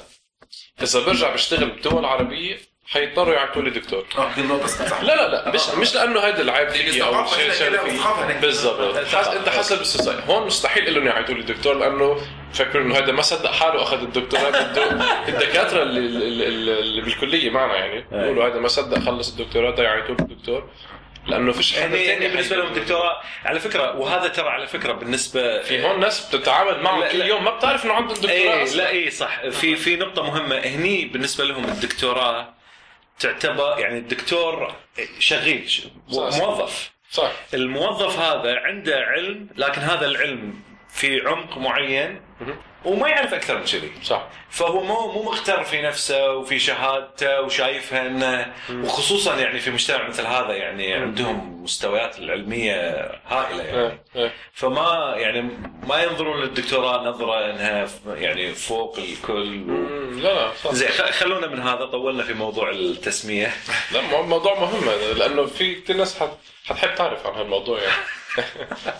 إذا 0.81 0.99
برجع 1.05 1.33
بشتغل 1.33 1.69
بدول 1.69 2.05
عربيه 2.05 2.57
حيضطروا 2.87 3.33
يعيطوا 3.33 3.61
لي 3.61 3.69
دكتور. 3.69 4.05
آه 4.17 4.33
دي 4.35 4.41
النقطة 4.41 4.67
صح. 4.67 5.01
لا 5.01 5.15
لا 5.15 5.27
لا 5.27 5.51
مش 5.51 5.69
مش 5.69 5.95
لأنه 5.95 6.19
هذا 6.19 6.41
العيب 6.41 6.69
فيي 6.69 7.03
أو 7.03 7.25
شيء 7.25 7.69
هناك. 7.69 8.37
بالضبط. 8.41 8.97
حس... 8.97 9.27
أنت 9.27 9.49
حسب 9.49 9.81
السوسايتي 9.81 10.21
هون 10.27 10.45
مستحيل 10.47 10.97
إنه 10.97 11.09
يعيطوا 11.09 11.35
لي 11.35 11.43
دكتور 11.43 11.73
لأنه 11.77 12.17
فكروا 12.53 12.83
إنه 12.83 12.97
هذا 12.97 13.11
ما 13.11 13.21
صدق 13.21 13.51
حاله 13.51 13.83
أخذ 13.83 14.01
الدكتوراه 14.01 14.49
بده. 14.49 14.83
الدكاترة 15.29 15.81
اللي, 15.83 15.99
اللي, 15.99 16.47
اللي 16.47 16.79
اللي 16.79 17.01
بالكلية 17.01 17.49
معنا 17.49 17.75
يعني 17.75 18.05
بيقولوا 18.11 18.47
هذا 18.47 18.59
ما 18.59 18.67
صدق 18.67 18.99
خلص 18.99 19.29
الدكتوراه 19.29 19.71
ده 19.71 19.83
يعيطوا 19.83 20.15
له 20.15 20.25
دكتور 20.35 20.69
لأنه 21.27 21.51
فيش 21.51 21.73
حدا 21.73 21.83
يعني 21.85 22.03
يعني 22.05 22.27
بالنسبة 22.27 22.55
لهم 22.55 22.73
دكتوراه 22.73 23.21
على 23.45 23.59
فكرة 23.59 23.95
وهذا 23.97 24.27
ترى 24.27 24.49
على 24.49 24.67
فكرة 24.67 24.93
بالنسبة 24.93 25.61
في 25.61 25.83
هون 25.83 25.99
ناس 25.99 26.35
بتتعامل 26.35 26.81
معهم 26.83 27.07
كل. 27.07 27.21
يوم 27.21 27.43
ما 27.43 27.51
بتعرف 27.57 27.85
إنه 27.85 27.93
عندهم 27.93 28.13
دكتوراه 28.15 28.31
إيه 28.31 28.63
أصلاً. 28.63 28.77
لا 28.77 28.89
اي 28.89 29.09
صح 29.09 29.49
في 29.49 29.75
في 29.75 29.95
نقطة 29.95 30.23
مهمة 30.23 30.55
هني 30.57 31.05
بالنسبة 31.05 31.43
لهم 31.43 31.63
الدكتوراه 31.65 32.53
تعتبر 33.19 33.79
يعني 33.79 33.97
الدكتور 33.97 34.75
شغيل. 35.19 35.71
موظف 36.09 36.91
صح 37.11 37.31
الموظف 37.53 38.19
هذا 38.19 38.55
عنده 38.59 38.95
علم 38.99 39.49
لكن 39.55 39.81
هذا 39.81 40.05
العلم 40.05 40.53
في 40.89 41.21
عمق 41.27 41.57
معين. 41.57 42.21
وما 42.87 43.09
يعرف 43.09 43.33
أكثر 43.33 43.57
من 43.57 43.63
كذي. 43.65 43.91
صح. 44.03 44.27
فهو 44.49 44.83
مو 44.83 45.11
مو 45.11 45.23
مغتر 45.23 45.63
في 45.63 45.81
نفسه 45.81 46.31
وفي 46.31 46.59
شهادته 46.59 47.41
وشايفها 47.41 48.07
انه 48.07 48.53
وخصوصا 48.71 49.35
يعني 49.35 49.59
في 49.59 49.71
مجتمع 49.71 50.07
مثل 50.07 50.25
هذا 50.25 50.53
يعني 50.53 50.93
عندهم 50.93 51.63
مستويات 51.63 52.19
العلمية 52.19 52.75
هائلة 53.27 53.63
يعني. 53.63 53.77
إيه 53.81 54.03
إيه. 54.15 54.33
فما 54.53 55.13
يعني 55.17 55.41
ما 55.87 56.03
ينظرون 56.03 56.41
للدكتوراه 56.41 57.03
نظرة 57.03 57.51
إنها 57.51 57.87
يعني 58.07 58.53
فوق 58.53 58.97
الكل. 58.99 59.71
و... 59.71 59.87
لا 60.19 60.33
لا 60.33 60.51
صح. 60.63 60.71
زين 60.73 60.89
خلونا 60.89 61.47
من 61.47 61.59
هذا 61.59 61.85
طولنا 61.85 62.23
في 62.23 62.33
موضوع 62.33 62.69
التسمية. 62.69 63.51
لا 63.93 64.01
مو- 64.01 64.23
موضوع 64.23 64.59
مهم 64.59 64.89
هذا 64.89 65.13
لأنه 65.13 65.45
في 65.45 65.75
كثير 65.75 65.97
ناس 65.97 66.19
حت... 66.19 66.29
حتحب 66.65 66.95
تعرف 66.95 67.27
عن 67.27 67.33
هالموضوع 67.33 67.79
يعني. 67.79 68.01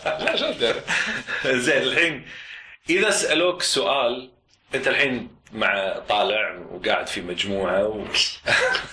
لا 0.26 0.36
جد 0.36 0.62
يعني. 0.62 0.82
زين 1.64 1.82
الحين 1.82 2.26
إذا 2.90 3.10
سألوك 3.10 3.62
سؤال 3.62 4.30
أنت 4.76 4.88
الحين 4.88 5.38
مع 5.54 6.00
طالع 6.10 6.60
وقاعد 6.72 7.08
في 7.08 7.22
مجموعة 7.22 7.88
و... 7.88 8.00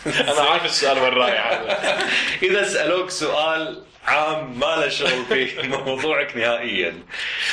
أنا 0.06 0.40
عارف 0.40 0.64
السؤال 0.64 0.98
وين 0.98 1.12
رايح 1.12 1.60
إذا 2.42 2.64
سألوك 2.64 3.10
سؤال 3.10 3.84
عام 4.06 4.58
ما 4.60 4.66
له 4.76 4.88
شغل 4.88 5.24
في 5.24 5.68
موضوعك 5.86 6.36
نهائيا 6.36 7.02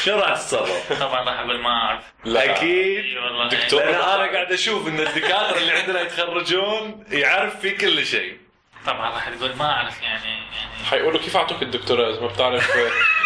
شو 0.04 0.12
راح 0.12 0.34
تتصرف؟ 0.34 0.94
طبعا 1.00 1.24
راح 1.24 1.40
أقول 1.40 1.60
ما 1.60 1.70
أعرف 1.70 2.04
لا. 2.26 2.52
أكيد 2.52 3.04
دكتور. 3.52 3.80
لأن 3.80 3.94
أنا 3.94 4.32
قاعد 4.34 4.52
أشوف 4.52 4.88
إن 4.88 5.00
الدكاترة 5.00 5.58
اللي 5.58 5.72
عندنا 5.72 6.02
يتخرجون 6.02 7.04
يعرف 7.12 7.60
في 7.60 7.72
كل 7.72 8.06
شيء 8.06 8.38
طبعا 8.86 9.10
راح 9.10 9.30
تقول 9.30 9.56
ما 9.56 9.72
أعرف 9.72 10.02
يعني 10.02 10.30
يعني. 10.30 10.86
حيقولوا 10.90 11.20
كيف 11.20 11.38
أعطوك 11.38 11.62
الدكتوراه؟ 11.62 12.10
اذا 12.10 12.22
ما 12.22 12.28
بتعرف 12.28 12.72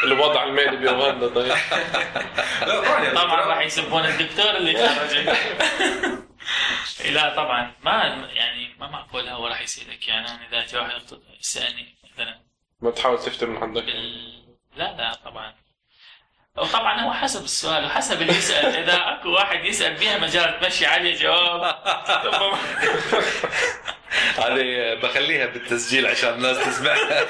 الوضع 0.03 0.43
المالي 0.43 0.77
باوغندا 0.77 1.27
طيب. 1.27 1.47
لا 2.67 2.81
طبعا 2.81 3.13
طبعا 3.13 3.45
راح 3.45 3.61
يسبون 3.61 4.05
الدكتور 4.05 4.57
اللي 4.57 4.89
خرجك 4.89 5.37
لا 7.11 7.35
طبعا. 7.35 7.71
ما 7.83 8.03
يعني 8.33 8.75
ما 8.79 8.87
معقول 8.87 9.27
هو 9.29 9.47
راح 9.47 9.61
يسالك 9.61 10.07
يعني 10.07 10.27
أنا 10.27 10.47
إذا 10.47 10.65
جاء 10.65 10.83
واحد 10.83 11.01
يسألني 11.39 11.95
مثلا. 12.13 12.39
ما 12.81 12.91
تحاول 12.91 13.19
تفتر 13.19 13.47
من 13.47 13.57
عندك؟ 13.57 13.83
بال... 13.83 14.35
لا 14.75 14.95
لا 14.97 15.13
طبعا. 15.25 15.53
وطبعا 16.57 17.01
هو 17.01 17.13
حسب 17.13 17.43
السؤال 17.43 17.85
وحسب 17.85 18.21
اللي 18.21 18.33
يسأل. 18.37 18.75
إذا 18.75 18.95
أكو 18.95 19.29
واحد 19.29 19.65
يسأل 19.65 19.93
بيها 19.93 20.17
مجال 20.17 20.59
تمشي 20.59 20.85
عليه 20.85 21.15
جواب. 21.15 21.75
هذه 24.37 24.93
بخليها 25.03 25.45
بالتسجيل 25.45 26.07
عشان 26.07 26.33
الناس 26.33 26.57
تسمعها 26.57 27.25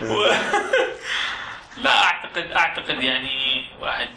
لا 1.84 2.04
أعتقد 2.04 2.52
أعتقد 2.52 3.02
يعني 3.02 3.64
واحد 3.80 4.08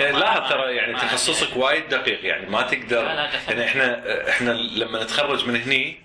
يعني 0.00 0.18
لاحظ 0.18 0.48
ترى 0.48 0.76
يعني 0.76 0.94
تخصصك 0.94 1.56
وايد 1.56 1.88
دقيق 1.88 2.24
يعني 2.24 2.50
ما 2.50 2.62
تقدر. 2.62 3.02
لا، 3.02 3.14
لا، 3.14 3.26
دقيق. 3.26 3.50
يعني 3.50 3.64
إحنا 3.64 4.28
إحنا 4.28 4.50
لما 4.50 5.02
نتخرج 5.02 5.46
من 5.46 5.62
هني 5.62 6.00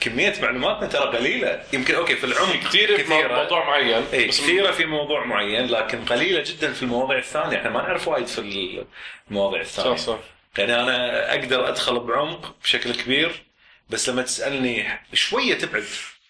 كمية 0.00 0.34
معلوماتنا 0.42 0.86
ترى 0.86 1.18
قليلة. 1.18 1.62
يمكن 1.72 1.94
أوكي 1.94 2.16
في 2.16 2.24
العمق 2.24 2.56
كثير 2.56 2.98
في 2.98 3.24
موضوع 3.28 3.66
معين 3.66 4.04
اي 4.12 4.28
بس 4.28 4.40
كثيرة 4.40 4.70
في 4.70 4.84
موضوع 4.84 5.24
معين 5.24 5.66
لكن 5.66 6.04
قليلة 6.04 6.42
جدا 6.46 6.72
في 6.72 6.82
المواضيع 6.82 7.18
الثانية. 7.18 7.56
إحنا 7.56 7.70
ما 7.70 7.82
نعرف 7.82 8.08
وايد 8.08 8.26
في 8.26 8.84
المواضيع 9.30 9.60
الثانية 9.60 9.96
صح. 9.96 10.06
صح 10.06 10.18
يعني 10.58 10.74
أنا 10.80 11.30
أقدر 11.34 11.68
أدخل 11.68 12.00
بعمق 12.00 12.54
بشكل 12.62 12.94
كبير 12.94 13.42
بس 13.90 14.08
لما 14.08 14.22
تسألني 14.22 14.88
شوية 15.12 15.54
تبعد 15.54 15.84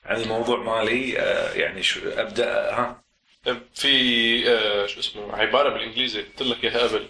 عن 0.04 0.20
الموضوع 0.22 0.58
مالي 0.62 1.18
آه، 1.18 1.52
يعني 1.52 1.82
شو 1.82 2.00
أبدأ 2.08 2.70
ها؟ 2.74 3.02
في 3.74 4.48
آه، 4.50 4.86
شو 4.86 5.00
اسمه 5.00 5.36
عبارة 5.36 5.68
بالإنجليزي 5.68 6.22
قلت 6.22 6.42
لك 6.42 6.64
إياها 6.64 6.78
قبل. 6.88 7.08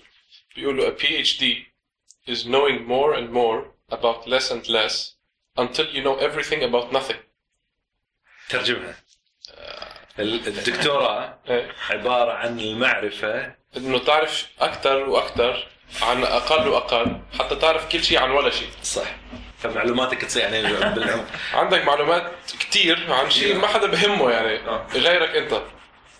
بيقولوا 0.57 0.91
a 0.91 1.01
PhD 1.01 1.45
is 2.31 2.45
knowing 2.45 2.87
more 2.89 3.15
and 3.15 3.31
more 3.33 3.65
about 3.97 4.27
less 4.29 4.51
and 4.51 4.69
less 4.69 4.95
until 5.59 5.87
you 5.95 6.03
know 6.05 6.17
everything 6.29 6.63
about 6.63 6.93
nothing. 6.93 7.17
ترجمها. 8.49 8.95
ال- 10.19 10.47
الدكتوراه 10.49 11.39
إيه. 11.49 11.73
عبارة 11.91 12.33
عن 12.33 12.61
المعرفة. 12.61 13.55
إنه 13.77 13.99
تعرف 13.99 14.47
أكثر 14.61 15.09
وأكثر 15.09 15.69
عن 16.03 16.25
أقل 16.25 16.69
وأقل 16.69 17.21
حتى 17.39 17.57
تعرف 17.57 17.89
كل 17.89 18.05
شيء 18.05 18.19
عن 18.23 18.31
ولا 18.31 18.51
شيء. 18.51 18.69
صح. 18.83 19.05
فمعلوماتك 19.63 20.21
تصير 20.25 20.43
يعني 20.43 20.63
بالعمق 20.95 21.27
عندك 21.55 21.85
معلومات 21.85 22.33
كثير 22.61 23.13
عن 23.13 23.31
شيء 23.31 23.57
ما 23.57 23.67
حدا 23.67 23.87
بهمه 23.87 24.31
يعني. 24.31 24.69
آه. 24.69 24.87
غيرك 24.95 25.37
أنت. 25.37 25.63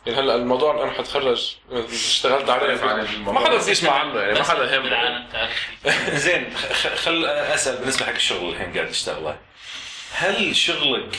يعني 0.07 0.19
هلأ 0.21 0.35
الموضوع 0.35 0.71
اللي 0.71 0.83
أنا 0.83 0.93
حتخرج 0.93 1.55
اشتغلت 1.73 2.51
عليه. 2.51 2.75
ما 3.19 3.41
حدا 3.41 3.65
بيسمع 3.67 3.93
عنه 3.93 4.21
يعني 4.21 4.33
ما 4.39 4.45
حدا 4.45 4.75
يهمه. 4.75 5.27
زين 6.25 6.55
خ- 6.57 6.95
خل 6.95 7.25
أسأل 7.27 7.77
بالنسبة 7.77 8.07
حق 8.07 8.13
الشغل 8.15 8.39
اللي 8.39 8.53
الحين 8.53 8.73
قاعد 8.75 8.89
تشتغله. 8.91 9.39
هل 10.15 10.57
شغلك 10.57 11.19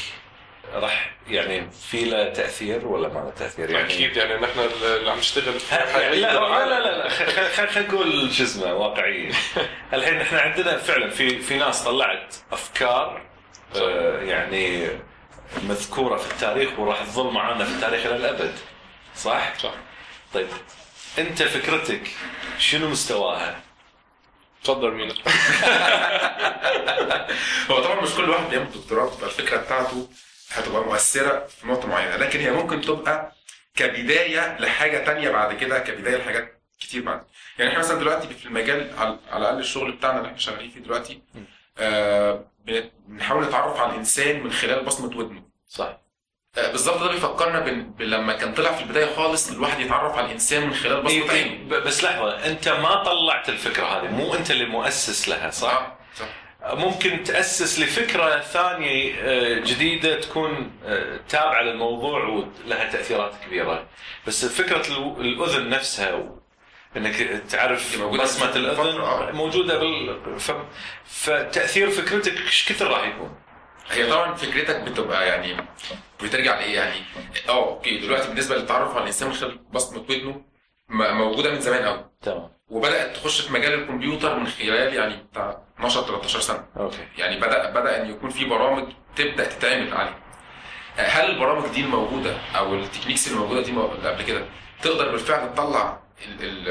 راح 0.74 1.16
يعني 1.28 1.72
في 1.72 2.06
له 2.06 2.30
تأثير 2.34 2.88
ولا 2.88 3.08
ما 3.08 3.20
له 3.20 3.30
تأثير 3.30 3.70
يعني 3.70 3.86
أكيد 3.86 4.18
يعني 4.18 4.42
نحن 4.42 4.60
اللي 4.84 5.12
عم 5.12 5.18
نشتغل 5.18 5.54
لا 5.72 6.16
لا 6.16 6.66
لا 6.66 6.80
لا, 6.80 6.98
لا. 6.98 7.10
خلينا 7.50 7.88
نقول 7.90 8.34
شو 8.34 8.44
اسمه 8.44 8.74
واقعيا 8.74 9.32
الحين 9.94 10.22
إحنا 10.22 10.42
عندنا 10.42 10.78
فعلا 10.78 11.10
في 11.10 11.40
في 11.40 11.58
ناس 11.58 11.84
طلعت 11.84 12.36
أفكار 12.52 13.22
آه، 13.76 14.22
يعني 14.22 14.88
مذكورة 15.64 16.18
في 16.18 16.32
التاريخ 16.32 16.80
وراح 16.80 17.04
تظل 17.04 17.32
معنا 17.32 17.66
في 17.66 17.72
التاريخ 17.72 18.06
إلى 18.06 18.16
الأبد 18.16 18.54
صح؟ 19.16 19.58
صح 19.58 19.74
طيب 20.34 20.48
أنت 21.20 21.44
فكرتك 21.44 22.02
شنو 22.60 22.90
مستواها؟ 22.90 23.60
تفضل 24.64 24.92
مين 24.92 25.10
هو 27.72 27.84
طبعا 27.84 28.02
مش 28.02 28.10
كل 28.10 28.30
واحد 28.30 28.50
بيعمل 28.50 28.72
دكتوراه 28.72 29.06
بتبقى 29.10 29.26
الفكرة 29.30 29.58
بتاعته 29.58 30.08
هتبقى 30.54 30.82
مؤثرة 30.84 31.46
في 31.48 31.68
نقطة 31.68 31.88
معينة. 31.88 32.16
لكن 32.16 32.40
هي 32.40 32.52
ممكن 32.52 32.82
تبقى 32.82 33.32
كبداية 33.76 34.58
لحاجة 34.60 34.98
تانية 35.06 35.30
بعد 35.30 35.54
كده 35.58 35.80
كبداية 35.80 36.16
لحاجات 36.18 36.62
كتير 36.80 37.04
بعد. 37.04 37.24
يعني 37.60 37.72
إحنا 37.72 37.80
مثلا 37.84 38.00
دلوقتي 38.00 38.28
في 38.28 38.46
المجال 38.46 38.92
على 38.98 39.18
الأقل 39.38 39.60
الشغل 39.60 39.92
بتاعنا 39.92 40.18
اللي 40.18 40.28
إحنا 40.28 40.38
شغالين 40.40 40.70
فيه 40.70 40.80
دلوقتي 40.80 41.22
آه 41.78 42.46
بن- 42.66 42.90
بنحاول 43.08 43.44
نتعرف 43.44 43.80
على 43.80 43.92
الإنسان 43.92 44.44
من 44.44 44.52
خلال 44.52 44.86
بصمة 44.86 45.18
ودنه. 45.18 45.44
صح 45.68 45.98
آه 46.58 46.72
بالظبط 46.72 47.00
ده 47.04 47.12
بيفكرنا 47.12 47.58
لما 48.00 48.34
كان 48.34 48.54
طلع 48.54 48.72
في 48.72 48.84
البداية 48.84 49.16
خالص 49.16 49.52
الواحد 49.52 49.80
يتعرف 49.80 50.16
على 50.18 50.26
الإنسان 50.26 50.68
من 50.68 50.74
خلال 50.74 51.02
بصمة 51.04 51.12
إيه، 51.24 51.30
عينه 51.32 51.64
ب- 51.70 51.84
بس 51.84 52.04
لحظة 52.04 52.46
أنت 52.46 52.70
ما 52.70 53.04
طلعت 53.04 53.50
الفكرة 53.50 53.86
هذه 53.86 54.08
مو 54.12 54.34
أنت 54.36 54.52
اللي 54.52 54.66
مؤسس 54.66 55.30
لها 55.30 55.50
صح؟ 55.50 55.70
صح 55.72 55.96
ممكن 56.64 57.24
تأسس 57.24 57.80
لفكرة 57.80 58.40
ثانية 58.40 59.14
آه، 59.20 59.60
جديدة 59.60 60.20
تكون 60.22 60.72
آه، 60.86 61.20
تابعة 61.30 61.62
للموضوع 61.62 62.24
ولها 62.28 62.92
تأثيرات 62.92 63.34
كبيرة 63.46 63.88
بس 64.28 64.46
فكرة 64.46 64.88
الأذن 65.20 65.70
نفسها 65.70 66.30
إنك 66.98 67.16
تعرف 67.50 68.02
بصمة 68.04 68.56
الأذن 68.56 69.02
آه. 69.02 69.32
موجودة 69.32 69.78
بال. 69.80 70.20
فتأثير 71.06 71.90
فكرتك 71.90 72.42
إيش 72.42 72.70
كثر 72.70 72.88
راح 72.88 73.08
يكون؟ 73.08 73.36
هي 73.92 74.10
طبعا 74.10 74.36
فكرتك 74.36 74.82
بتبقى 74.82 75.28
يعني 75.28 75.58
بترجع 76.24 76.60
لإيه 76.60 76.76
يعني 76.76 76.96
آه 77.50 77.70
okay 77.70 77.98
دلوقتي 77.98 78.28
بالنسبة 78.28 78.56
للتعرف 78.56 78.92
على 78.92 79.02
الإنسان 79.02 79.28
من 79.28 79.34
خلال 79.34 79.58
بصمة 79.72 80.00
ودنه 80.00 80.42
موجودة 80.90 81.52
من 81.52 81.60
زمان 81.60 81.86
قوي 81.86 82.06
تمام 82.22 82.50
وبدأت 82.70 83.16
تخش 83.16 83.42
في 83.42 83.54
مجال 83.54 83.74
الكمبيوتر 83.74 84.40
من 84.40 84.48
خلال 84.48 84.94
يعني 84.94 85.16
بتاع 85.32 85.62
12 85.82 86.02
13 86.02 86.40
سنة. 86.40 86.66
okay. 86.78 87.08
يعني 87.18 87.40
بدأ 87.40 87.70
بدأ 87.70 88.02
إن 88.02 88.10
يكون 88.10 88.30
في 88.30 88.46
برامج 88.46 88.88
تبدأ 89.16 89.46
تتعمل 89.46 89.94
عليه 89.94 90.18
هل 90.98 91.30
البرامج 91.32 91.68
دي 91.70 91.82
الموجودة 91.82 92.38
أو 92.58 92.76
التكنيكس 92.76 93.28
اللي 93.28 93.40
موجودة 93.40 93.62
دي 93.62 93.72
قبل 94.08 94.24
كده 94.24 94.46
تقدر 94.82 95.12
بالفعل 95.12 95.54
تطلع 95.54 96.00
ال 96.28 96.44
ال 96.44 96.70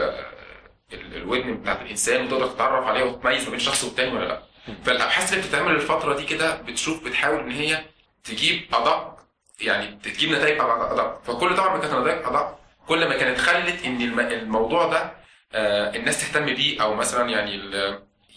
ال 0.92 1.16
الودن 1.16 1.54
بتاعت 1.54 1.82
الإنسان 1.82 2.24
وتقدر 2.26 2.46
تتعرف 2.46 2.86
عليها 2.86 3.04
وتميز 3.04 3.44
ما 3.44 3.50
بين 3.50 3.58
شخص 3.58 3.84
والتاني 3.84 4.16
ولا 4.16 4.24
لأ؟ 4.24 4.42
فالأبحاث 4.84 5.32
اللي 5.32 5.44
بتتعمل 5.44 5.72
الفترة 5.72 6.14
دي 6.16 6.24
كده 6.24 6.54
بتشوف 6.62 7.04
بتحاول 7.04 7.40
إن 7.40 7.50
هي 7.50 7.84
تجيب 8.24 8.62
ادق 8.74 9.16
يعني 9.61 9.98
تجيب 10.02 10.30
نتائج 10.32 10.61
ادق 10.61 11.20
فكل 11.24 11.56
طبعا 11.56 11.74
ما 11.76 11.80
كانت 11.80 11.94
نتائج 11.94 12.24
ادق 12.26 12.58
كل 12.88 13.08
ما 13.08 13.16
كانت 13.16 13.38
خلت 13.38 13.84
إن 13.84 14.02
الم- 14.02 14.20
الموضوع 14.20 14.86
ده 14.86 15.12
آه، 15.52 15.96
الناس 15.96 16.20
تهتم 16.20 16.46
بيه 16.46 16.82
أو 16.82 16.94
مثلا 16.94 17.30
يعني 17.30 17.56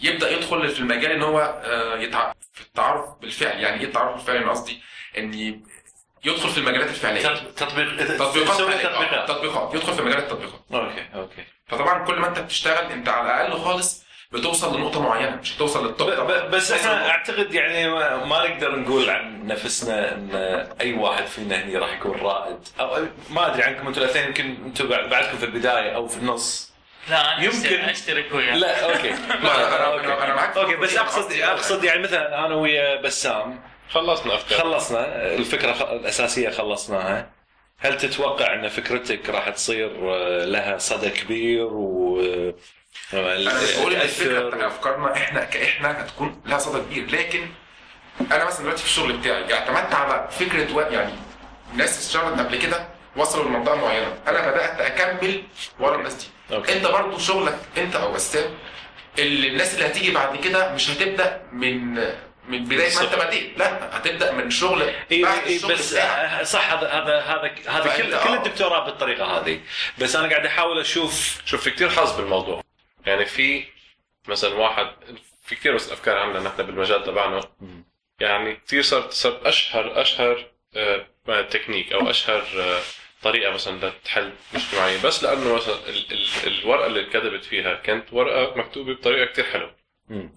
يبدأ 0.02 0.32
يدخل 0.32 0.70
في 0.70 0.80
المجال 0.80 1.12
إن 1.12 1.22
هو 1.24 1.39
آه، 1.64 1.98
يتع... 1.98 2.34
في 2.54 2.62
التعرف 2.62 3.06
بالفعل 3.22 3.60
يعني 3.60 3.80
إيه 3.82 3.86
التعرف 3.88 4.16
بالفعل؟ 4.16 4.36
أنا 4.38 4.50
قصدي 4.52 4.82
إن 5.18 5.34
يدخل 6.26 6.50
في 6.50 6.58
المجالات 6.58 6.89
الفعلية. 6.89 7.22
تط- 7.28 7.56
تطبيق 7.56 8.18
تطبيقات 8.18 8.62
فعلية. 8.62 8.88
آه، 8.88 9.26
تطبيقات. 9.26 9.28
تطبيقات 9.30 9.76
يدخل 9.76 9.94
في 9.94 10.02
مجال 10.02 10.18
التطبيقات. 10.18 10.62
okay 10.74 11.05
okay. 11.16 11.43
فطبعا 11.68 12.06
كل 12.06 12.16
ما 12.20 12.28
أنت 12.28 12.39
بتشتغل 12.39 12.91
أنت 12.91 13.10
على 13.10 13.46
الأقل 13.46 13.62
خالص 13.62 14.04
بتوصل 14.32 14.78
لنقطة 14.78 15.02
معينة 15.02 15.36
مش 15.36 15.56
هتوصل 15.58 15.88
لل 15.88 15.95
top. 15.95 16.09
ب- 16.10 16.28
ب- 16.32 16.52
بس 16.52 16.72
إحنا. 16.72 17.10
أعتقد 17.10 17.54
يعني 17.54 17.89
ما 17.89 18.26
ما 18.26 18.48
نقدر 18.50 18.76
نقول 18.80 19.10
عن 19.10 19.48
نفسنا 19.48 20.14
إن 20.16 20.30
أي 20.82 20.94
واحد 20.94 21.26
فينا 21.26 21.64
هني 21.64 21.78
راح 21.78 21.94
يكون 21.94 22.18
رائد. 22.18 22.58
أو 22.80 23.06
ما 23.30 23.48
أدري 23.54 23.64
عنكم 23.64 23.88
أنتم 23.88 24.02
الأثنين 24.02 24.26
يمكن 24.26 24.58
أنتم 24.66 24.88
بعدكم 24.89 25.38
في 25.38 25.46
البداية 25.46 25.96
أو 25.96 26.08
في 26.08 26.18
النص. 26.18 26.72
لا 27.10 27.34
أنا 27.38 27.43
يمكن- 27.43 27.80
اشترك 27.80 28.26
وياك 28.34 28.56
لا 28.56 28.84
okay. 28.86 29.09
لا، 29.43 29.54
أنا- 29.70 30.04
أنا- 30.06 30.24
أنا 30.24 30.36
معاك. 30.36 30.58
okay 30.57 30.76
بس 30.76 30.97
اقصد 30.97 31.32
أقصد 31.32 31.84
يعني 31.84 32.01
مثلا 32.04 32.45
أنا 32.45 32.56
ويا 32.56 33.01
بسام. 33.01 33.62
خلصنا 33.89 34.36
افكار 34.36 34.60
خلصنا. 34.60 35.26
الفكرة 35.34 35.74
خ- 35.74 35.82
الأساسية 35.82 36.49
خلصناها. 36.49 37.30
هل 37.80 37.97
تتوقع 37.97 38.54
إن 38.54 38.68
فكرتك 38.70 39.30
راح 39.30 39.49
تصير 39.49 40.14
آه، 40.14 40.45
لها 40.45 40.78
صدى 40.78 41.10
كبير 41.10 41.64
و 41.66 42.20
آه، 42.22 42.54
أنا 43.14 43.34
الفكرة 43.34 44.68
أفكارنا 44.68 45.14
إحنا 45.14 45.43
كاحنا 45.43 46.01
هتكون 46.01 46.41
لها 46.45 46.58
صدى 46.58 46.82
كبير. 46.82 47.12
لكن 47.20 47.47
أنا 48.32 48.45
مثلا 48.45 48.62
دلوقتي 48.62 48.82
في 48.82 48.88
الشغل 48.88 49.14
بتاعي 49.18 49.54
اعتمدت 49.54 49.93
على 49.95 50.28
فكرة 50.32 50.76
و... 50.76 50.80
يعني 50.82 51.12
ناس 51.76 52.08
اشتغلت 52.08 52.39
قبل 52.39 52.58
كده 52.58 52.88
وصلوا 53.16 53.45
لمنطقة 53.45 53.76
معينة. 53.76 54.14
أنا 54.28 54.51
بدأت 54.51 54.80
أكمل 54.82 55.43
ورا 55.80 55.95
الناس 55.95 56.14
دي. 56.14 56.26
أوكي. 56.54 56.74
انت 56.78 56.88
برضو 56.88 57.18
شغلك 57.18 57.60
انت 57.78 57.95
أو 57.95 58.12
بسام 58.14 58.58
اللي 59.20 59.47
الناس 59.47 59.74
اللي 59.74 59.88
هتيجي 59.88 60.12
بعد 60.12 60.38
كده 60.38 60.74
مش 60.74 60.89
هتبدأ 60.89 61.41
من 61.51 61.93
من 62.47 62.64
بداية 62.66 62.95
ما 62.95 63.01
انت. 63.01 63.16
بديت 63.16 63.58
لا 63.60 63.97
هتبدأ 63.97 64.32
من 64.32 64.49
شغل 64.49 64.82
اي 65.12 65.22
بعد 65.24 65.43
اي 65.43 65.56
الشغل 65.56 65.74
بس 65.74 65.93
بتاعك. 65.93 66.43
صح 66.43 66.74
هذا 66.74 66.89
هذا 66.89 67.20
هذا 67.20 67.54
هذا 67.68 67.97
كل 67.97 68.14
آه. 68.14 68.24
كل 68.24 68.34
الدكتوراه 68.34 68.86
بالطريقة 68.86 69.26
هذه 69.26 69.60
بس 69.97 70.16
أنا 70.16 70.30
قاعد 70.30 70.45
أحاول 70.45 70.80
أشوف 70.80 71.41
شوف 71.45 71.64
في 71.64 71.72
كتير 71.72 71.89
حظ 71.89 72.18
بالموضوع 72.18 72.64
يعني 73.06 73.26
في 73.26 73.64
مثلا 74.28 74.54
واحد 74.56 74.88
في 75.45 75.56
كثير 75.56 75.76
بس 75.76 75.91
أفكار 75.91 76.18
عندنا 76.18 76.43
نحن 76.43 76.64
بالمجال 76.64 77.04
تبعنا. 77.04 77.41
يعني 78.20 78.56
كثير 78.68 78.82
صارت 78.82 79.12
صارت 79.12 79.45
اشهر 79.45 80.01
أشهر 80.01 80.45
آه، 80.76 81.06
تكنيك 81.49 81.93
أو 81.93 82.10
أشهر 82.10 82.43
آه، 82.58 82.82
طريقة 83.24 83.51
مثلا 83.53 83.86
لتحل 83.88 84.32
مشكله 84.55 84.80
معينه 84.80 85.03
بس 85.03 85.24
لأنه 85.24 85.55
مثلا 85.55 85.76
ال- 85.89 86.05
ال- 86.11 86.59
الورقة 86.61 86.86
اللي 86.86 86.99
انكتبت 86.99 87.45
فيها 87.45 87.74
كانت 87.76 88.13
ورقة 88.13 88.55
مكتوبة 88.57 88.93
بطريقة 88.93 89.32
كثير 89.32 89.45
حلوة. 89.45 89.76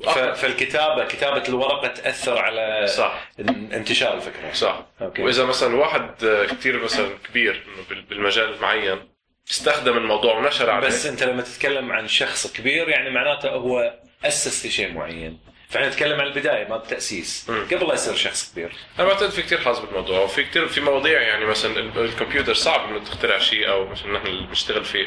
ف- 0.04 0.18
فالكتابة 0.18 1.04
كتابة 1.04 1.48
الورقة 1.48 1.88
تأثر 1.88 2.38
على 2.38 2.86
صح. 2.86 3.28
ان- 3.40 3.72
انتشار 3.72 4.14
الفكرة 4.14 4.52
صح. 4.52 4.86
أوكي. 5.02 5.22
وإذا 5.22 5.44
مثلا 5.44 5.76
واحد 5.76 6.10
كثير 6.50 6.84
مثلا 6.84 7.08
كبير 7.28 7.54
إنه 7.54 7.84
بال- 7.90 8.02
بالمجال 8.02 8.54
المعين 8.54 9.08
استخدم 9.50 9.96
الموضوع 9.96 10.38
ونشر 10.38 10.70
عليه. 10.70 10.86
بس 10.86 11.06
أنت 11.06 11.22
لما 11.22 11.42
تتكلم 11.42 11.92
عن 11.92 12.08
شخص 12.08 12.52
كبير 12.52 12.88
يعني 12.88 13.10
معناته 13.10 13.48
هو 13.50 13.94
أسس 14.24 14.66
لشيء 14.66 14.92
معين. 14.92 15.38
فاحنا 15.70 15.88
نتكلم 15.88 16.20
عن 16.20 16.26
البداية 16.26 16.68
ما 16.68 16.76
التأسيس. 16.76 17.50
قبل 17.50 17.86
لا 17.88 17.94
يصير 17.94 18.14
شخص 18.14 18.52
كبير 18.52 18.72
أنا 18.98 19.06
بعتقد 19.08 19.30
في 19.30 19.42
كثير 19.42 19.58
حظ 19.60 19.78
بالموضوع 19.80 20.18
وفي 20.20 20.44
كثير 20.44 20.68
في 20.68 20.80
مواضيع 20.80 21.20
يعني 21.22 21.44
مثلا 21.44 21.78
ال- 21.78 21.98
الكمبيوتر 21.98 22.54
صعب 22.54 22.88
إنه 22.88 22.98
تخترع 23.04 23.38
شيء 23.38 23.68
أو 23.68 23.88
مثلا 23.88 24.12
نحن 24.12 24.26
اللي 24.26 24.46
بنشتغل 24.46 24.84
فيه 24.84 25.06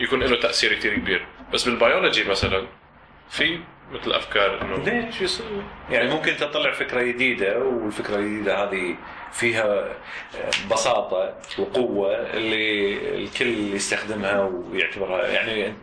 يكون 0.00 0.22
له 0.22 0.40
تأثير 0.40 0.74
كثير 0.74 0.94
كبير 0.94 1.26
بس 1.52 1.64
بالبيولوجي 1.64 2.24
مثلا 2.24 2.66
في 3.30 3.60
مثل 3.92 4.12
أفكار 4.12 4.62
إنه 4.62 4.84
ليش 4.84 5.20
يصير؟ 5.20 5.46
يعني 5.90 6.08
ممكن 6.10 6.36
تطلع 6.36 6.72
فكرة 6.72 7.02
جديدة 7.02 7.58
والفكرة 7.58 8.16
الجديدة 8.16 8.64
هذه 8.64 8.96
فيها 9.32 9.88
بساطة 10.70 11.34
وقوة 11.58 12.16
اللي 12.16 12.92
الكل 13.14 13.74
يستخدمها 13.74 14.40
ويعتبرها. 14.40 15.28
يعني 15.28 15.74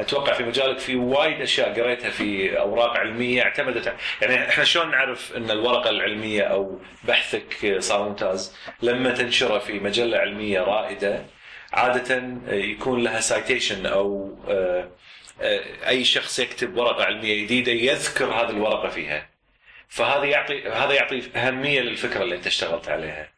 أتوقع 0.00 0.32
في 0.32 0.44
مجالك 0.44 0.78
في 0.78 0.96
وايد 0.96 1.40
أشياء 1.40 1.80
قريتها 1.80 2.10
في 2.10 2.58
أوراق 2.58 2.96
علمية 2.96 3.42
اعتمدت 3.42 3.94
يعني 4.22 4.48
إحنا 4.48 4.64
شلون 4.64 4.90
نعرف 4.90 5.36
إن 5.36 5.50
الورقة 5.50 5.90
العلمية 5.90 6.42
أو 6.42 6.78
بحثك 7.04 7.76
صار 7.78 8.08
ممتاز؟ 8.08 8.56
لما 8.82 9.10
تنشره 9.10 9.58
في 9.58 9.72
مجلة 9.72 10.18
علمية 10.18 10.60
رائدة 10.60 11.24
عادة 11.72 12.24
يكون 12.48 13.02
لها 13.02 13.20
citation 13.20 13.86
أو 13.86 14.36
آه، 14.48 14.88
آه، 15.40 15.60
أي 15.88 16.04
شخص 16.04 16.38
يكتب 16.38 16.76
ورقة 16.76 17.04
علمية 17.04 17.44
جديدة 17.44 17.72
يذكر 17.72 18.24
هذه 18.24 18.50
الورقة 18.50 18.88
فيها. 18.88 19.33
فهذا 19.94 20.24
يعطي 20.24 20.68
هذا 20.68 20.92
يعطي 20.92 21.22
أهمية 21.36 21.80
للفكرة 21.80 22.22
اللي 22.22 22.34
أنت 22.34 22.46
اشتغلت 22.46 22.88
عليها 22.88 23.30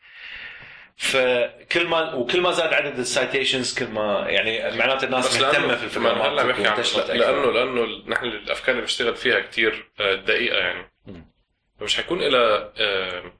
فكل 0.96 1.86
ما 1.86 2.14
وكل 2.14 2.40
ما 2.40 2.52
زاد 2.52 2.72
عدد 2.72 2.98
ال 2.98 3.06
citations 3.06 3.78
كل 3.78 3.88
ما 3.88 4.26
يعني 4.28 4.78
معناته 4.78 5.04
الناس 5.04 5.40
مهتمة 5.40 5.76
في 5.76 5.84
الفكرة 5.84 6.00
مالتك. 6.00 7.10
لأنه 7.10 7.52
لأنه 7.52 8.02
نحن 8.06 8.24
الأفكار 8.26 8.70
اللي 8.70 8.80
بنشتغل 8.80 9.16
فيها 9.16 9.40
كثير 9.40 9.90
دقيقة 9.98 10.58
يعني. 10.58 10.92
فمش 11.80 11.96
حيكون 11.96 12.18
لها 12.18 12.72
آه، 12.78 13.32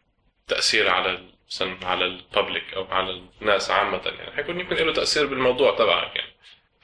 تأثير 0.48 0.88
على 0.88 1.18
مثلا 1.48 1.76
على 1.82 2.04
ال 2.04 2.14
public 2.14 2.74
أو 2.76 2.84
على 2.84 3.22
الناس 3.40 3.70
عامة 3.70 4.02
يعني 4.04 4.36
حيكون 4.36 4.60
يمكن 4.60 4.76
له 4.76 4.92
تأثير 4.92 5.26
بالموضوع 5.26 5.76
تبعك 5.76 6.16
يعني 6.16 6.32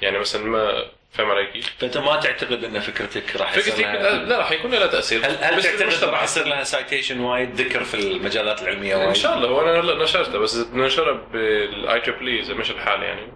يعني 0.01 0.19
مثلا 0.19 0.45
ما 0.45 0.85
فاهم 1.13 1.31
علي 1.31 1.47
كيف؟ 1.47 1.75
فأنت 1.79 1.99
ما 1.99 2.17
تعتقد 2.21 2.65
إن 2.65 2.81
فكرتك 2.81 3.37
راح 3.37 3.57
يصير 3.57 3.73
فكرتي 3.73 3.83
لها 3.83 4.13
لا 4.13 4.39
راح 4.39 4.53
يكون 4.53 4.71
لها 4.71 4.87
تأثير 4.87 5.27
هل 5.27 5.37
هل 5.41 5.63
تعتقد. 5.63 6.05
راح 6.05 6.23
يصير 6.23 6.47
لها 6.47 6.65
citation 6.65 7.21
وايد 7.21 7.61
ذكر 7.61 7.85
في 7.85 7.95
المجالات 7.95 8.63
العلمية 8.63 8.97
وايد؟ 8.97 9.09
إن 9.09 9.15
شاء 9.15 9.37
الله 9.37 9.49
هو 9.49 9.61
أنا 9.61 9.81
هلا 9.81 10.03
نشرتها 10.03 10.39
بس 10.39 10.57
ننشرها 10.73 11.13
بال 11.33 12.01
IEEE 12.01 12.29
إذا 12.29 12.55
مش 12.55 12.71
الحال 12.71 13.03
يعني. 13.03 13.33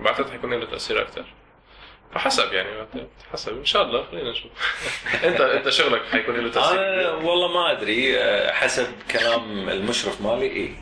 بعتقد 0.00 0.30
حيكون 0.30 0.54
لها 0.54 0.70
تأثير 0.70 1.02
أكثر 1.02 1.24
فحسب 2.14 2.52
يعني 2.52 2.68
حسب 3.32 3.58
إن 3.58 3.64
شاء 3.64 3.82
الله 3.82 4.04
خلينا 4.10 4.30
نشوف 4.30 4.50
انت 5.24 5.40
أنت 5.40 5.68
شغلك 5.68 6.02
حيكون 6.12 6.36
له 6.36 6.50
تأثير 6.50 6.78
أنا. 6.78 7.10
والله 7.10 7.48
ما 7.48 7.72
أدري 7.72 8.18
حسب 8.52 8.86
كلام 9.10 9.68
المشرف 9.68 10.20
مالي 10.20 10.46
اي 10.46 10.74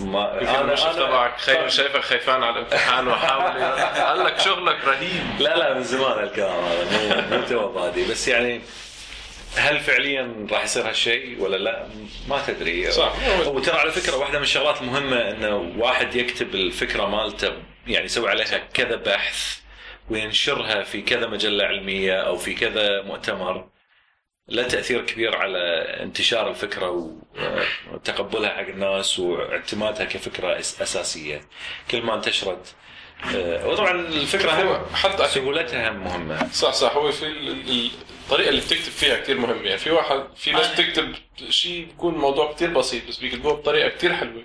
ما 0.00 0.38
يمكن 0.40 0.54
المشرف 0.54 0.96
تبعك 0.96 1.38
خي... 1.38 1.70
شايفك 1.70 2.00
خيفان 2.00 2.42
على 2.42 2.52
الامتحان 2.52 3.08
وحاول 3.08 3.62
قال 4.06 4.24
لك 4.24 4.40
شغلك 4.40 4.84
رهيب. 4.84 5.40
لا 5.40 5.56
لا 5.56 5.74
من 5.74 5.82
زمان 5.82 6.24
الكلام 6.24 6.64
هذا. 6.64 7.28
مو 7.30 7.36
مو 7.36 7.44
تو 7.46 7.68
بادي 7.68 8.04
بس 8.04 8.28
يعني 8.28 8.60
هل 9.56 9.80
فعليا 9.80 10.46
راح 10.50 10.64
يصير 10.64 10.88
هالشيء 10.88 11.40
ولا 11.40 11.56
لا؟ 11.56 11.86
ما 12.28 12.42
تدري. 12.46 12.90
صح. 12.90 13.12
وترى 13.46 13.78
على 13.78 13.90
فكرة 13.90 14.16
واحدة 14.16 14.38
من 14.38 14.44
الشغلات 14.44 14.80
المهمة 14.80 15.30
إنه 15.30 15.72
واحد 15.78 16.14
يكتب 16.14 16.54
الفكرة 16.54 17.06
مالته 17.06 17.52
يعني 17.86 18.04
يسوي 18.04 18.30
عليها 18.30 18.58
كذا 18.74 18.96
بحث 18.96 19.58
وينشرها 20.10 20.82
في 20.82 21.02
كذا 21.02 21.26
مجلة 21.26 21.64
علمية 21.64 22.20
أو 22.20 22.36
في 22.36 22.54
كذا 22.54 23.02
مؤتمر. 23.02 23.64
له 24.48 24.62
تأثير 24.68 25.06
كبير 25.06 25.36
على 25.36 25.58
انتشار 26.02 26.50
الفكرة 26.50 27.10
وتقبلها 27.92 28.50
حق 28.50 28.68
الناس 28.68 29.18
واعتمادها 29.18 30.04
كفكرة 30.04 30.58
أساسية. 30.58 31.40
كل 31.90 32.02
ما 32.02 32.14
انتشرت 32.14 32.74
آه، 33.36 33.68
وطبعا 33.68 33.90
الفكرة 34.00 34.50
هم 34.52 34.94
حتى 34.94 35.28
سهولتها 35.28 35.90
هم 35.90 35.96
مهمة. 36.04 36.48
صح 36.52 36.72
صح. 36.72 36.96
هو 36.96 37.12
في 37.12 37.26
ال- 37.26 37.48
ال- 37.48 37.90
الطريقة 38.24 38.48
اللي 38.48 38.60
بتكتب 38.60 38.92
فيها 38.92 39.16
كثير 39.20 39.38
مهمة. 39.38 39.62
يعني 39.62 39.78
في 39.78 39.90
واحد 39.90 40.24
في 40.36 40.52
ناس 40.52 40.66
أنا- 40.66 40.72
بتكتب 40.80 41.14
شيء 41.50 41.84
بيكون 41.86 42.14
موضوع 42.14 42.52
كثير 42.52 42.70
بسيط 42.70 43.08
بس 43.08 43.16
بيكتبوه 43.16 43.52
بطريقة 43.52 43.88
كثير 43.88 44.14
حلوة. 44.14 44.42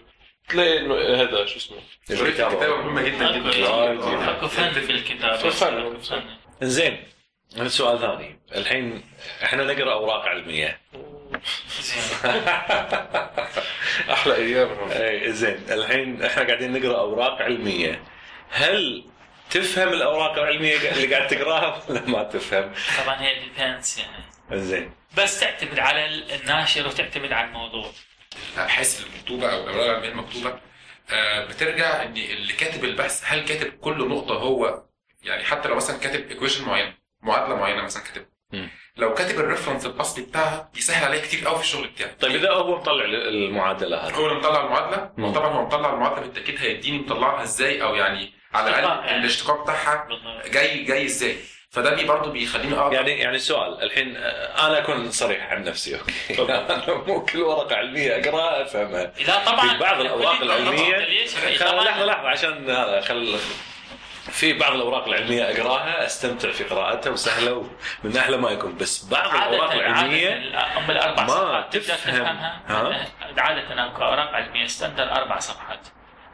تلاقي 0.50 0.78
إنه 0.80 0.96
هذا 0.96 1.46
شو 1.46 1.58
اسمه. 1.58 1.78
طريقه 2.08 2.48
الكتابة 2.48 2.76
مهمة 2.78 3.02
جدا 3.02 3.38
جدا. 3.38 3.66
آه، 3.68 4.48
فن 4.48 4.72
في 4.72 4.92
الكتابة. 4.92 5.50
فن. 5.50 6.22
زين 6.62 6.98
هذا 7.56 7.68
سؤال 7.68 8.00
ثاني. 8.00 8.40
الحين 8.56 9.04
إحنا 9.44 9.64
نقرأ 9.64 9.94
أوراق 9.94 10.26
علمية. 10.26 10.80
زين 11.82 12.20
أحلى 14.14 14.36
أيام 14.36 14.90
اي 14.92 15.32
زين. 15.34 15.60
الحين 15.70 16.24
إحنا 16.24 16.44
قاعدين 16.44 16.74
نقرأ 16.80 17.00
أوراق 17.00 17.42
علمية. 17.42 18.04
هل 18.50 19.06
تفهم 19.50 19.88
الأوراق 19.88 20.34
العلمية 20.34 20.92
اللي 20.92 21.16
قاعد 21.16 21.28
تقراها 21.28 21.84
ولا 21.90 22.02
ما 22.02 22.24
تفهم؟ 22.24 22.74
طبعا 23.04 23.22
هي 23.22 23.40
ديبينس 23.40 23.98
يعني. 23.98 24.24
زين. 24.62 24.92
بس 25.18 25.40
تعتمد 25.40 25.80
على 25.80 26.06
الناشر 26.36 26.88
وتعتمد 26.88 27.32
على 27.32 27.48
الموضوع. 27.48 27.92
حيث 28.58 29.06
المكتوبة 29.06 29.54
أو 29.54 29.64
الأوراق 29.64 29.86
العلمية 29.90 30.10
المكتوبة 30.10 30.60
آه، 31.12 31.46
بترجع 31.46 32.04
ان 32.04 32.18
اللي 32.18 32.54
كاتب 32.54 32.84
البحث 32.84 33.24
هل 33.26 33.46
كاتب 33.46 33.72
كل 33.72 34.08
نقطة 34.08 34.36
هو 34.36 34.84
يعني 35.24 35.44
حتى 35.44 35.70
لو 35.70 35.76
مثلا 35.76 35.98
كاتب 35.98 36.30
equation 36.32 36.66
معين 36.66 36.94
معادلة 37.28 37.56
معينة 37.56 37.82
مثلا 37.84 38.04
كاتب 38.04 38.26
مم. 38.54 38.70
لو 38.98 39.14
كاتب 39.14 39.40
ال 39.40 39.44
reference 39.44 39.86
الأصلي 39.86 40.24
بتاعها 40.24 40.70
بيسهل 40.74 41.06
عليه 41.06 41.22
كتير 41.22 41.48
قوي 41.48 41.56
في 41.56 41.62
الشغل 41.62 41.88
بتاعه 41.88 42.12
طيب 42.20 42.36
إذا 42.36 42.52
هو 42.52 42.78
مطلع 42.78 43.06
المعادلة 43.06 43.98
هذه 43.98 44.14
هو 44.16 44.26
اللي 44.26 44.38
مطلع 44.40 44.66
المعادلة؟ 44.66 45.10
مم. 45.18 45.24
وطبعا 45.26 45.48
هو 45.48 45.66
مطلع 45.66 45.94
المعادلة 45.94 46.22
بالتأكيد 46.22 46.60
هيديني 46.60 47.00
مطلعها 47.00 47.44
إزاي 47.44 47.84
أو 47.84 47.96
يعني 47.96 48.34
على 48.54 48.70
الأقل 48.70 49.06
يعني. 49.08 49.20
الاشتقاق 49.20 49.64
بتاعها 49.64 50.08
جاي 50.52 50.84
جاي 50.84 51.06
إزاي. 51.06 51.38
فده 51.70 51.96
بي 51.96 52.06
برضه 52.06 52.32
بيخليني 52.32 52.80
أقدر 52.80 52.94
يعني 52.94 53.12
يعني 53.12 53.38
سؤال 53.40 53.84
الحين 53.84 54.18
آه، 54.18 54.68
أنا 54.68 54.78
أكون 54.80 55.12
صريح 55.12 55.52
عن 55.52 55.64
نفسي 55.64 56.00
أوكي؟ 56.00 56.42
أنا 56.54 57.04
مو 57.08 57.26
كل 57.26 57.40
ورقة 57.42 57.76
علمية 57.76 58.16
أقرأها 58.16 58.62
أفهمها. 58.62 59.14
لا 59.28 59.46
طبعا. 59.46 59.74
في 59.74 59.80
بعض 59.80 60.00
الأوراق 60.02 60.42
العلمية. 60.42 61.08
طبعاً. 61.60 61.84
لحظة 61.84 62.06
لحظة 62.06 62.28
عشان 62.28 62.70
هذا 62.70 63.02
خل 63.02 63.38
في 64.32 64.54
بعض 64.54 64.74
الأوراق 64.74 65.08
العلمية 65.08 65.44
أقراها 65.52 66.06
أستمتع 66.06 66.52
في 66.52 66.64
قراءتها 66.64 67.10
وسهلة 67.10 67.54
ومن 68.04 68.18
أحلى 68.18 68.38
ما 68.38 68.50
يكون. 68.52 68.78
بس 68.78 69.06
بعض 69.06 69.36
الأوراق 69.36 69.72
العلمية 69.72 70.34
أم 70.78 70.92
الأربع 70.92 71.24
ما 71.24 71.30
صفحات. 71.30 71.74
تقدر 71.74 71.86
تفهم. 71.96 72.14
تفهمها. 72.16 72.62
ها؟ 72.68 73.08
عادة 73.38 73.86
اكو 73.86 74.04
أوراق 74.04 74.30
علمية 74.32 74.68
standard 74.68 75.12
أربع 75.12 75.40
صفحات. 75.40 75.80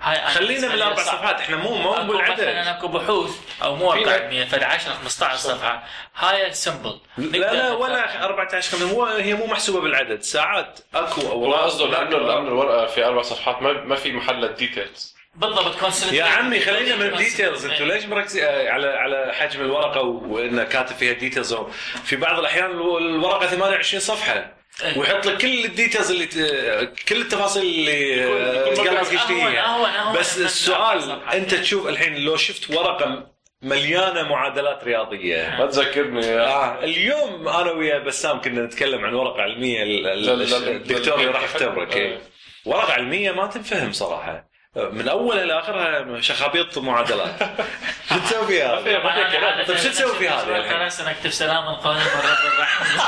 هاي 0.01 0.21
خلينا 0.33 0.67
بالأربع. 0.67 0.95
صفحات 1.03 1.39
إحنا 1.41 1.57
مو 1.57 1.75
مو 1.75 1.93
بالعدد. 2.07 2.33
مثلا 2.33 2.77
أكو 2.77 2.87
بحوث 2.87 3.31
أو 3.63 3.75
مو 3.75 3.91
في 3.91 3.99
ورقه 3.99 4.11
ناس- 4.11 4.21
علمية 4.21 4.45
فد 4.45 4.63
10 4.63 4.93
15 4.93 5.35
صفحة. 5.37 5.83
هاي 6.17 6.51
simple 6.53 6.99
لا 7.17 7.53
لا 7.53 7.71
ولا 7.71 8.25
14 8.25 8.71
خمسة 8.71 8.93
مو 8.95 9.05
هي 9.05 9.33
مو 9.33 9.45
محسوبة 9.45 9.81
بالعدد. 9.81 10.21
ساعات 10.21 10.79
أكو 10.95 11.21
أوراق. 11.21 11.63
قصده 11.63 11.85
لأنه 11.87 12.17
لأنه 12.17 12.47
الورقة 12.47 12.85
في 12.85 13.05
أربع 13.05 13.21
صفحات 13.21 13.61
ما 13.61 13.73
ما 13.73 13.95
في 13.95 14.11
محل 14.11 14.45
ال 14.45 14.54
details 14.54 15.15
بالضبط 15.35 15.79
content 15.79 16.13
يا 16.13 16.23
عمي 16.23 16.59
خلينا 16.59 16.95
من 16.95 17.01
ال 17.05 17.13
details 17.13 17.65
أنتوا 17.65 17.85
ليش 17.85 18.05
مركزين 18.05 18.43
آه، 18.43 18.69
على 18.69 18.87
على 18.87 19.33
حجم 19.33 19.61
الورقة 19.61 20.01
وانه 20.01 20.63
كاتب 20.63 20.95
فيها 20.95 21.13
details 21.13 21.55
في 22.03 22.15
بعض 22.15 22.39
الأحيان 22.39 22.71
الورقة 22.71 23.47
28 23.47 23.99
صفحة. 24.01 24.53
إيه. 24.83 24.97
ويحط 24.97 25.25
لك 25.25 25.37
كل 25.37 25.65
ال 25.65 25.71
details 25.71 26.11
اللي 26.11 26.25
ت- 26.25 26.99
كل 27.09 27.21
التفاصيل 27.21 27.63
اللي 27.63 28.23
قلبك 28.63 28.99
بس 29.01 29.11
يشتهيها 29.13 30.13
بس 30.13 30.37
السؤال 30.37 31.19
أنت 31.33 31.55
تشوف 31.55 31.87
الحين 31.87 32.15
لو 32.25 32.37
شفت 32.37 32.71
ورقة 32.75 33.27
مليانة 33.61 34.23
معادلات 34.23 34.83
رياضية. 34.83 35.55
ما 35.59 35.65
تذكرني. 35.65 36.25
آه 36.39 36.83
اليوم 36.83 37.47
أنا 37.47 37.71
ويا 37.71 37.99
بسام 37.99 38.41
كنا 38.41 38.61
نتكلم 38.65 39.05
عن 39.05 39.13
ورقة 39.13 39.41
علمية 39.41 39.83
الدكتور 39.83 41.19
اللي 41.19 41.31
راح 41.31 41.43
يختبرك. 41.43 41.95
إيه. 41.95 42.01
إيه. 42.11 42.17
ورقة 42.65 42.93
علمية 42.93 43.31
ما 43.31 43.47
تنفهم 43.47 43.91
صراحة. 43.91 44.52
من 44.75 45.07
اولها 45.07 45.45
لاخرها 45.45 46.21
شخابيط 46.21 46.77
معادلات 46.77 47.35
شو 48.09 48.19
تسوي 48.19 48.47
في 48.47 48.63
هذا؟ 48.63 49.63
طيب 49.67 49.77
شو 49.77 49.89
تسوي 49.89 50.15
في 50.15 50.29
هذا؟ 50.29 50.69
خلاص 50.69 50.99
أنا 50.99 51.11
أكتب 51.11 51.29
سلام 51.29 51.67
القادم 51.67 51.99
والرب 51.99 52.53
الرحيم 52.53 52.99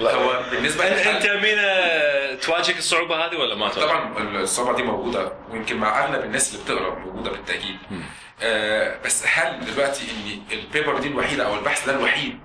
هو 0.16 0.42
بالنسبة 0.50 0.86
انت 0.86 1.26
مينا 1.26 2.34
تواجهك 2.34 2.78
الصعوبة 2.78 3.26
هذه 3.26 3.36
ولا 3.36 3.54
ما 3.54 3.68
تواجهك؟ 3.68 3.90
طبعا 3.90 4.40
الصعوبة 4.40 4.76
دي 4.76 4.82
موجودة 4.82 5.32
ويمكن 5.50 5.76
مع 5.76 6.04
أغلب 6.04 6.24
الناس 6.24 6.54
اللي 6.54 6.64
بتقرأ 6.64 6.98
موجودة 6.98 7.30
بالتأكيد 7.30 7.76
آه 8.42 8.98
بس 9.04 9.24
هل 9.26 9.74
دلوقتي 9.74 10.02
إن 10.10 10.42
ال 10.52 10.60
paper 10.60 10.98
دي 10.98 11.08
الوحيدة 11.08 11.46
أو 11.46 11.54
البحث 11.54 11.86
ده 11.86 11.96
الوحيد 11.96 12.40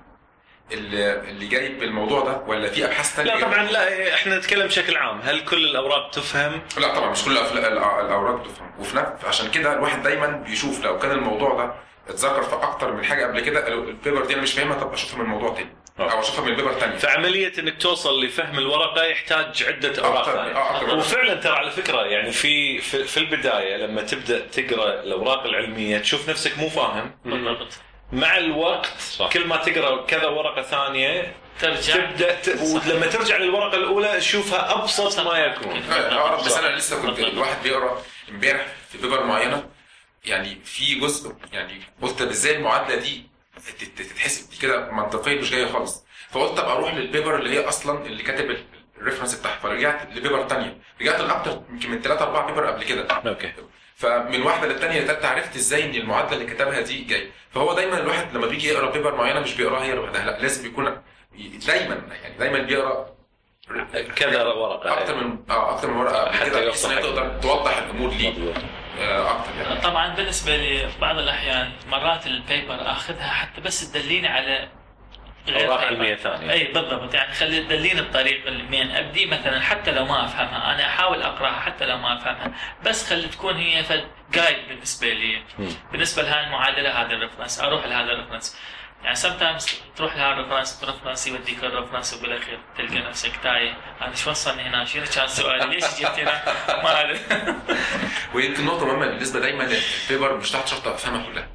اللي 0.72 1.20
اللي 1.20 1.46
جاي 1.46 1.68
بالموضوع 1.68 2.24
ده 2.24 2.42
ولا 2.46 2.70
في 2.70 2.84
أبحاث 2.84 3.14
ثانية 3.14 3.34
لا 3.34 3.40
طبعا 3.40 3.62
لا 3.62 4.14
إحنا 4.14 4.38
نتكلم 4.38 4.66
بشكل 4.66 4.96
عام. 4.96 5.20
هل 5.20 5.44
كل 5.44 5.64
الأوراق 5.64 6.10
تفهم؟ 6.10 6.62
لا 6.78 6.94
طبعا 6.94 7.10
مش 7.10 7.24
كل 7.24 7.38
الأوراق 7.38 8.42
تفهم 8.42 8.70
وفي 8.78 8.96
نفس 8.96 9.24
عشان 9.24 9.50
كده 9.50 9.72
الواحد 9.72 10.02
دايما 10.02 10.26
بيشوف 10.26 10.84
لو 10.84 10.98
كان 10.98 11.10
الموضوع 11.10 11.54
ده 11.56 11.74
اتذكر 12.08 12.42
في 12.42 12.54
أكتر 12.54 12.92
من 12.92 13.04
حاجة 13.04 13.26
قبل 13.26 13.40
كده 13.40 13.68
ال 13.68 13.77
paper 13.77 14.24
دي 14.24 14.34
أنا 14.34 14.42
مش 14.42 14.52
فاهمها 14.52 14.78
طب 14.78 14.92
أشوفها 14.92 15.18
من 15.18 15.24
موضوع 15.24 15.54
تاني 15.54 15.70
أو 16.00 16.20
أشوفها 16.20 16.44
من 16.44 16.56
paper 16.56 16.72
تاني 16.72 16.98
فعمليه 16.98 17.52
إنك 17.58 17.82
توصل 17.82 18.24
لفهم 18.24 18.58
الورقة 18.58 19.04
يحتاج 19.04 19.64
عدة 19.68 20.04
أوراق 20.04 20.24
ثانية. 20.24 20.56
آه،. 20.56 20.94
وفعلا 20.94 21.34
ترى 21.34 21.52
على 21.52 21.70
فكرة 21.70 22.02
يعني 22.02 22.32
في 22.32 22.78
في, 22.78 23.04
في 23.04 23.16
البداية 23.16 23.76
لما 23.76 24.02
تبدأ 24.02 24.46
تقرأ 24.46 25.02
الأوراق 25.02 25.44
العلمية 25.44 25.98
تشوف 25.98 26.30
نفسك 26.30 26.58
مو 26.58 26.68
فاهم. 26.68 27.10
بالضبط 27.24 27.78
مع 28.12 28.36
الوقت 28.38 28.86
صح. 29.00 29.30
كل 29.32 29.46
ما 29.46 29.56
تقرأ 29.56 30.06
كذا 30.06 30.26
ورقة 30.26 30.62
ثانية 30.62 31.34
ترجع. 31.60 31.94
تبدأ 31.96 32.34
ت... 32.34 32.48
ولما 32.48 33.06
ترجع 33.06 33.36
للورقة 33.36 33.76
الأولى 33.76 34.18
تشوفها 34.18 34.74
أبسط 34.74 35.20
ما 35.20 35.38
يكون. 35.38 35.82
اقرب 35.90 36.44
بس 36.44 36.56
أنا 36.56 36.76
لسه 36.76 37.02
كنت. 37.02 37.18
الواحد 37.18 37.62
بيقرأ 37.62 38.02
امبارح 38.28 38.66
في 38.92 38.98
paper 38.98 39.24
معينة. 39.24 39.64
يعني 40.24 40.58
في 40.64 40.94
جزء 40.94 41.34
يعني 41.52 41.80
قلت 42.02 42.18
طب 42.22 42.28
إزاي 42.28 42.56
المعادلة 42.56 42.96
دي 42.96 43.26
تت- 43.80 43.98
تتحسب 44.02 44.50
دي 44.50 44.56
كده 44.56 44.90
منطقيا 44.90 45.40
مش 45.40 45.50
جاية 45.50 45.66
خالص. 45.72 46.04
فقلت 46.30 46.58
طب 46.60 46.68
أروح 46.68 46.94
لل 46.94 47.06
paper 47.06 47.36
اللي 47.38 47.50
هي 47.58 47.68
أصلا 47.68 48.06
اللي 48.06 48.22
كاتب 48.22 48.56
ال 48.98 49.02
reference 49.02 49.34
بتاعها. 49.34 49.58
فرجعت 49.58 50.08
ل 50.16 50.20
paper 50.20 50.42
تانية. 50.48 50.78
رجعت 51.00 51.20
لاكتر 51.20 51.62
يمكن 51.70 51.90
من 51.90 52.02
ثلاثة 52.02 52.22
أربعة 52.24 52.46
paper 52.46 52.66
قبل 52.66 52.84
كده. 52.84 53.06
okay. 53.26 53.52
فمن 54.02 54.42
واحدة 54.42 54.66
للثانيه 54.68 55.00
للثالثه 55.00 55.28
عرفت 55.28 55.56
إزاي 55.56 55.84
إن 55.84 55.94
المعادلة 55.94 56.32
اللي 56.32 56.54
كتبها 56.54 56.80
دي 56.80 57.04
جاي 57.04 57.30
فهو 57.50 57.74
دايما 57.74 57.98
الواحد 57.98 58.36
لما 58.36 58.46
بيجي 58.46 58.68
يقرأ 58.68 58.90
paper 58.90 59.14
معينة 59.14 59.40
مش 59.40 59.54
بيقراها 59.54 59.84
هي 59.84 59.92
لوحدها 59.94 60.24
لا 60.24 60.38
لازم 60.40 60.66
يكون 60.66 61.02
دايما 61.66 61.94
يعني 62.22 62.38
دايما 62.38 62.58
بيقرأ 62.58 63.06
كذا 64.16 64.42
ورقة 64.44 64.92
أكتر 65.00 65.14
من 65.24 65.38
آه 65.50 65.74
أكتر 65.74 65.90
من 65.90 65.96
ورقة 65.96 66.32
حتى 66.32 66.50
كده 66.50 66.66
بحيث 66.68 66.84
إن 66.84 66.90
هي 66.90 66.96
يوضح. 66.96 67.22
تقدر 67.22 67.40
توضح 67.42 67.76
الأمور 67.78 68.10
ليه. 68.10 68.54
آه، 69.00 69.30
أكتر 69.30 69.50
يعني 69.62 69.80
طبعا 69.80 70.14
بالنسبة 70.14 70.56
لي 70.56 70.88
بعض 71.00 71.18
الأحيان 71.18 71.72
مرات 71.88 72.26
ال 72.26 72.34
paper 72.34 72.74
آخذها 72.90 73.28
حتى 73.30 73.60
بس 73.60 73.92
تدليني 73.92 74.28
على 74.28 74.68
غير 75.48 75.66
اوراق 75.66 75.80
paper. 75.80 75.84
علميه 75.84 76.14
ثانية 76.14 76.52
أي 76.52 76.64
بالضبط. 76.72 77.14
يعني 77.14 77.32
خلي 77.34 77.60
تدليني 77.60 78.00
الطريق 78.00 78.46
اللي 78.46 78.62
منين 78.62 78.90
أبدي 78.90 79.26
مثلا 79.26 79.60
حتى 79.60 79.90
لو 79.90 80.04
ما 80.04 80.24
أفهمها. 80.24 80.74
أنا 80.74 80.86
أحاول 80.86 81.22
أقراها 81.22 81.60
حتى 81.60 81.86
لو 81.86 81.98
ما 81.98 82.16
أفهمها. 82.16 82.52
بس 82.84 83.10
خلي 83.10 83.28
تكون 83.28 83.56
هي 83.56 83.84
فد 83.84 84.04
guide 84.32 84.68
بالنسبة 84.68 85.12
لي. 85.12 85.42
مم. 85.58 85.68
بالنسبة 85.92 86.22
لهاي 86.22 86.44
المعادلة 86.44 87.02
هذا 87.02 87.12
ال 87.12 87.17
reference 87.17 87.60
أروح 87.60 87.86
لهذا 87.86 88.12
ال 88.12 88.16
reference 88.16 88.56
يعني 89.04 89.14
sometimes 89.16 89.80
تروح 89.96 90.16
لهذا 90.16 90.32
ال 90.32 90.37
reference 90.37 90.82
ال 90.82 90.86
reference 90.86 91.26
يوديك 91.26 91.64
ال 91.64 91.69
reference 91.69 92.14
وبالأخير 92.14 92.58
تلقى 92.78 92.98
نفسك 92.98 93.32
تايه. 93.42 93.76
أنا 94.02 94.14
شو 94.14 94.30
وصلني 94.30 94.62
هنا؟ 94.62 94.84
شنو 94.84 95.04
كان 95.14 95.28
سؤالي؟ 95.28 95.74
ليش 95.74 95.84
جيت 95.98 96.06
هنا؟ 96.06 96.42
ما 96.82 97.00
أدري. 97.00 97.20
ويمكن 98.34 98.64
نقطة 98.64 98.86
مهمة 98.86 99.06
بالنسبة 99.06 99.40
دايما. 99.40 99.68
ال 100.04 100.09
paper 100.09 100.36
مش 100.36 100.50
تحت 100.50 100.68
شرط 100.68 100.88
أفهمها 100.88 101.26
كلها. 101.26 101.48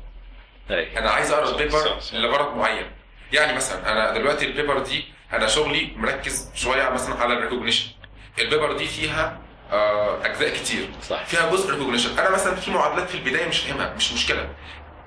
أنا 0.98 1.10
عايز 1.12 1.32
أقرأ 1.32 1.50
ال 1.50 1.57
paper. 1.57 2.00
لغرض 2.14 2.58
معين. 2.58 2.97
يعني 3.34 3.56
مثلا 3.56 3.92
أنا 3.92 4.14
دلوقتي 4.18 4.46
ال 4.46 4.51
paper 4.51 4.80
دي 4.80 5.06
أنا 5.34 5.48
شغلي 5.48 5.92
مركز 5.96 6.50
شوية 6.56 6.90
مثلا 6.90 7.16
على 7.16 7.34
ال 7.34 7.38
recognition 7.38 7.86
ال 8.40 8.45
paper 8.45 8.74
دي 8.78 8.86
فيها 8.86 9.40
آه، 9.72 10.26
أجزاء 10.26 10.50
كتير. 10.50 10.90
صح. 11.10 11.26
فيها 11.26 11.52
جزء 11.52 11.72
recognition 11.72 12.20
أنا 12.20 12.30
مثلا 12.30 12.56
في 12.56 12.72
معادلات 12.72 13.10
في 13.10 13.16
البداية 13.16 13.48
مش 13.48 13.60
فاهمها 13.60 13.94
مش 13.98 14.14
مشكلة. 14.14 14.50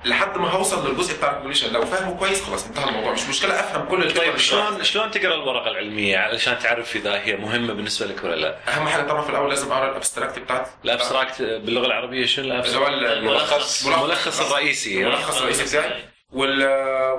لحد 0.05 0.39
ما 0.39 0.49
هوصل 0.51 0.89
للجزء 0.91 1.17
بتاع 1.17 1.29
ال 1.31 1.34
recognition 1.34 1.73
لو 1.73 1.85
فاهمه 1.87 2.17
كويس 2.17 2.43
خلاص 2.45 2.67
انتهى 2.67 2.89
الموضوع. 2.89 3.13
مش 3.13 3.29
مشكلة 3.29 3.61
أفهم 3.61 3.89
كل 3.89 4.03
ال 4.03 4.05
paper 4.05 4.19
طيب 4.21 4.29
اللي 4.29 4.39
شلون 4.39 4.85
شلون 4.85 5.11
تقرأ 5.11 5.35
الورقة 5.35 5.71
العلمية 5.71 6.19
علشان 6.19 6.59
تعرف 6.59 6.97
إذا 6.97 7.15
هي 7.25 7.37
مهمة 7.37 7.73
بالنسبة 7.75 8.07
لك 8.07 8.25
ولا 8.25 8.37
لا؟ 8.37 8.57
أهم 8.69 8.89
حاجة 8.89 9.03
طبعا 9.03 9.23
في 9.23 9.31
الأول 9.31 9.49
لازم 9.51 9.73
أقرأ 9.73 9.91
ال 9.91 9.96
abstract 9.96 10.39
بتاعتي. 10.39 10.71
ال 10.85 10.91
abstract 10.91 11.43
باللغة 11.43 11.87
العربية 11.87 12.27
شنو 12.27 12.45
اللي 12.45 12.55
ال 12.55 12.57
abstract؟ 12.57 12.83
هو 12.83 13.13
الملخص. 13.13 13.87
الملخص 13.87 14.41
الرئيسي. 14.41 15.03
الملخص 15.07 15.39
الرئيسي 15.39 15.65
بتاعي. 15.65 16.05
وال 16.33 16.65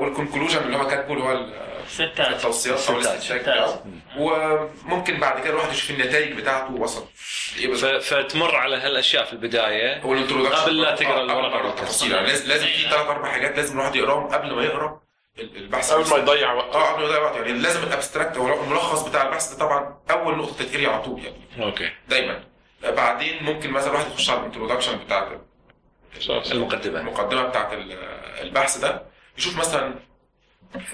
وال 0.02 0.11
conclusion 0.11 0.58
اللي 0.58 0.78
هو 0.78 0.88
كاتبه 0.88 1.14
اللي 1.14 1.24
هو 1.24 1.32
التوصيات 2.20 2.90
أو. 2.90 2.96
الاستنتاج. 2.98 3.40
بتاعه 3.42 3.84
وممكن 4.18 5.20
بعد 5.20 5.42
كده 5.42 5.50
الواحد 5.50 5.72
يشوف 5.72 5.90
النتائج 5.92 6.34
بتاعته 6.34 6.74
وصل. 6.74 7.06
إيه 7.60 8.00
فتمر 8.00 8.56
على 8.56 8.76
هالأشياء 8.78 9.26
في 9.26 9.34
البداية. 9.34 10.02
هو 10.02 10.14
ال 10.14 10.17
introduction 10.17 10.56
قبل 10.62 10.82
لا 10.82 10.96
تقرأ 10.96 11.32
آه، 11.32 11.48
أقرأ 11.48 11.70
التفاصيل. 11.70 12.12
يعني 12.12 12.28
لازم 12.28 12.48
لازم 12.48 12.66
في 12.66 12.82
ثلاث 12.90 13.06
أربع 13.08 13.32
حاجات 13.32 13.56
لازم 13.58 13.74
الواحد 13.80 13.96
يقراهم 13.96 14.28
قبل 14.28 14.54
ما 14.56 14.64
يقرأ 14.64 15.02
ال- 15.40 15.58
البحث 15.58 15.92
قبل 15.94 16.10
ما. 16.10 16.18
يضيع 16.18 16.54
وقت. 16.54 16.76
آه 16.76 16.92
قبل 16.94 17.02
ما 17.02 17.08
يضيع 17.08 17.22
وقت. 17.22 17.36
يعني 17.36 17.52
لازم 17.52 17.84
ال 17.84 17.90
abstract 17.90 18.38
أو 18.38 18.64
الملخص 18.64 19.08
بتاع 19.08 19.22
البحث 19.28 19.54
ده 19.54 19.60
طبعا 19.60 19.98
أول 20.12 20.38
نقطة 20.38 20.64
تتقري 20.64 20.88
على 20.88 21.02
طول 21.04 21.22
يعني. 21.24 21.66
okay. 21.66 21.90
دايما. 22.10 22.44
بعدين 22.84 23.44
ممكن 23.44 23.72
مثلا 23.72 23.90
الواحد 23.90 24.12
يخش 24.12 24.30
على 24.30 24.40
ال 24.40 24.44
introduction 24.44 25.00
صح. 25.10 25.28
المقدمة. 26.52 27.00
المقدمة 27.00 27.44
بتاعت 27.44 27.74
ال- 27.74 27.94
البحث 28.42 28.78
ده. 28.78 29.02
يشوف 29.38 29.58
مثلا 29.58 29.96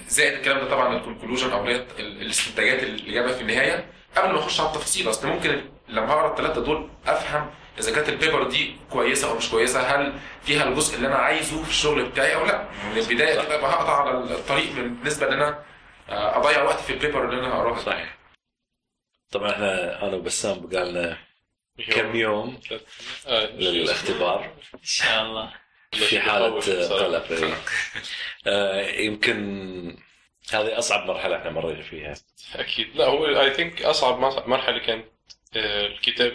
زائد 0.08 0.34
الكلام 0.34 0.58
ده 0.60 0.70
طبعا 0.70 0.98
ال 0.98 1.03
conclusion 1.03 1.52
أو 1.52 1.68
الاستنتاجات 2.00 2.84
اللي 2.84 3.12
جابها 3.12 3.34
في 3.34 3.42
النهاية. 3.42 3.86
قبل 4.18 4.34
ما 4.34 4.40
أخش 4.40 4.60
على 4.60 4.70
التفاصيل 4.70 5.10
أصل 5.10 5.28
ممكن 5.28 5.62
لما 5.88 6.14
اقرا 6.14 6.32
الثلاثه 6.32 6.62
دول 6.64 6.90
أفهم 7.08 7.50
إذا 7.80 7.96
كانت 7.96 8.10
ال 8.10 8.16
paper 8.16 8.44
دي 8.44 8.76
كويسة 8.92 9.30
أو 9.32 9.38
مش 9.38 9.50
كويسة 9.52 9.80
هل 9.82 10.14
فيها 10.44 10.64
الجزء 10.64 10.96
اللي 10.96 11.08
أنا 11.08 11.16
عايزه 11.16 11.64
في 11.64 11.70
الشغل 11.70 12.06
بتاعي 12.06 12.36
أو 12.36 12.46
لا؟ 12.46 12.64
من 12.92 12.98
البداية 12.98 13.42
كده 13.42 13.56
هقطع 13.68 14.02
على 14.02 14.12
الطريق 14.18 14.74
بالنسبة 14.76 15.28
إن 15.28 15.34
أنا 15.34 15.64
آه، 16.10 16.38
أضيع 16.38 16.64
وقت 16.64 16.80
في 16.80 16.94
ال 16.94 16.99
paper 16.99 17.26
اللي 17.30 17.40
أنا 17.46 17.56
هقراها. 17.56 17.80
صحيح. 17.80 18.18
طبعا 19.32 19.52
إحنا 19.52 20.04
أنا 20.08 20.16
وبسام 20.16 20.60
بقى 20.60 20.92
لنا 20.92 21.18
كم 21.92 22.16
يوم. 22.16 22.60
آه، 23.28 23.46
للاختبار. 23.46 24.46
إن 24.74 24.80
شاء 24.84 25.24
الله. 25.26 25.54
في 25.92 26.20
حالة. 26.20 26.60
قلق 26.90 27.32
إيه. 27.32 27.54
آه، 28.48 28.90
يمكن 28.92 29.98
هذه 30.54 30.78
أصعب 30.78 31.08
مرحلة 31.08 31.38
إحنا 31.38 31.52
مرينا 31.52 31.82
فيها. 31.82 32.14
أكيد. 32.56 32.96
لا 32.96 33.06
هو 33.06 33.26
اي 33.42 33.54
ثينك 33.54 33.82
أصعب 33.82 34.20
مرحلة 34.50 34.80
كانت 34.80 35.06
آه، 35.56 35.86
الكتاب. 35.88 36.34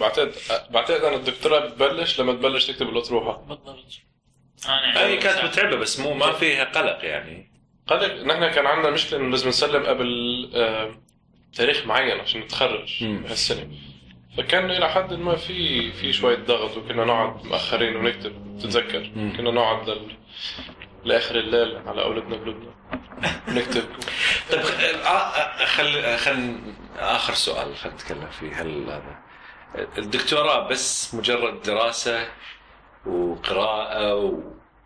بعتقد 0.00 0.34
بعتقد 0.70 1.04
أنا 1.04 1.16
الدكتوراه 1.16 1.60
بتبلش 1.66 2.20
لما 2.20 2.32
تبلش 2.32 2.66
تكتب 2.66 2.88
الاطروحه 2.88 3.36
بالضبط. 3.36 3.84
أنا 4.68 5.06
هي 5.06 5.16
كانت 5.16 5.44
متعبة 5.44 5.76
بس 5.76 6.00
مو 6.00 6.14
ما 6.14 6.32
فيها 6.32 6.64
قلق 6.64 7.04
يعني. 7.04 7.52
قلق. 7.86 8.12
نحن 8.14 8.48
كان 8.48 8.66
عندنا 8.66 8.90
مشكلة 8.90 9.18
إنه 9.20 9.30
لازم 9.30 9.48
نسلم 9.48 9.86
قبل 9.86 10.50
آه، 10.54 11.02
تاريخ 11.54 11.86
معين 11.86 12.20
عشان 12.20 12.40
نتخرج. 12.40 13.04
بهالسنة. 13.04 13.68
فكان 14.36 14.70
إلى 14.70 14.88
حد 14.88 15.12
ما 15.14 15.36
في 15.36 15.92
في 15.92 16.12
شوية 16.12 16.36
ضغط 16.38 16.76
وكنا 16.76 17.04
نقعد 17.04 17.46
مأخرين 17.46 17.96
ونكتب. 17.96 18.58
تتذكر. 18.60 19.10
كنا 19.36 19.50
نقعد 19.50 19.90
لل... 19.90 20.16
لآخر 21.04 21.38
الليل 21.38 21.88
على 21.88 22.02
أولادنا 22.02 22.36
بلدنا 22.36 22.70
نكتب. 23.48 23.84
طيب 24.52 24.60
آه، 25.04 25.08
آه، 25.08 25.64
خل 25.64 26.16
خل 26.16 26.58
آخر 26.98 27.34
سؤال 27.34 27.76
خلينا 27.76 27.96
نتكلم 27.96 28.30
فيه. 28.30 28.62
هل 28.62 28.84
هذا 28.90 29.18
الدكتوراه 29.98 30.68
بس 30.68 31.14
مجرد 31.14 31.62
دراسة 31.62 32.28
وقراءة 33.06 34.14
و... 34.14 34.42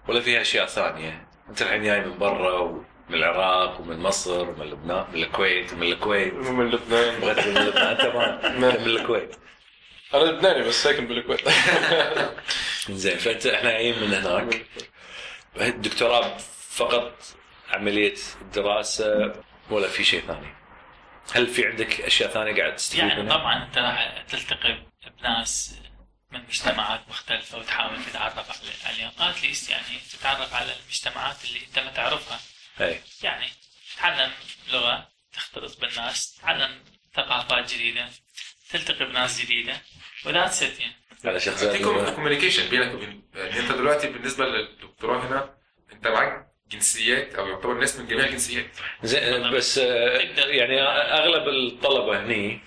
ولا 0.09 0.21
فيها 0.21 0.41
أشياء 0.41 0.67
ثانية؟ 0.67 1.27
أنت 1.49 1.63
الحين 1.63 1.83
جاي 1.83 2.01
من 2.01 2.19
برا 2.19 2.85
ومن 3.09 3.19
العراق 3.19 3.81
ومن 3.81 3.99
مصر 3.99 4.49
ومن 4.51 4.67
لبنان 4.67 5.07
من 5.13 5.23
الكويت 5.23 5.73
ومن 5.73 5.83
الكويت. 5.93 6.35
من 6.35 6.71
لبنان. 6.71 7.21
بغيت 7.21 7.47
من 7.47 7.55
لبنان 7.55 8.15
ما 8.17 8.49
نعم. 8.49 8.61
من 8.83 8.87
الكويت. 8.91 9.37
أنا 10.15 10.23
لبناني 10.23 10.63
بس 10.69 10.83
ساكن 10.83 11.07
بالكويت. 11.07 11.49
زين 12.91 13.19
فأنت 13.19 13.47
إحنا 13.47 13.71
جايين 13.71 14.01
من 14.01 14.15
هناك. 14.15 14.67
الدكتوراه 15.61 16.37
فقط 16.71 17.23
عملية 17.71 18.15
الدراسه 18.41 19.33
ولا 19.71 19.89
في 19.89 20.05
شيء 20.05 20.21
ثاني؟ 20.27 20.55
هل 21.33 21.47
في 21.47 21.67
عندك 21.67 22.01
أشياء 22.01 22.31
ثانية 22.31 22.61
قاعد 22.61 22.77
تستفيد 22.77 23.01
يعني 23.05 23.23
منها؟ 23.23 23.37
طبعا 23.37 23.65
أنت 23.65 23.79
راح 23.79 24.25
تلتقي 24.29 24.77
بناس 25.21 25.75
من 26.33 26.41
مجتمعات 26.49 27.01
مختلفة 27.09 27.59
وتحاول 27.59 28.05
تتعرف 28.05 28.51
على- 28.51 28.87
عليهم 28.89 29.11
اتليست 29.21 29.71
يعني 29.71 29.85
تتعرف 30.13 30.55
على 30.55 30.73
المجتمعات 30.83 31.37
اللي 31.45 31.61
أنت 31.69 31.79
ما 31.79 31.91
تعرفها؟ 31.93 32.39
اي 32.81 33.01
يعني 33.23 33.47
تتعلم 33.95 34.33
لغة 34.73 35.09
تختلط 35.33 35.81
بالناس 35.81 36.35
تتعلم 36.35 36.85
ثقافات 37.15 37.73
جديدة 37.75 38.09
تلتقي 38.71 39.05
بناس 39.05 39.41
جديدة 39.41 39.81
و 40.27 40.32
that's 40.32 40.63
it 40.63 40.81
يعني. 40.81 40.95
على 41.25 41.41
شخص 41.41 41.65
في 41.65 41.79
communication 42.15 42.69
بينك 42.69 42.95
وبين 42.95 43.23
يعني 43.35 43.61
أنت 43.61 43.73
دلوقتي 43.73 44.09
بالنسبة 44.09 44.47
للدكتوراه 44.47 45.27
هنا 45.27 45.55
أنت 45.93 46.07
معاك 46.09 46.47
جنسيات 46.71 47.35
أو 47.35 47.49
يعتبر 47.49 47.75
ناس 47.75 47.97
من 47.97 48.07
جميع 48.07 48.25
الجنسيات. 48.25 48.67
زين 49.03 49.51
بس 49.51 49.79
آه، 49.79 50.19
يعني 50.47 50.83
أغلب 50.83 51.49
الطلبة 51.49 52.21
هني. 52.21 52.61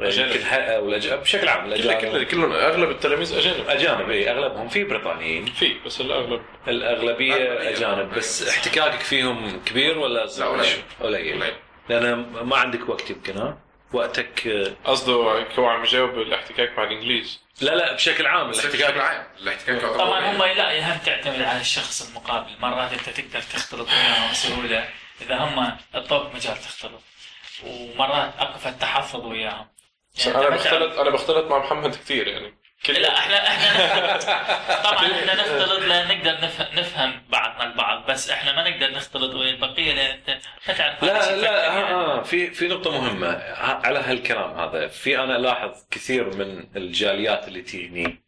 يمكن 0.00 1.16
بشكل 1.16 1.48
عام 1.48 1.66
الأجانب. 1.72 2.22
كلهم 2.22 2.52
أغلب 2.52 2.90
التلاميذ 2.90 3.38
أجانب. 3.38 3.68
أجانب 3.68 4.10
إي 4.10 4.30
أغلبهم 4.30 4.68
في 4.68 4.84
بريطانيين. 4.84 5.46
في 5.46 5.74
بس 5.86 6.00
الاغلب 6.00 6.42
الأغلبية 6.68 7.34
أغلبية. 7.34 7.70
أجانب. 7.70 8.14
بس 8.14 8.48
احتكاكك 8.48 9.00
فيهم 9.00 9.60
كبير 9.64 9.98
ولا 9.98 10.24
لا، 10.38 10.46
قليل. 10.46 10.82
قليل. 11.00 11.52
لأن 11.88 12.14
ما 12.42 12.56
عندك 12.56 12.88
وقت 12.88 13.10
يمكن 13.10 13.38
ها؟ 13.38 13.58
وقتك 13.92 14.46
آه، 14.46 14.72
قصده 14.84 15.12
هو 15.58 15.66
عم 15.66 15.84
يجاوب 15.84 16.18
الاحتكاك 16.18 16.78
مع 16.78 16.84
الإنجليز. 16.84 17.40
لا 17.60 17.74
لا 17.74 17.92
بشكل 17.92 18.26
عام. 18.26 18.50
بشكل 18.50 18.68
الاحتكاك 18.68 18.98
عام. 18.98 19.26
الاحتكاك 19.42 19.80
طبعا 19.80 20.32
هم. 20.32 20.42
لا 20.42 20.72
يهم 20.72 20.98
تعتمد 21.06 21.42
على 21.42 21.60
الشخص 21.60 22.08
المقابل. 22.08 22.50
مرات 22.60 22.92
أنت 22.92 23.08
تقدر 23.08 23.40
تختلط 23.40 23.88
وياهم 23.88 24.30
بسهولة. 24.30 24.88
إذا 25.22 25.36
هم 25.36 25.76
الطب 25.94 26.34
مجال 26.34 26.56
تختلط. 26.56 27.02
ومرات 27.66 28.32
اقف 28.38 28.66
التحفظ 28.66 29.26
وياهم. 29.26 29.66
يعني 30.26 30.38
أنا 30.38 30.48
بختلط 30.56 30.98
أنا 30.98 31.10
بختلط 31.10 31.50
مع 31.50 31.58
محمد 31.58 31.94
كثير 31.94 32.28
يعني. 32.28 32.54
كل 32.86 32.92
لا 32.92 33.18
إحنا 33.18 33.46
إحنا 33.46 34.16
طبعا 34.90 35.06
إحنا 35.06 35.34
نختلط 35.34 35.80
لنقدر 35.80 36.44
نفهم, 36.44 36.66
نفهم 36.78 37.22
بعضنا 37.28 37.64
البعض 37.72 38.10
معينه 39.60 40.00
أنت 40.14 40.38
ما 40.68 40.74
تعرف 40.74 41.04
هذا 41.04 41.12
لا 41.12 41.20
الشيء 41.20 41.36
لا 41.36 41.66
يفكر 41.66 41.70
ها 41.70 41.80
يعني. 41.80 41.94
ها 41.94 42.22
في 42.22 42.50
في 42.50 42.68
نقطة 42.68 42.90
مهمة 42.90 43.28
ه- 43.30 43.86
على 43.86 43.98
هالكلام 43.98 44.58
هذا. 44.58 44.88
في 44.88 45.18
أنا 45.18 45.36
ألاحظ 45.36 45.70
كثير 45.90 46.36
من 46.36 46.64
الجاليات 46.76 47.48
اللي 47.48 47.62
تجيني 47.62 48.25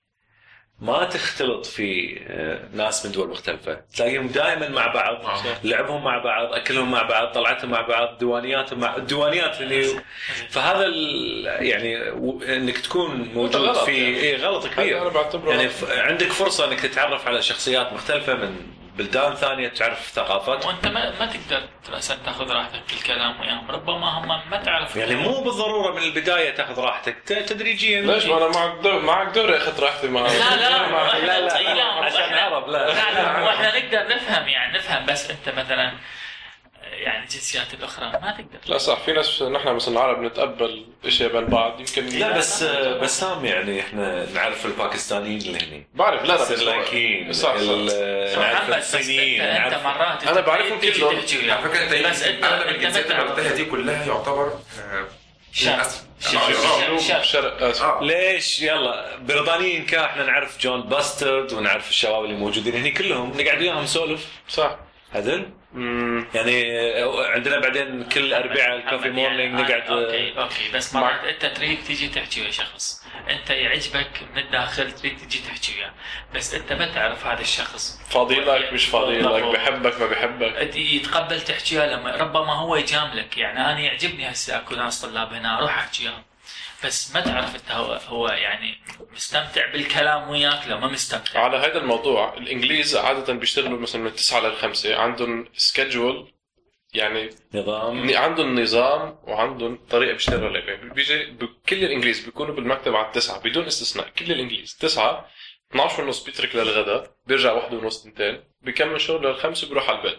ما 0.80 1.04
تختلط 1.04 1.66
في 1.66 2.18
آه، 2.26 2.68
ناس 2.74 3.06
من 3.06 3.12
دول 3.12 3.28
مختلفة. 3.28 3.80
تلاقيهم 3.96 4.26
دائما 4.26 4.68
مع 4.68 4.86
بعض 4.86 5.18
لعبهم 5.64 6.04
مع 6.04 6.18
بعض 6.18 6.52
أكلهم 6.52 6.90
مع 6.90 7.02
بعض 7.02 7.32
طلعتهم 7.32 7.70
مع 7.70 7.80
بعض 7.80 8.18
ديوانياتهم 8.18 8.80
مع 8.80 8.96
الديوانيات 8.96 9.60
اللي 9.60 10.00
فهذا 10.48 10.86
ال... 10.86 11.44
يعني 11.46 12.10
و... 12.10 12.42
إنك 12.42 12.78
تكون 12.78 13.30
موجود 13.34 13.72
في 13.72 13.92
يعني. 13.92 14.20
اي 14.20 14.36
غلط 14.36 14.66
كبير. 14.66 15.08
بعتبره 15.08 15.50
يعني 15.50 15.68
ف... 15.68 15.90
عندك 15.90 16.32
فرصة 16.32 16.64
إنك 16.64 16.80
تتعرف 16.80 17.26
على 17.26 17.42
شخصيات 17.42 17.92
مختلفة 17.92 18.34
من 18.34 18.77
بلدان 18.99 19.34
ثانية 19.34 19.68
تعرف 19.68 20.11
ثقافاتهم 20.14 20.68
وانت 20.74 20.86
ما, 20.86 21.11
ما 21.20 21.26
تقدر 21.26 21.62
مثلا 21.92 22.18
تاخذ 22.24 22.53
راحتك 22.53 22.82
في 22.86 22.94
الكلام 22.94 23.40
وياهم. 23.40 23.70
ربما 23.70 24.18
هم 24.18 24.51
ما 24.51 24.62
تعرف. 24.64 24.96
يعني 24.96 25.14
مو 25.14 25.40
بالضرورة 25.40 25.92
من 25.92 26.03
البداية 26.03 26.51
تاخذ 26.55 26.80
راحتك 26.80 27.16
ت- 27.26 27.32
تدريجيا. 27.32 28.01
ليش؟ 28.01 28.26
ما 28.26 28.36
أنا 28.38 28.49
معك 28.49 28.78
دور 28.82 29.01
معك 29.01 29.28
دوري 29.34 29.57
اخذت 29.57 29.80
راحتي 29.80 30.09
مع 30.09 30.20
لا 30.20 30.28
لا 30.28 30.57
لا 31.26 31.40
لا. 31.40 31.84
عشان 31.84 32.18
إحنا- 32.30 32.38
عرب 32.42 32.68
لا. 32.68 32.78
لا 32.78 32.92
لا 32.92 33.51
إحنا 33.51 33.78
نقدر 33.78 34.14
نفهم 34.14 34.49
يعني 34.49 34.78
نفهم 34.78 35.07
بس 35.07 35.30
أنت 35.30 35.49
مثلا 35.49 35.92
يعني 36.82 37.24
الجنسيات 37.24 37.74
الأخرى 37.74 38.06
ما 38.06 38.30
تقدر. 38.30 38.72
لا 38.72 38.78
صح 38.78 38.98
في 39.00 39.12
ناس 39.12 39.42
نحن 39.42 39.68
مثلا 39.74 39.94
العرب 39.94 40.22
نتقبل 40.22 40.86
أشياء 41.04 41.32
بين 41.32 41.44
بعض 41.46 41.80
يمكن 41.80 42.06
لا 42.06 42.38
بس 42.38 42.62
بسام 43.02 43.44
يعني 43.44 43.80
إحنا 43.80 44.26
نعرف 44.34 44.66
الباكستانيين 44.66 45.40
اللي 45.40 45.58
هني. 45.58 45.86
بعرف 45.94 46.22
لا 46.22 46.26
لا 46.28 46.34
بس- 46.34 46.52
السريلانكيين 46.52 47.32
صح 47.32 47.56
صح. 47.56 47.62
نعرف 48.38 48.70
بس 48.70 48.94
الصينيين 48.94 49.40
أنت, 49.40 49.74
مرات 49.84 50.26
أنا 50.26 50.40
بعرفهم 50.40 50.80
كلهم. 50.80 51.16
تحكي 51.20 51.38
وياهم. 51.38 51.50
على 51.58 51.68
فكرة 51.68 51.82
انت 51.98 52.06
بس 52.06 52.22
انت 52.22 52.44
الجنسيات 52.44 53.10
اللي 53.10 53.54
دي 53.54 53.64
كلها 53.64 54.06
يعتبر 54.06 54.52
شرق. 55.52 55.86
آه، 57.62 57.72
شرق. 57.72 58.02
ليش؟ 58.02 58.62
يلا 58.62 59.16
بريطانيين 59.16 59.86
كا 59.86 60.04
إحنا 60.04 60.24
نعرف 60.24 60.58
جون 60.60 60.82
باسترد 60.82 61.52
ونعرف 61.52 61.90
الشباب 61.90 62.24
اللي 62.24 62.36
موجودين 62.36 62.74
هني 62.74 62.90
كلهم. 62.90 63.40
نقعد 63.40 63.58
وياهم 63.60 63.82
نسولف. 63.82 64.26
صح. 64.48 64.76
عدل 65.14 65.50
مم. 65.72 66.26
يعني 66.34 66.74
عندنا 67.34 67.58
بعدين 67.60 68.04
كل 68.04 68.34
اربعاء 68.34 68.76
ال 68.76 68.81
coffee 68.81 69.11
morning 69.11 69.54
نقعد 69.60 69.82
okay 69.90 70.38
okay 70.38 70.72
بس 70.74 70.94
مرات 70.94 71.24
أنت 71.24 71.46
تريد 71.56 71.84
تجي 71.84 72.08
تحكي 72.08 72.40
ويا 72.40 72.50
شخص 72.50 73.04
أنت 73.30 73.50
يعجبك 73.50 74.10
من 74.34 74.38
الداخل 74.38 74.92
تريد 74.92 75.18
تجي 75.18 75.38
تحكي 75.38 75.72
وياه 75.78 75.92
بس 76.34 76.54
أنت 76.54 76.72
ما 76.72 76.94
تعرف 76.94 77.26
هذا 77.26 77.40
الشخص 77.40 78.00
فاضي 78.10 78.34
لك 78.34 78.72
مش 78.72 78.84
فاضي 78.86 79.18
لك. 79.18 79.42
بحبك 79.42 80.00
ما 80.00 80.06
بحبك 80.06 80.76
يتقبل 80.76 81.40
تحكي 81.40 81.78
وياه 81.78 81.86
لما 81.96 82.16
ربما 82.16 82.52
هو 82.52 82.76
يجاملك 82.76 83.38
يعني 83.38 83.60
أنا 83.60 83.80
يعجبني 83.80 84.30
هسه 84.30 84.56
اكو 84.56 84.74
ناس 84.74 85.00
طلاب 85.00 85.32
هنا 85.32 85.58
أروح 85.58 85.78
أحكي 85.78 86.04
وياهم 86.04 86.22
بس 86.84 87.14
ما 87.14 87.20
تعرف 87.20 87.54
انت 87.54 87.70
هو 87.70 87.92
هو 87.92 88.28
يعني 88.28 88.78
مستمتع 89.12 89.72
بالكلام 89.72 90.28
وياك 90.30 90.68
لو 90.68 90.78
ما 90.78 90.86
مستمتع. 90.86 91.40
على 91.40 91.56
هذا 91.56 91.78
الموضوع 91.78 92.34
الإنجليز 92.36 92.96
عادة 92.96 93.32
بيشتغلوا 93.32 93.78
مثلا 93.78 94.02
من 94.02 94.14
9 94.14 94.40
لل 94.40 94.56
5 94.56 94.96
عندهم 94.96 95.48
سكجول 95.56 96.32
يعني 96.94 97.30
نظام. 97.54 98.16
عندهم 98.16 98.60
نظام 98.60 99.18
وعندهم 99.24 99.78
طريقة 99.90 100.12
بيشتغلوا 100.12 100.48
عليها. 100.48 100.76
بيجي 100.76 101.36
كل 101.68 101.84
الإنجليز 101.84 102.24
بيكونوا 102.24 102.54
بالمكتب 102.54 102.96
على 102.96 103.06
التسعة 103.06 103.40
بدون 103.40 103.66
استثناء 103.66 104.08
كل 104.08 104.32
الإنجليز. 104.32 104.76
تسعة 104.76 105.28
12 105.70 106.02
ونص 106.02 106.24
بيترك 106.24 106.56
للغداء 106.56 107.10
بيرجع 107.26 107.52
واحدة 107.52 107.76
ونص 107.76 108.02
تنتين 108.02 108.44
بيكمل 108.60 109.00
شغل 109.00 109.26
للخمسة 109.26 109.66
وبيروح 109.66 109.88
على 109.88 109.98
البيت. 109.98 110.18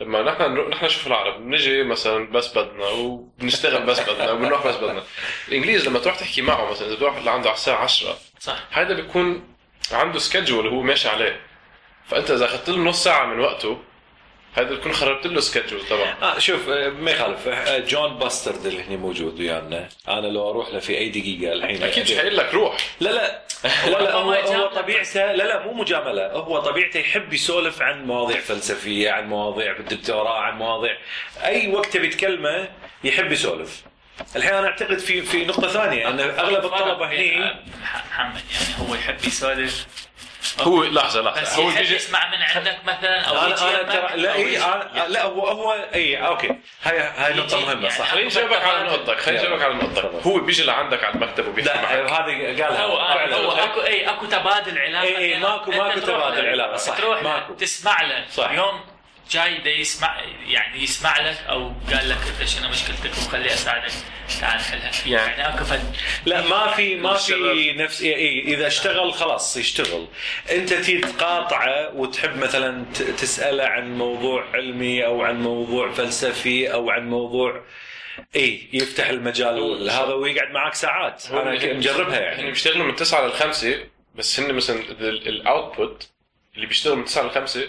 لما 0.00 0.22
نحن 0.22 0.68
نحن 0.70 0.88
شوف 0.88 1.06
العرب 1.06 1.40
بنجي 1.42 1.82
مثلا 1.82 2.30
بس 2.30 2.58
بدنا 2.58 2.86
وبنشتغل 2.88 3.86
بس 3.86 4.00
بدنا 4.10 4.30
وبنروح 4.32 4.66
بس 4.66 4.74
بدنا. 4.74 5.02
الإنجليز 5.48 5.88
لما 5.88 5.98
تروح 5.98 6.16
تحكي 6.18 6.42
معه 6.42 6.70
مثلا 6.70 6.86
إذا 6.88 6.94
بتروح 6.96 7.24
لعنده 7.24 7.48
على 7.48 7.56
الساعة 7.56 7.82
10 7.82 8.16
صح. 8.40 8.58
هذا 8.70 8.94
بيكون 8.94 9.54
عنده 9.92 10.18
schedule 10.18 10.68
هو 10.68 10.82
ماشي 10.82 11.08
عليه. 11.08 11.40
فأنت 12.06 12.30
إذا 12.30 12.44
أخذت 12.44 12.68
له 12.68 12.76
نص 12.78 13.04
ساعة 13.04 13.26
من 13.26 13.40
وقته 13.40 13.78
هذا 14.54 14.74
بتكون 14.74 14.92
خربت 14.92 15.26
له 15.26 15.40
schedule 15.40 15.80
تبعه. 15.86 16.16
آه 16.22 16.38
شوف 16.38 16.68
آه، 16.68 16.88
ما 16.88 17.10
يخالف. 17.10 17.48
آه، 17.48 17.78
جون 17.78 18.18
باسترد 18.18 18.66
اللي 18.66 18.82
هنا 18.82 18.96
موجود 18.96 19.40
ويانا. 19.40 19.88
أنا 20.08 20.26
لو 20.26 20.50
أروح 20.50 20.68
له 20.68 20.78
في 20.78 20.98
أي 20.98 21.08
دقيقة 21.08 21.52
الحين. 21.52 21.82
أكيد 21.82 22.04
مش 22.04 22.14
حيقول 22.16 22.36
لك 22.36 22.54
روح. 22.54 22.76
لا 23.00 23.10
لا. 23.10 23.46
لا 23.86 24.02
لا 24.02 24.14
هو, 24.14 24.32
هو 24.32 24.66
طبيعته 24.66 25.32
لا 25.32 25.42
لا 25.42 25.66
مو 25.66 25.72
مجاملة. 25.72 26.32
هو 26.32 26.58
طبيعته 26.58 27.00
يحب 27.00 27.32
يسولف 27.32 27.82
عن 27.82 28.06
مواضيع 28.06 28.40
فلسفية 28.40 29.10
عن 29.10 29.28
مواضيع 29.28 29.72
بالدكتوراه 29.72 30.38
عن 30.40 30.58
مواضيع 30.58 30.96
أي 31.44 31.68
وقت 31.68 31.86
تبي 31.86 32.08
تكلمه 32.08 32.68
يحب 33.04 33.32
يسولف. 33.32 33.82
الحين 34.36 34.54
أنا 34.54 34.66
أعتقد 34.68 34.98
في 34.98 35.22
في 35.22 35.44
نقطة 35.44 35.68
ثانية 35.68 36.08
إن 36.08 36.20
أغلب 36.20 36.64
الطلبة 36.64 37.08
هني 37.08 37.54
محمد 37.82 38.42
يعني 38.52 38.88
هو 38.90 38.94
يحب 38.94 39.24
يسولف 39.24 39.86
هو 40.60 40.84
لحظة 40.84 41.20
بس 41.20 41.36
لحظه 41.38 41.62
هو 41.62 41.68
يحب 41.68 41.78
بيجي 41.78 41.94
يسمع 41.96 42.28
من 42.30 42.42
عندك 42.42 42.78
مثلا 42.84 43.20
أو 43.20 43.36
أنا 43.38 43.48
يجي 43.54 43.64
أنا 43.64 43.82
ترى 43.82 44.16
لا 44.16 44.30
أو 44.32 44.34
اي 44.36 44.42
يجي- 44.42 44.64
أنا 44.64 45.06
لا 45.08 45.22
هو 45.24 45.46
هو 45.48 45.72
اي 45.94 46.26
أوكي 46.26 46.48
هاي 46.84 46.98
هاي 47.00 47.34
نقطة 47.34 47.56
يجي- 47.56 47.66
مهمه 47.66 47.82
يعني 47.82 47.98
صح 47.98 48.08
خليني 48.08 48.28
أجاوبك 48.28 48.62
على 48.64 48.82
نقطتك 48.82 49.20
خليني 49.20 49.40
أجاوبك 49.40 49.62
على 49.62 49.74
نقطتك. 49.74 50.26
هو 50.26 50.38
بيجي 50.40 50.64
لعندك 50.64 51.04
على 51.04 51.14
المكتب 51.14 51.48
وبيحكي 51.48 51.70
لا 51.70 51.82
معك 51.82 52.10
هذه 52.12 52.62
قالها 52.62 52.84
هو. 52.84 52.96
هو 53.50 53.52
اكو 53.52 53.80
اي 53.80 54.08
أكو 54.10 54.26
تبادل 54.26 54.78
علاقة 54.78 55.02
إي 55.02 55.16
إي، 55.18 55.34
بينهم. 55.34 55.42
ماكو- 55.58 55.68
ماكو 55.68 56.00
تبادل 56.00 56.46
علاقة، 56.48 56.76
صح، 56.76 56.96
تروح. 56.96 57.46
تسمع 57.58 58.02
له 58.02 58.24
صح. 58.34 58.50
يوم 58.52 58.80
جاي 59.30 59.58
دا 59.58 59.70
يسمع 59.70 60.20
يعني 60.46 60.82
يسمع 60.82 61.20
لك 61.20 61.38
أو 61.48 61.72
قال 61.92 62.08
لك 62.08 62.18
انت 62.40 62.48
شنو 62.48 62.68
مشكلتك 62.68 63.10
وخلي 63.18 63.46
أساعدك. 63.54 63.92
تعال 64.40 64.56
نحلها 64.56 64.90
يعني- 65.06 65.12
يعني 65.40 65.54
اكو 65.54 65.64
فد 65.64 65.96
لا 66.26 66.40
ما 66.48 66.66
في 66.74 66.94
ما 66.96 67.14
في. 67.14 67.72
نفس 67.72 68.02
إيه 68.02 68.14
إيه 68.16 68.54
إذا 68.54 68.66
اشتغل 68.66 69.12
خلاص 69.14 69.56
يشتغل. 69.56 70.06
أنت 70.50 70.72
تيجي 70.74 71.00
تقاطعه 71.00 71.94
وتحب 71.94 72.36
مثلا 72.36 72.84
ت- 72.94 73.02
تساله 73.02 73.64
عن 73.64 73.98
موضوع 73.98 74.44
علمي 74.54 75.06
أو 75.06 75.22
عن 75.22 75.40
موضوع 75.42 75.92
فلسفي 75.92 76.72
أو 76.72 76.90
عن 76.90 77.08
موضوع 77.10 77.62
اي 78.36 78.68
يفتح 78.72 79.08
المجال. 79.08 79.90
هذا 79.90 80.14
ويقعد 80.14 80.50
معك 80.50 80.74
ساعات. 80.74 81.22
أنا 81.30 81.74
مجربها 81.74 82.18
يعني. 82.20 82.50
بيشتغلوا 82.50 82.86
من 82.86 82.96
9 82.96 83.26
ل 83.26 83.32
5 83.32 83.78
بس 84.14 84.40
هن 84.40 84.54
مثلا 84.54 84.80
ال 85.00 85.15
output 85.15 86.08
اللي 86.54 86.66
بيشتغلوا 86.66 86.96
من 86.96 87.04
9 87.04 87.22
ل 87.26 87.30
5 87.30 87.68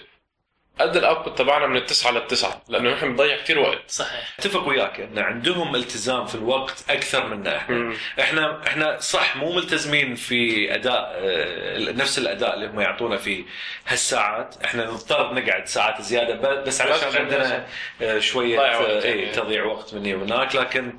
قد 0.80 0.98
ال 0.98 1.03
output 1.03 1.38
تبعنا 1.38 1.68
من 1.68 1.78
التسعة 1.78 2.12
للتسعة 2.12 2.62
لأنه 2.70 2.94
نحن 2.94 3.10
بنضيع 3.10 3.38
كثير 3.38 3.60
وقت. 3.60 3.82
صحيح. 3.88 4.34
اتفق 4.40 4.68
وياك 4.68 5.00
ان 5.00 5.20
عندهم 5.20 5.76
التزام 5.76 6.26
في 6.26 6.36
الوقت 6.36 6.84
أكثر 6.90 7.26
منا 7.28 7.58
إحنا. 7.58 7.76
مم. 7.76 7.94
إحنا 8.20 8.62
إحنا 8.68 9.00
صح 9.00 9.36
مو 9.36 9.54
ملتزمين 9.56 10.16
في 10.16 10.74
أداء 10.76 11.14
آه، 11.16 11.92
نفس 11.92 12.18
الأداء 12.18 12.54
اللي 12.54 12.68
هم 12.68 12.80
يعطونا 12.80 13.18
في 13.18 13.46
هالساعات. 13.88 14.56
إحنا 14.66 14.86
نضطر 14.86 15.34
نقعد 15.34 15.68
ساعات 15.68 16.02
زيادة 16.02 16.62
بس 16.62 16.82
علشان 16.82 17.22
عندنا 17.22 17.66
آه، 18.02 18.20
شوية 18.20 18.58
ضيع 18.60 18.80
وقت. 18.80 19.06
اي 19.06 19.32
تضيع 19.32 19.64
وقت 19.66 19.94
مني 19.94 20.16
وهناك. 20.16 20.56
لكن 20.56 20.94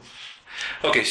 أوكي 0.84 1.02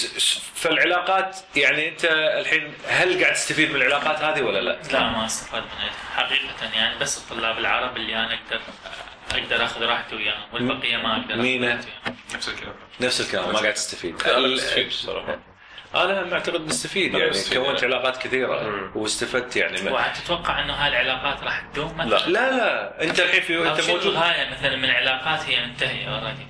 فالعلاقات 0.56 1.38
يعني 1.56 1.90
أنت 1.90 2.06
الحين 2.40 2.74
هل 2.88 3.24
قاعد 3.24 3.34
تستفيد 3.34 3.70
من 3.70 3.76
العلاقات 3.76 4.22
هذه 4.22 4.42
ولا 4.42 4.60
لا؟ 4.60 4.80
لا 4.92 5.00
ما 5.00 5.26
استفاد 5.26 5.64
منها 5.64 5.92
حقيقة 6.16 6.76
يعني 6.76 7.00
بس 7.00 7.18
الطلاب 7.18 7.58
العرب 7.58 7.98
اللي 7.98 8.16
أنا 8.16 8.34
أقدر 8.34 8.62
أقدر 9.32 9.66
أخذ 9.66 9.82
راحتي 9.82 10.16
وياهم 10.16 10.54
والبقية 10.54 10.98
ما 10.98 11.16
أقدر 11.18 11.34
أخذ 11.34 11.42
مينا؟ 11.42 11.68
راحتي 11.68 11.88
وياهم. 11.88 12.18
نفس 12.36 12.50
الكلام 12.50 12.74
نفس 13.02 13.22
الكلام 13.22 13.54
ما 13.54 13.60
قاعد 13.60 13.74
تستفيد 13.74 14.22
أنا 15.96 16.24
معتقد 16.24 16.62
مستفيد 16.62 17.14
يعني 17.14 17.32
كونت 17.32 17.84
يعني. 17.84 17.96
علاقات 17.96 18.18
كثيرة. 18.18 18.92
واستفدت 18.96 19.56
يعني 19.56 19.82
من 19.82 19.92
وعاد 19.92 20.14
تتوقع 20.14 20.64
إنه 20.64 20.74
هاي 20.74 20.90
العلاقات 20.90 21.44
راح 21.44 21.62
تدوم 21.62 21.98
مثلا 21.98 22.10
لا. 22.10 22.28
لا 22.28 22.58
لا 22.58 23.04
أنت 23.04 23.20
الحين 23.20 23.42
في 23.42 23.70
أنت 23.70 23.82
موجود 23.90 24.06
الغاية 24.06 24.50
مثلا 24.50 24.76
من 24.76 24.90
علاقات 24.90 25.40
هي 25.40 25.66
منتهية 25.66 26.08
already 26.08 26.48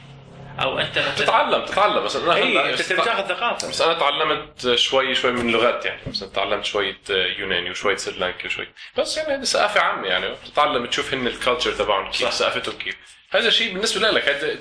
أو 0.59 0.79
أنت 0.79 0.97
مثلا 0.99 1.15
تتعلم 1.15 1.65
تتعلم. 1.65 2.03
بس 2.03 2.15
أنا 2.15 2.35
اي 2.35 2.69
أنت 2.73 2.81
تبي 2.81 3.01
تاخذ 3.01 3.27
ثقافة. 3.27 3.69
بس 3.69 3.81
أنا 3.81 3.93
تعلمت 3.93 4.75
شوي 4.75 5.15
شوي 5.15 5.31
من 5.31 5.49
اللغات 5.49 5.85
يعني. 5.85 6.01
مثلا 6.07 6.29
تعلمت 6.29 6.65
شوية 6.65 6.97
يوناني 7.09 7.71
وشوية 7.71 7.95
سريلانكي 7.95 8.47
وشوي 8.47 8.67
بس 8.97 9.17
يعني 9.17 9.33
هذه 9.33 9.43
ثقافة 9.43 9.81
عامة 9.81 10.07
يعني. 10.07 10.29
بتتعلم 10.29 10.85
تشوف 10.85 11.13
هن 11.13 11.27
ال 11.27 11.33
culture 11.33 11.71
تبعهم 11.71 12.11
كيف. 12.11 12.29
ثقافتهم 12.29 12.77
كيف. 12.77 12.95
هذا 13.31 13.49
شيء 13.49 13.73
بالنسبة 13.73 14.09
لك 14.09 14.29
هذا 14.29 14.57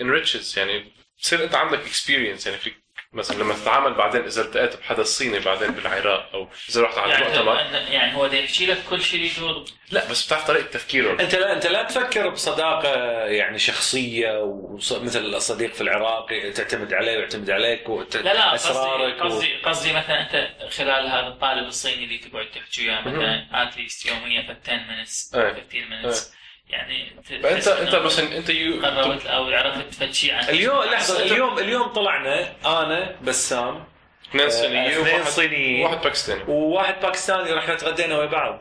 enriches 0.00 0.58
يعني. 0.58 0.92
بتصير 1.18 1.44
أنت 1.44 1.54
عندك 1.54 1.78
experience 1.78 2.46
يعني 2.46 2.58
فيك 2.58 2.76
مثلا 3.12 3.42
لما 3.42 3.54
تتعامل 3.54 3.94
بعدين 3.94 4.24
إذا 4.24 4.42
التقيت 4.42 4.76
بحدا 4.76 5.02
صيني 5.02 5.38
بعدين 5.38 5.70
بالعراق 5.70 6.30
أو 6.34 6.48
إذا 6.68 6.82
رحت 6.82 6.98
على 6.98 7.12
يعني 7.12 7.24
مؤتمر 7.24 7.54
يعني 7.90 8.16
هو 8.16 8.28
بده 8.28 8.38
يحكي 8.38 8.66
لك 8.66 8.78
كل 8.90 9.02
شيء 9.02 9.20
يدور. 9.20 9.64
لا 9.90 10.10
بس 10.10 10.26
بتعرف 10.26 10.46
طريقة 10.46 10.66
تفكيرهم 10.66 11.20
أنت 11.20 11.34
لا 11.34 11.52
أنت 11.52 11.66
لا 11.66 11.82
تفكر 11.82 12.28
بصداقة 12.28 12.94
يعني 13.24 13.58
شخصية 13.58 14.42
ومثل 14.42 15.20
الصديق 15.24 15.72
في 15.72 15.80
العراق 15.80 16.26
تعتمد 16.54 16.94
عليه 16.94 17.16
ويعتمد 17.16 17.50
عليك 17.50 17.88
وت... 17.88 18.16
لا 18.16 18.34
لا 18.34 18.54
أسرارك 18.54 19.20
قصدي 19.20 19.46
قصدي 19.46 19.62
قصدي 19.62 19.92
مثلا 19.92 20.20
أنت 20.20 20.50
خلال 20.72 21.06
هذا 21.06 21.28
الطالب 21.28 21.66
الصيني 21.66 22.04
اللي 22.04 22.18
تقعد 22.18 22.50
تحكي 22.50 22.88
وياه 22.88 23.00
مثلا 23.00 23.62
اتليست 23.62 24.06
يوميا 24.06 24.42
في 24.42 24.56
10 24.72 24.76
minutes 24.76 25.36
إيه. 25.36 25.52
15 25.52 26.12
minutes. 26.12 26.39
يعني 26.70 27.12
فانت 27.42 27.68
أنت 27.68 27.94
مثلا 27.94 28.36
أنت 28.36 28.50
يو 28.50 28.82
قربت 28.86 29.26
أو 29.26 29.44
عرفت 29.44 29.94
فد 29.94 30.12
شيء 30.12 30.34
عن 30.34 30.48
اليوم 30.48 30.84
لحظة 30.84 31.22
اليوم 31.22 31.58
اليوم 31.58 31.88
طلعنا 31.88 32.52
أنا 32.66 33.16
بسام 33.22 33.84
اثنين 34.30 34.50
صينيين 34.50 34.86
اثنين 34.86 34.98
وواحد 35.14 35.24
صينيين. 35.30 35.84
واحد 35.86 36.00
باكستاني. 36.00 36.42
وواحد 36.48 36.94
باكستاني 37.02 37.52
رحنا 37.52 37.74
تغدينا 37.74 38.18
ويا 38.18 38.26
بعض. 38.26 38.60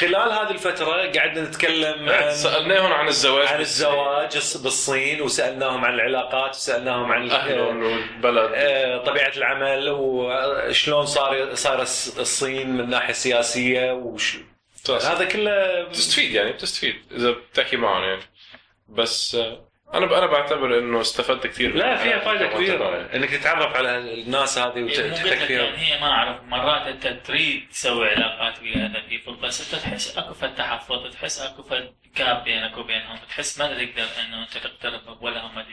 خلال 0.00 0.32
هذه 0.32 0.50
الفترة 0.50 0.92
قعدنا 1.18 1.40
نتكلم 1.42 2.08
عن 2.08 2.30
سألناهم 2.34 2.92
عن 2.92 3.08
الزواج 3.08 3.46
عن 3.48 3.60
الزواج 3.60 4.32
الص- 4.38 4.62
بالصين 4.62 5.22
وسألناهم 5.22 5.84
عن 5.84 5.94
العلاقات 5.94 6.50
وسألناهم 6.50 7.12
عن 7.12 7.30
أهلهم 7.30 7.82
والبلد. 7.82 8.50
آه، 8.54 8.98
طبيعة 9.04 9.32
العمل 9.36 9.88
وشلون 9.90 11.06
صار 11.06 11.54
صار 11.54 11.78
الص- 11.84 12.18
الصين 12.18 12.70
من 12.70 12.80
الناحيه 12.80 13.10
السياسيه 13.10 13.92
وش 13.92 14.36
هذا 14.90 15.24
كله 15.24 15.82
بتستفيد 15.84 16.30
يعني 16.30 16.52
بتستفيد 16.52 16.96
إذا 17.12 17.30
بتحكي 17.30 17.76
معهم 17.76 18.02
يعني. 18.04 18.22
بس 18.88 19.34
آه، 19.34 19.68
أنا 19.94 20.18
أنا 20.18 20.26
بعتبر 20.26 20.78
إنه 20.78 21.00
استفدت 21.00 21.46
كثير. 21.46 21.76
لا 21.76 21.96
فيها 21.96 22.16
الحياة. 22.16 22.24
فائده 22.24 22.46
كبيرة. 22.46 23.14
إنك 23.14 23.30
تتعرف 23.30 23.76
على 23.76 23.98
الناس 23.98 24.58
هذه 24.58 24.82
وتحكي 24.82 25.46
فيها 25.46 25.62
يعني 25.62 25.76
هي 25.76 26.00
ما 26.00 26.10
أعرف 26.10 26.42
مرات 26.42 26.86
أنت 26.86 27.06
تريد 27.26 27.68
تسوي 27.70 28.08
علاقات 28.08 28.62
ويا 28.62 28.86
هذا 28.86 29.06
people 29.08 29.34
بس 29.34 29.74
أنت 29.74 29.82
تحس 29.82 30.18
أكو 30.18 30.34
فد 30.34 30.54
تحفظ 30.54 31.12
تحس 31.12 31.40
أكو 31.40 31.62
فد 31.62 31.94
gap 32.16 32.44
بينك 32.44 32.78
وبينهم 32.78 33.18
تحس 33.28 33.60
ما 33.60 33.66
تقدر 33.66 34.08
إنه 34.20 34.42
أنت 34.42 34.58
تقترب 34.58 35.22
ولا 35.22 35.46
هم. 35.46 35.64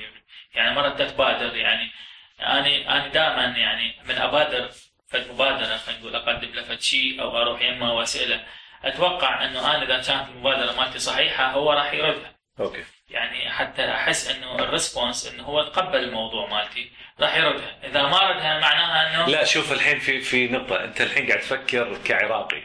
يعني 0.55 0.75
مرات 0.75 1.01
تبادر 1.01 1.55
يعني. 1.55 1.91
اني 2.39 2.89
أنا 2.89 3.07
دائما 3.07 3.43
يعني 3.43 3.95
من 4.05 4.15
أبادر 4.15 4.69
فد 5.07 5.31
مبادرة 5.31 5.77
خلينا 5.77 6.01
نقول 6.01 6.15
أقدم 6.15 6.53
له 6.53 6.61
فد 6.63 6.81
شيء 6.81 7.21
أو 7.21 7.37
أروح 7.37 7.61
يمه 7.61 7.93
واسئله 7.93 8.43
أتوقع 8.85 9.45
أنه 9.45 9.75
أنا 9.75 9.83
إذا 9.83 10.01
كانت 10.01 10.29
المبادرة 10.29 10.73
مالتي 10.73 10.99
صحيحة 10.99 11.51
هو 11.51 11.71
راح 11.71 11.93
يردها 11.93 12.35
أوكي. 12.59 12.83
يعني 13.09 13.51
حتى 13.51 13.91
أحس 13.91 14.31
أنه 14.31 14.55
ال 14.59 14.67
response 14.67 15.33
أنه 15.33 15.43
هو 15.43 15.63
تقبل 15.63 15.99
الموضوع 15.99 16.49
مالتي 16.49 16.91
راح 17.19 17.37
يردها. 17.37 17.77
إذا 17.83 18.01
ما 18.01 18.19
ردها 18.19 18.59
معناها 18.59 19.15
أنه 19.15 19.27
لا 19.27 19.43
شوف 19.43 19.71
الحين 19.71 19.99
في 19.99 20.21
في 20.21 20.47
نقطة. 20.47 20.83
أنت 20.83 21.01
الحين 21.01 21.27
قاعد 21.27 21.39
تفكر 21.39 21.97
كعراقي. 22.05 22.63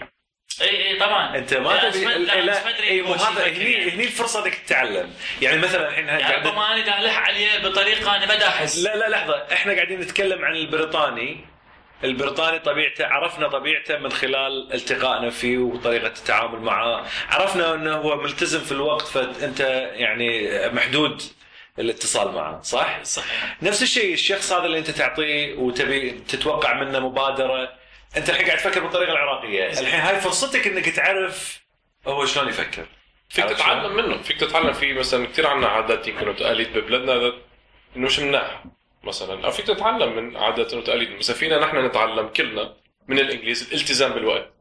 إي 0.60 0.88
إي 0.88 0.98
طبعا. 0.98 1.36
أنت 1.36 1.54
ما 1.54 1.90
تبي 1.90 2.04
لا, 2.04 2.40
لا، 2.40 2.80
إي 2.80 3.00
هو 3.00 3.06
مو 3.06 3.16
شو 3.16 3.24
هذا 3.24 3.46
يفكر 3.46 3.62
هني 3.62 3.72
يعني. 3.72 3.90
هني 3.90 4.04
الفرصة 4.04 4.46
إنك 4.46 4.54
تتعلم. 4.54 5.14
يعني 5.42 5.58
مثلا 5.58 5.88
الحين 5.88 6.06
يعني 6.08 6.22
قاعد 6.22 6.46
ربما 6.46 6.72
أنا 6.72 6.84
دالح 6.84 7.18
عليه 7.18 7.58
بطريقه 7.58 8.16
أنا 8.16 8.26
ما 8.26 8.48
أحس. 8.48 8.78
لا 8.78 8.96
لا 8.96 9.08
لحظة. 9.08 9.52
إحنا 9.52 9.74
قاعدين 9.74 10.00
نتكلم 10.00 10.44
عن 10.44 10.56
البريطاني. 10.56 11.49
البريطاني 12.04 12.58
طبيعته 12.58 13.06
عرفنا 13.06 13.48
طبيعته 13.48 13.98
من 13.98 14.12
خلال 14.12 14.72
التقائنا 14.72 15.30
فيه 15.30 15.58
وطريقة 15.58 16.06
التعامل 16.06 16.58
معه. 16.60 17.06
عرفنا 17.28 17.74
إنه 17.74 17.96
هو 17.96 18.16
ملتزم 18.16 18.60
في 18.60 18.72
الوقت 18.72 19.06
فأنت 19.06 19.60
يعني 19.94 20.50
محدود 20.68 21.22
الاتصال 21.78 22.32
معه 22.32 22.62
صح؟ 22.62 23.02
صحيح. 23.02 23.56
نفس 23.62 23.82
الشيء 23.82 24.12
الشخص 24.12 24.52
هذا 24.52 24.66
اللي 24.66 24.78
أنت 24.78 24.90
تعطيه 24.90 25.54
وتبي 25.54 26.10
تتوقع 26.10 26.72
منه 26.74 26.98
مبادرة 26.98 27.72
أنت 28.16 28.30
الحين 28.30 28.46
قاعد 28.46 28.58
تفكر 28.58 28.80
بالطريقة 28.80 29.12
العراقية. 29.12 29.70
الحين 29.70 30.00
هاي 30.00 30.20
فرصتك 30.20 30.66
إنك 30.66 30.88
تعرف 30.88 31.60
هو 32.06 32.26
شلون 32.26 32.48
يفكر. 32.48 32.86
فيك 33.28 33.44
تتعلم 33.44 33.96
منه 33.96 34.22
فيك 34.22 34.40
تتعلم. 34.40 34.72
في 34.72 34.92
مثلا 34.92 35.26
كثير 35.26 35.46
عنا 35.46 35.68
عادات 35.68 36.08
يمكن 36.08 36.28
وتقاليد 36.28 36.78
ببلادنا 36.78 37.12
هذا 37.12 37.32
إنه 37.96 38.06
مش 38.06 38.18
مناح 38.18 38.64
مثلا. 39.04 39.44
أو 39.44 39.50
فيك 39.50 39.66
تتعلم 39.66 40.16
من 40.16 40.36
عادات 40.36 40.74
وتقاليد 40.74 41.10
مثلا 41.18 41.36
فينا 41.36 41.58
نحن 41.58 41.86
نتعلم 41.86 42.28
كلنا 42.28 42.72
من 43.08 43.18
الانجليز 43.18 43.68
الالتزام 43.68 44.12
بالوقت. 44.12 44.52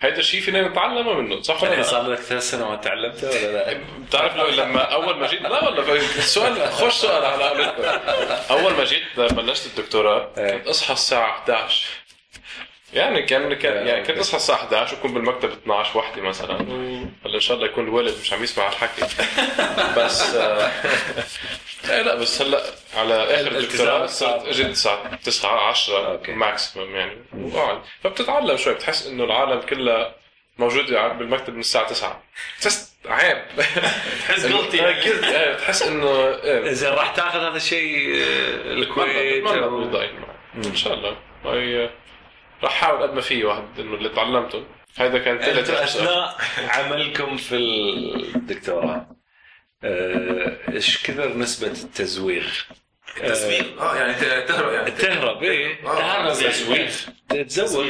هيدا 0.00 0.18
الشيء 0.18 0.40
فينا 0.40 0.68
نتعلمه 0.68 1.14
منه 1.14 1.42
صح 1.42 1.62
ولا 1.62 1.70
الحين 1.72 1.84
لا؟ 1.84 1.90
صار 1.90 2.06
لك 2.10 2.18
ثلاث 2.18 2.50
سنوات 2.50 2.84
تعلمته 2.84 3.28
ولا 3.28 3.52
لا؟ 3.52 3.80
بتعرف 4.08 4.36
لو 4.36 4.48
لما 4.48 4.80
أول 4.80 5.16
ما 5.16 5.26
جيت؟ 5.26 5.42
لا 5.42 5.64
والله 5.64 5.96
السؤال 5.96 6.72
خوش 6.72 6.92
سؤال 6.92 7.24
على 7.24 7.74
أول 8.50 8.72
ما 8.72 8.84
جيت. 8.84 9.02
بلشت 9.16 9.66
الدكتوراه 9.66 10.30
إيه. 10.38 10.56
كنت 10.56 10.66
أصحى 10.66 10.92
الساعة 10.92 11.30
11 11.30 11.86
يعني 12.94 13.22
كان 13.22 13.54
كان 13.54 13.86
يعني 13.86 14.04
كنت 14.04 14.18
أصحى 14.18 14.36
الساعة 14.36 14.56
11 14.56 14.96
وكون 14.96 15.14
بالمكتب 15.14 15.50
12 15.50 15.98
وحدي 15.98 16.20
مثلا. 16.20 16.56
هلا 17.24 17.34
إن 17.34 17.40
شاء 17.40 17.56
الله 17.56 17.68
يكون 17.68 17.84
الولد 17.84 18.14
مش 18.22 18.32
عم 18.32 18.42
يسمع 18.42 18.68
الحكي 18.68 19.02
بس 20.00 20.34
آه، 20.34 20.70
إيه 21.90 22.02
لا 22.02 22.14
بس 22.14 22.42
هلا 22.42 22.62
على 22.96 23.14
آخر 23.14 23.46
الدكتوراه. 23.46 24.06
صرت 24.06 24.46
اجيت 24.46 24.66
الساعة 24.66 25.16
9 25.16 25.68
10 25.68 26.12
أوكي. 26.12 26.32
maximum 26.32 26.96
يعني. 26.96 27.16
وقعد 27.34 27.80
فبتتعلم 28.02 28.56
شوي 28.56 28.74
بتحس 28.74 29.06
إنه 29.06 29.24
العالم 29.24 29.60
كلها 29.60 30.14
موجودة 30.58 31.08
بالمكتب 31.08 31.54
من 31.54 31.60
الساعة 31.60 31.88
9 31.88 32.22
تحس 32.60 32.96
عيب. 33.06 33.42
تحس 34.28 34.46
قلتي 34.46 34.86
إيه، 34.86 34.94
إيه، 35.24 35.54
بتحس 35.54 35.82
إنه 35.82 36.08
إيه. 36.08 36.72
زين 36.72 36.92
راح 36.92 37.10
تاخذ 37.14 37.40
هذا 37.40 37.56
الشيء 37.56 38.14
آه، 38.14 38.72
الكويت 38.72 39.44
بالضايق 39.44 40.12
معي. 40.12 40.66
إن 40.66 40.76
شاء 40.76 40.94
الله. 40.94 41.16
هاي 41.44 41.90
راح 42.62 42.82
أحاول 42.82 43.02
قد 43.02 43.14
ما 43.14 43.20
في 43.20 43.44
واحد 43.44 43.64
إنه 43.78 43.94
اللي 43.94 44.08
تعلمته. 44.08 44.64
هذا 44.96 45.18
كان 45.18 45.64
سؤال. 45.64 45.76
أثناء 45.76 46.36
عملكم 46.68 47.36
في 47.36 47.56
الدكتوراه. 48.36 48.94
آه، 48.94 49.15
إيش 49.84 51.06
كثر 51.06 51.36
نسبة 51.36 51.66
التزويغ؟ 51.66 52.46
تسويق 53.22 53.82
آه 53.82 53.96
يعني 53.96 54.14
ت- 54.14 54.48
تهرب 54.48 54.72
يعني. 54.72 54.90
تهرب 54.90 55.42
إيه. 55.42 55.86
آه، 55.86 55.98
تهرب 55.98 56.26
يعني. 56.26 56.38
تزوق 57.44 57.84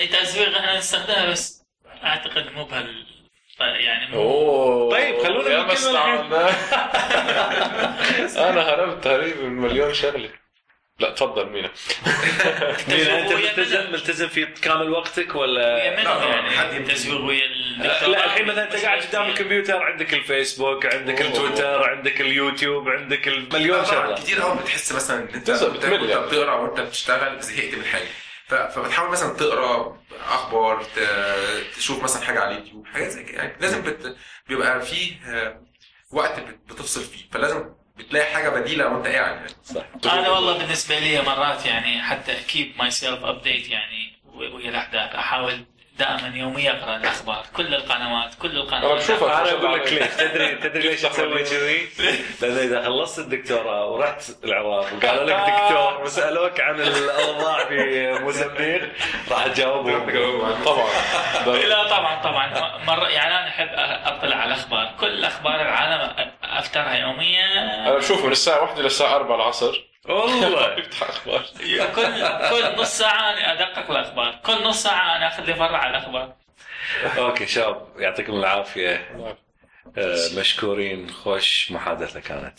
اي 0.00 0.06
تزويغ 0.06 0.56
إحنا 0.58 0.78
نستخدمها 0.78 1.30
بس 1.30 1.62
أعتقد 2.04 2.52
مو 2.52 2.64
بهال 2.64 3.06
يعني 3.60 4.10
مو 4.10 4.20
أوه. 4.22 4.90
طيب، 4.90 5.22
خلونا 5.22 5.50
يا 5.50 5.62
مستعان. 5.62 6.32
أنا 8.48 8.62
هربت 8.62 9.06
هريب 9.06 9.40
من 9.42 9.52
مليون 9.52 9.94
شغلة. 9.94 10.30
لا 11.00 11.10
تفضل 11.10 11.48
مينا 11.50 11.70
مين 12.88 13.06
أنت 13.06 13.32
ملتزم. 13.32 13.92
ملتزم 13.92 14.28
في 14.28 14.46
كامل 14.46 14.90
وقتك 14.90 15.34
ولا 15.34 15.74
ويا 15.74 15.96
حد 16.58 16.72
يعني. 16.72 16.84
تزويغ 16.84 17.24
ويا 17.24 17.46
لا, 18.06 18.24
الحين 18.24 18.46
مثلا 18.46 18.64
أنت 18.64 18.84
قاعد 18.84 19.00
قدام 19.02 19.30
الكمبيوتر 19.30 19.82
عندك 19.82 20.14
الفيسبوك 20.14 20.86
عندك. 20.86 21.20
التويتر 21.22 21.90
عندك 21.90 22.20
اليوتيوب 22.20 22.88
عندك 22.88 23.28
المليون 23.28 23.82
طبعاً 23.84 23.90
شغلة 24.04 24.14
كتير 24.14 24.40
قوي 24.40 24.58
بتحس 24.58 24.92
مثلا 24.92 25.22
إن 25.22 25.28
أنت. 25.34 25.50
بتقرا 25.50 26.54
وانت 26.54 26.80
بتشتغل 26.80 27.40
زهقت 27.40 27.74
من 27.74 27.84
حاجة 27.84 28.08
فبتحاول 28.48 29.10
مثلا 29.10 29.36
تقرأ 29.36 30.00
أخبار 30.28 30.82
ت- 30.84 31.76
تشوف 31.76 32.02
مثلا 32.02 32.22
حاجة 32.22 32.40
على 32.40 32.50
اليوتيوب 32.56 32.86
حاجات 32.86 33.08
زي 33.08 33.22
كده 33.24 33.38
يعني 33.42 33.56
لازم 33.60 33.82
بت... 33.82 34.16
بيبقى 34.48 34.80
فيه 34.82 35.12
آه، 35.26 35.60
وقت 36.12 36.40
بت- 36.40 36.72
بتفصل 36.72 37.00
فيه 37.04 37.24
فلازم 37.32 37.64
بتلاقي 37.96 38.26
حاجة 38.34 38.48
بديلة 38.48 38.86
وأنت 38.88 39.06
قاعد 39.06 39.36
يعني. 39.36 39.48
صح. 39.64 40.12
أنا 40.12 40.28
والله 40.30 40.58
بالنسبة 40.58 40.98
لي 40.98 41.22
مرات 41.22 41.66
يعني 41.66 42.02
حتى 42.02 42.34
keep 42.34 42.72
myself 42.78 43.24
updated 43.24 43.70
يعني 43.70 44.12
ويا 44.34 44.68
الأحداث. 44.70 45.14
أحاول 45.14 45.64
دائما 45.98 46.32
يوميا 46.36 46.70
أقرأ 46.70 46.96
الأخبار. 46.96 47.44
كل 47.56 47.74
القنوات 47.74 48.34
كل 48.34 48.50
أنا 48.50 48.60
القنوات 48.60 48.98
بشوفك 48.98 49.22
أنا 49.22 49.50
أقول 49.52 49.74
لك 49.74 49.92
ليش. 49.92 50.08
تدري 50.16 50.54
تدري 50.56 50.88
ليش 50.88 51.02
تسوي 51.02 51.44
كذي؟ 51.44 51.88
لأن 52.42 52.56
إذا 52.58 52.84
خلصت 52.84 53.18
الدكتوراه 53.18 53.86
ورحت 53.86 54.22
العراق 54.44 54.94
وقالوا 54.94 55.24
لك 55.24 55.52
دكتور 55.52 56.02
وسألوك 56.04 56.60
عن 56.60 56.80
الأوضاع 56.80 57.64
في 57.68 58.12
موزمبيق 58.20 58.92
راح 59.30 59.46
تجاوبهم 59.46 60.64
طبعا. 60.64 60.88
لا 61.46 61.88
طبعا 61.88 62.22
طبعا. 62.22 62.84
مره 62.84 63.08
يعني 63.08 63.34
أنا 63.38 63.48
أحب 63.48 63.68
أطلع 64.16 64.36
على 64.36 64.54
الأخبار. 64.54 64.94
كل 65.00 65.24
أخبار 65.24 65.60
العالم 65.62 66.30
افترها 66.58 66.94
يوميا. 66.94 67.62
أنا 67.88 67.96
بشوف 67.96 68.24
من 68.24 68.32
الساعة 68.32 68.62
1 68.62 68.78
للساعه 68.78 69.16
4 69.16 69.36
العصر. 69.36 69.84
والله. 70.08 70.68
بفتح 70.76 71.02
أخبار. 71.08 71.42
كل 71.94 72.50
كل 72.50 72.80
نص 72.80 72.98
ساعة 72.98 73.32
أنا 73.32 73.52
أدقق 73.52 73.90
الأخبار. 73.90 74.38
كل 74.46 74.62
نص 74.64 74.82
ساعة 74.82 75.16
أنا 75.16 75.26
أخذ 75.28 75.42
لي 75.44 75.54
فرع 75.54 75.78
على 75.78 75.90
الأخبار. 75.98 76.34
أوكي 77.18 77.46
شباب 77.46 77.86
يعطيكم 77.98 78.32
العافية. 78.32 78.94
آه، 79.98 80.28
مشكورين. 80.38 81.10
خوش 81.10 81.70
محادثة 81.72 82.20
كانت. 82.20 82.58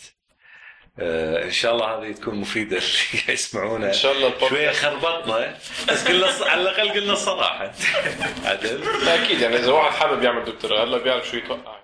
آه، 1.00 1.44
إن 1.44 1.50
شاء 1.50 1.72
الله 1.74 1.86
هذه 1.98 2.12
تكون 2.12 2.34
مفيدة 2.34 2.76
اللي 3.12 3.32
يسمعونا. 3.34 3.86
إن 3.88 3.92
شاء 3.92 4.12
الله 4.12 4.28
البودكاست- 4.28 4.48
شوية 4.50 4.70
خربطنا. 4.70 5.54
بس 5.88 6.08
قلنا 6.08 6.26
الص- 6.26 6.46
على 6.46 6.60
الأقل 6.62 6.88
قلنا 6.90 7.12
الصراحة. 7.12 7.72
عدل. 8.44 9.08
أكيد 9.08 9.40
يعني 9.40 9.56
إذا 9.56 9.72
واحد 9.72 9.92
حابب 9.96 10.22
يعمل 10.22 10.44
دكتوراه 10.44 10.84
هلا 10.84 10.98
بيعرف 10.98 11.28
شو 11.28 11.36
يتوقع. 11.36 11.78